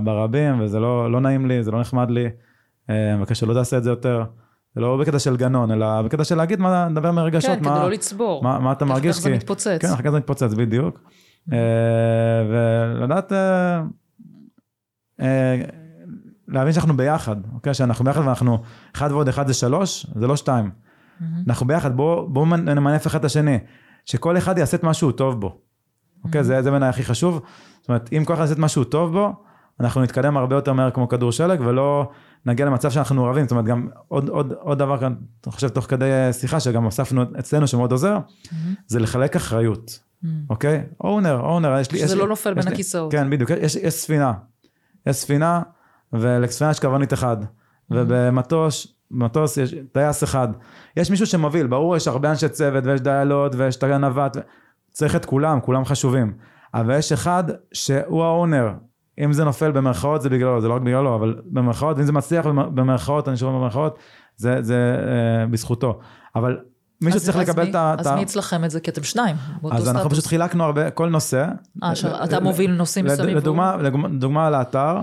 [0.04, 2.28] ברבים, וזה לא, לא נעים לי, זה לא נחמד לי,
[2.90, 4.24] אה, אני מבקש שלא תעשה את זה יותר.
[4.74, 7.82] זה לא בקטע של גנון, אלא בקטע של להגיד, מה, לדבר מרגשות, כן, כדי מה,
[7.82, 8.42] לא לצבור.
[8.42, 9.78] מה, מה אתה מרגיש, אחר כך זה מתפוצץ.
[9.80, 11.00] כן, אחר כך זה מתפוצץ, בדיוק.
[11.52, 11.58] אה,
[12.50, 13.82] ולדעת, אה,
[15.20, 15.61] אה,
[16.48, 17.74] להבין שאנחנו ביחד, אוקיי?
[17.74, 18.58] שאנחנו ביחד ואנחנו,
[18.94, 20.70] אחד ועוד אחד זה שלוש, זה לא שתיים.
[21.48, 23.58] אנחנו ביחד, בואו בוא נמנף אחד את השני,
[24.04, 25.61] שכל אחד יעשה את מה שהוא טוב בו.
[26.25, 26.45] אוקיי?
[26.45, 27.43] זה, זה בעיניי הכי חשוב.
[27.81, 29.33] זאת אומרת, אם כל אחד יעשה את מה שהוא טוב בו,
[29.81, 32.11] אנחנו נתקדם הרבה יותר מהר כמו כדור שלג, ולא
[32.47, 33.45] נגיע למצב שאנחנו רבים.
[33.45, 35.14] זאת אומרת, גם עוד, עוד, עוד דבר כאן,
[35.47, 38.18] אני חושב תוך כדי שיחה, שגם הוספנו אצלנו שמאוד עוזר,
[38.87, 39.99] זה לחלק אחריות.
[40.51, 40.83] אוקיי?
[41.05, 41.99] אונר, אונר, יש לי...
[41.99, 43.12] שזה יש לא לי- נופל בין הכיסאות.
[43.12, 44.33] כן, בדיוק, יש, יש ספינה.
[45.07, 45.62] יש ספינה,
[46.12, 47.37] ולספינה יש קברניט אחד.
[47.91, 50.49] ובמטוס, במטוס יש טייס אחד.
[50.97, 54.37] יש מישהו שמוביל, ברור יש הרבה אנשי צוות, ויש דיילות, ויש את הנווט,
[54.91, 56.32] צריך את כולם, כולם חשובים.
[56.74, 58.72] אבל יש אחד שהוא ה owner.
[59.24, 62.47] אם זה נופל במרכאות זה בגללו, זה לא רק בגללו, אבל במרכאות, ואם זה מצליח
[62.47, 63.99] במ- במרכאות, אני שומע במרכאות,
[64.36, 64.97] זה, זה
[65.43, 65.99] אה, בזכותו.
[66.36, 66.59] אבל
[67.03, 67.95] מישהו אז- צריך אז לקבל מי- את ה...
[67.99, 68.80] אז מי אצלכם את זה?
[68.80, 69.36] כי אתם שניים.
[69.70, 70.11] אז אנחנו.
[70.11, 71.47] פשוט חילקנו הרבה, כל נושא.
[71.82, 73.36] אה, שאתה ל- מוביל נושאים מסביב.
[73.36, 74.97] לדוגמה, לדוגמה- האתר,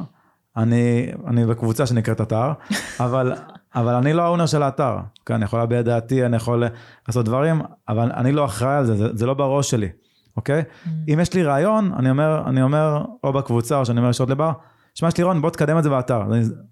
[0.58, 2.52] אני, אני בקבוצה שנקראת אתר,
[3.00, 3.34] אבל,
[3.76, 4.98] אבל אני לא האונר של האתר.
[5.26, 6.64] כן, אני יכול להביע דעתי, אני יכול
[7.08, 9.90] לעשות דברים, אבל אני לא אחראי על זה, זה, זה לא בראש שלי,
[10.38, 10.62] אוקיי?
[10.62, 10.90] Mm.
[11.14, 14.52] אם יש לי רעיון, אני אומר, אני אומר, או בקבוצה, או שאני אומר ישירות לבר,
[14.96, 16.22] שמע, יש לי רעיון, בוא תקדם את זה באתר.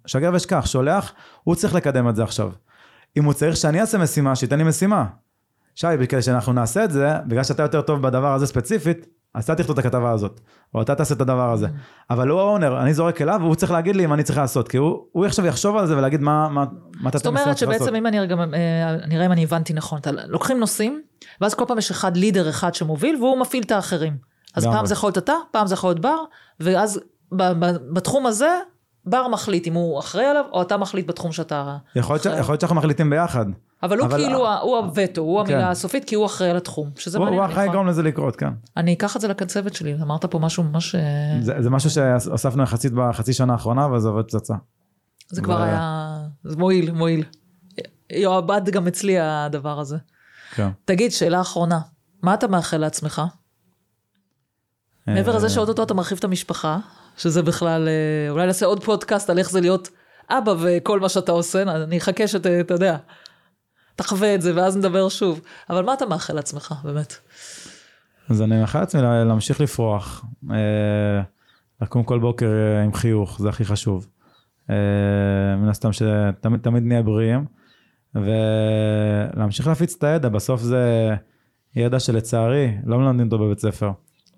[0.05, 2.51] שגר ושכח, שולח, הוא צריך לקדם את זה עכשיו.
[3.17, 5.05] אם הוא צריך שאני אעשה משימה, שייתן לי משימה.
[5.75, 9.55] שי, כדי שאנחנו נעשה את זה, בגלל שאתה יותר טוב בדבר הזה ספציפית, אז אתה
[9.55, 10.39] תכתוב את הכתבה הזאת,
[10.75, 11.67] או אתה תעשה את הדבר הזה.
[12.09, 14.77] אבל הוא האונר, אני זורק אליו, והוא צריך להגיד לי מה אני צריך לעשות, כי
[14.77, 16.65] הוא, הוא עכשיו יחשוב על זה ולהגיד מה, מה,
[17.01, 19.99] מה אתה זאת אומרת שבעצם אם אני רגע, אה, אני אראה אם אני הבנתי נכון,
[19.99, 21.01] אתה- לוקחים נושאים,
[21.41, 24.17] ואז כל פעם יש אחד לידר אחד שמוביל, והוא מפעיל את האחרים.
[24.55, 24.65] אז.
[24.65, 26.17] פעם זה יכול להיות אתה, פעם זה יכול להיות בר,
[26.59, 26.99] ואז
[27.93, 28.49] בתחום הזה,
[29.05, 31.77] בר מחליט אם הוא אחראי עליו, או אתה מחליט בתחום שאתה...
[31.95, 32.39] יכול להיות, ש, אחראי.
[32.39, 33.45] יכול להיות שאנחנו מחליטים ביחד.
[33.83, 35.67] אבל הוא אבל- כאילו, הוא הווטו, הוא המילה כן.
[35.67, 36.89] הסופית, כי הוא אחראי על התחום.
[36.95, 37.37] שזה מעניין.
[37.37, 38.49] הוא אחראי יכולה- לגרום לזה לקרות, כן.
[38.77, 40.95] אני אקח את זה לקצבת שלי, אמרת פה משהו ממש...
[40.95, 41.01] אה,
[41.41, 44.53] זה, זה משהו שהוספנו יחסית בחצי שנה האחרונה, וזה עובד פצצה.
[45.29, 46.17] זה כבר היה...
[46.43, 47.23] זה מועיל, מועיל.
[48.09, 49.97] יעבוד גם אצלי הדבר הזה.
[50.55, 50.69] כן.
[50.85, 51.79] תגיד, שאלה אחרונה,
[52.21, 53.21] מה אתה מאחל לעצמך?
[55.07, 56.79] מעבר לזה שאו-טו-טו אתה מרחיב את המשפחה,
[57.17, 59.89] שזה בכלל, אה, אולי נעשה עוד פודקאסט על איך זה להיות
[60.29, 62.97] אבא וכל מה שאתה עושה, אני אחכה שאתה, אתה יודע,
[63.95, 65.41] תחווה את זה ואז נדבר שוב.
[65.69, 67.15] אבל מה אתה מאחל לעצמך, באמת?
[68.29, 71.21] אז אני מאחל לעצמי לה- להמשיך לפרוח, אה,
[71.81, 74.07] לקום כל בוקר אה, עם חיוך, זה הכי חשוב.
[75.57, 77.45] מן הסתם שתמיד תמיד נהיה בריאים,
[79.35, 81.15] ולהמשיך להפיץ את הידע, בסוף זה
[81.75, 83.91] ידע שלצערי לא מלמדים אותו בבית ספר,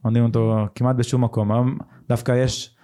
[0.05, 1.51] לומדים אותו כמעט בשום מקום.
[1.51, 1.77] היום
[2.09, 2.75] דווקא יש,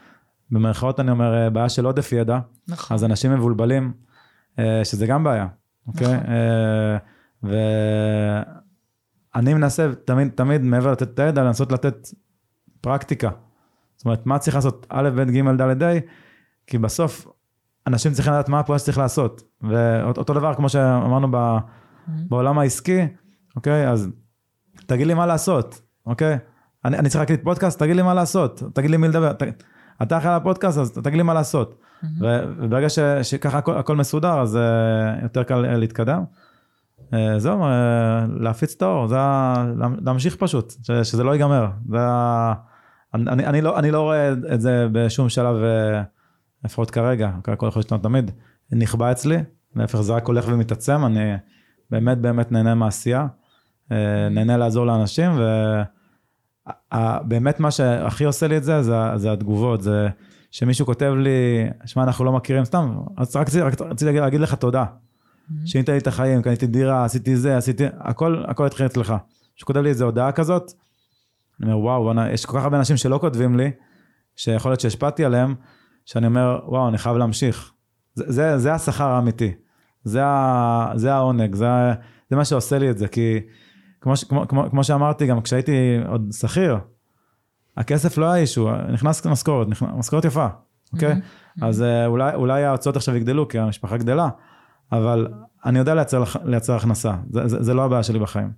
[0.51, 2.95] במרכאות אני אומר, אה, בעיה של עודף ידע, נכון.
[2.95, 3.93] אז אנשים מבולבלים,
[4.59, 5.47] אה, שזה גם בעיה,
[5.87, 6.07] אוקיי?
[6.07, 6.25] נכון.
[6.27, 6.97] אה,
[9.33, 12.07] ואני מנסה תמיד, תמיד מעבר לתת את הידע, לנסות לתת
[12.81, 13.29] פרקטיקה.
[13.95, 15.93] זאת אומרת, מה צריך לעשות א', ב', ג', ד', ה',
[16.67, 17.27] כי בסוף
[17.87, 19.43] אנשים צריכים לדעת מה הפעולה שצריך לעשות.
[19.61, 21.57] ואותו דבר כמו שאמרנו ב,
[22.07, 23.07] בעולם העסקי,
[23.55, 23.89] אוקיי?
[23.89, 24.09] אז
[24.85, 26.37] תגיד לי מה לעשות, אוקיי?
[26.85, 29.33] אני, אני צריך להקליט פודקאסט, תגיד לי מה לעשות, תגיד לי מי לדבר.
[29.33, 29.43] ת,
[30.01, 31.79] אתה אחראי על הפודקאסט, אז תגיד לי מה לעשות.
[32.21, 36.23] ו- וברגע ש, שככה הכל, הכל מסודר, אז uh, יותר קל uh, להתקדם.
[36.99, 37.67] Uh, זהו, uh,
[38.39, 39.17] להפיץ את האור, זה
[40.05, 41.67] להמשיך פשוט, ש, שזה לא ייגמר.
[41.89, 41.97] זה.
[43.13, 46.03] אני, אני, אני, לא, אני לא רואה את זה בשום שלב, uh,
[46.65, 48.31] לפחות כרגע, הכל יכול להשתנות תמיד,
[48.71, 49.37] נכבה אצלי,
[49.75, 51.33] להפך זה רק הולך ומתעצם, אני
[51.91, 53.27] באמת באמת נהנה מהעשייה,
[53.89, 53.93] uh,
[54.31, 55.31] נהנה לעזור לאנשים,
[56.93, 60.07] ובאמת מה שהכי עושה לי את זה, זה, זה התגובות, זה
[60.51, 64.85] שמישהו כותב לי, שמע אנחנו לא מכירים סתם, אז רק רציתי, להגיד, להגיד לך תודה,
[65.65, 69.13] שינית לי את החיים, קניתי דירה, עשיתי זה, עשיתי, הכל, הכל התחיל אצלך.
[69.55, 70.71] שכותב לי איזה הודעה כזאת,
[71.61, 73.71] אני אומר וואו, וואנה, יש כל כך הרבה אנשים שלא כותבים לי,
[74.35, 75.55] שיכול להיות שהשפעתי עליהם,
[76.05, 77.71] שאני אומר וואו, אני חייב להמשיך.
[78.15, 79.51] זה, זה, זה השכר האמיתי,
[80.03, 80.21] זה,
[80.95, 81.65] זה העונג, זה,
[82.29, 83.39] זה מה שעושה לי את זה, כי
[84.03, 86.77] כמו, כמו, כמו, כמו שאמרתי, גם כשהייתי עוד שכיר,
[87.77, 90.47] הכסף לא היה אישו, נכנס משכורת, משכורת יפה,
[90.93, 91.21] אוקיי?
[91.61, 94.29] אז אה, אולי, אולי ההוצאות עכשיו יגדלו, כי המשפחה גדלה,
[94.91, 95.27] אבל
[95.65, 98.51] אני יודע לייצר, לייצר הכנסה, זה, זה, זה לא הבעיה שלי בחיים.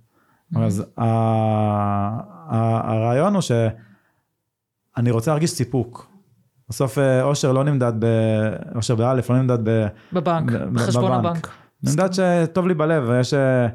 [0.56, 6.10] אז ה, ה, הרעיון הוא שאני רוצה להרגיש סיפוק.
[6.68, 8.06] בסוף אה, אושר לא נמדד, ב,
[8.74, 9.86] אושר באלף לא נמדד ב...
[10.12, 11.26] בבנק, ב- בחשבון בבנק.
[11.26, 11.48] הבנק.
[11.82, 13.66] נמדד שטוב לי בלב, ויש אה,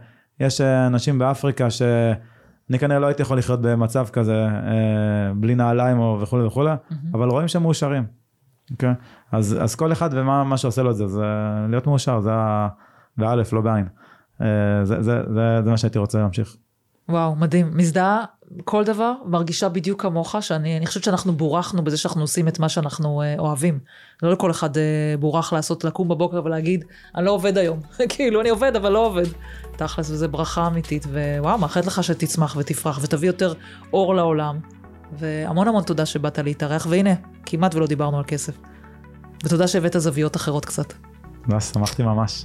[0.42, 6.00] יש אה, אנשים באפריקה שאני כנראה לא הייתי יכול לחיות במצב כזה, אה, בלי נעליים
[6.00, 6.72] או וכולי וכולי,
[7.14, 8.04] אבל רואים שהם מאושרים.
[8.72, 8.94] אוקיי?
[9.32, 11.26] אז, אז כל אחד ומה מה שעושה לו את זה, זה
[11.70, 12.32] להיות מאושר, זה.
[13.18, 13.88] באלף, לא בעין.
[14.42, 14.48] אה,
[14.84, 16.56] זה, זה, זה, זה מה שהייתי רוצה להמשיך.
[17.10, 17.78] וואו, מדהים.
[17.78, 18.26] מזדהה
[18.66, 22.70] כל דבר, מרגישה בדיוק כמוך, שאני אני חושבת שאנחנו בורחנו בזה שאנחנו עושים את מה
[22.70, 23.80] שאנחנו אה, אוהבים.
[24.24, 24.84] לא לכל אחד אה,
[25.20, 26.86] בורח לעשות, לקום בבוקר ולהגיד,
[27.16, 27.80] אני לא עובד היום.
[28.10, 29.26] כאילו, אני עובד, אבל לא עובד.
[29.76, 31.06] תכלס, וזו ברכה אמיתית,
[31.40, 33.54] ווואו, מאחלת לך שתצמח ותפרח ותביא יותר
[33.94, 34.60] אור לעולם.
[35.20, 37.14] והמון המון תודה שבאת להתארח, והנה,
[37.46, 38.58] כמעט ולא דיברנו על כסף.
[39.44, 40.94] ותודה שהבאת זוויות אחרות קצת.
[41.48, 42.44] ממש שמחתי ממש.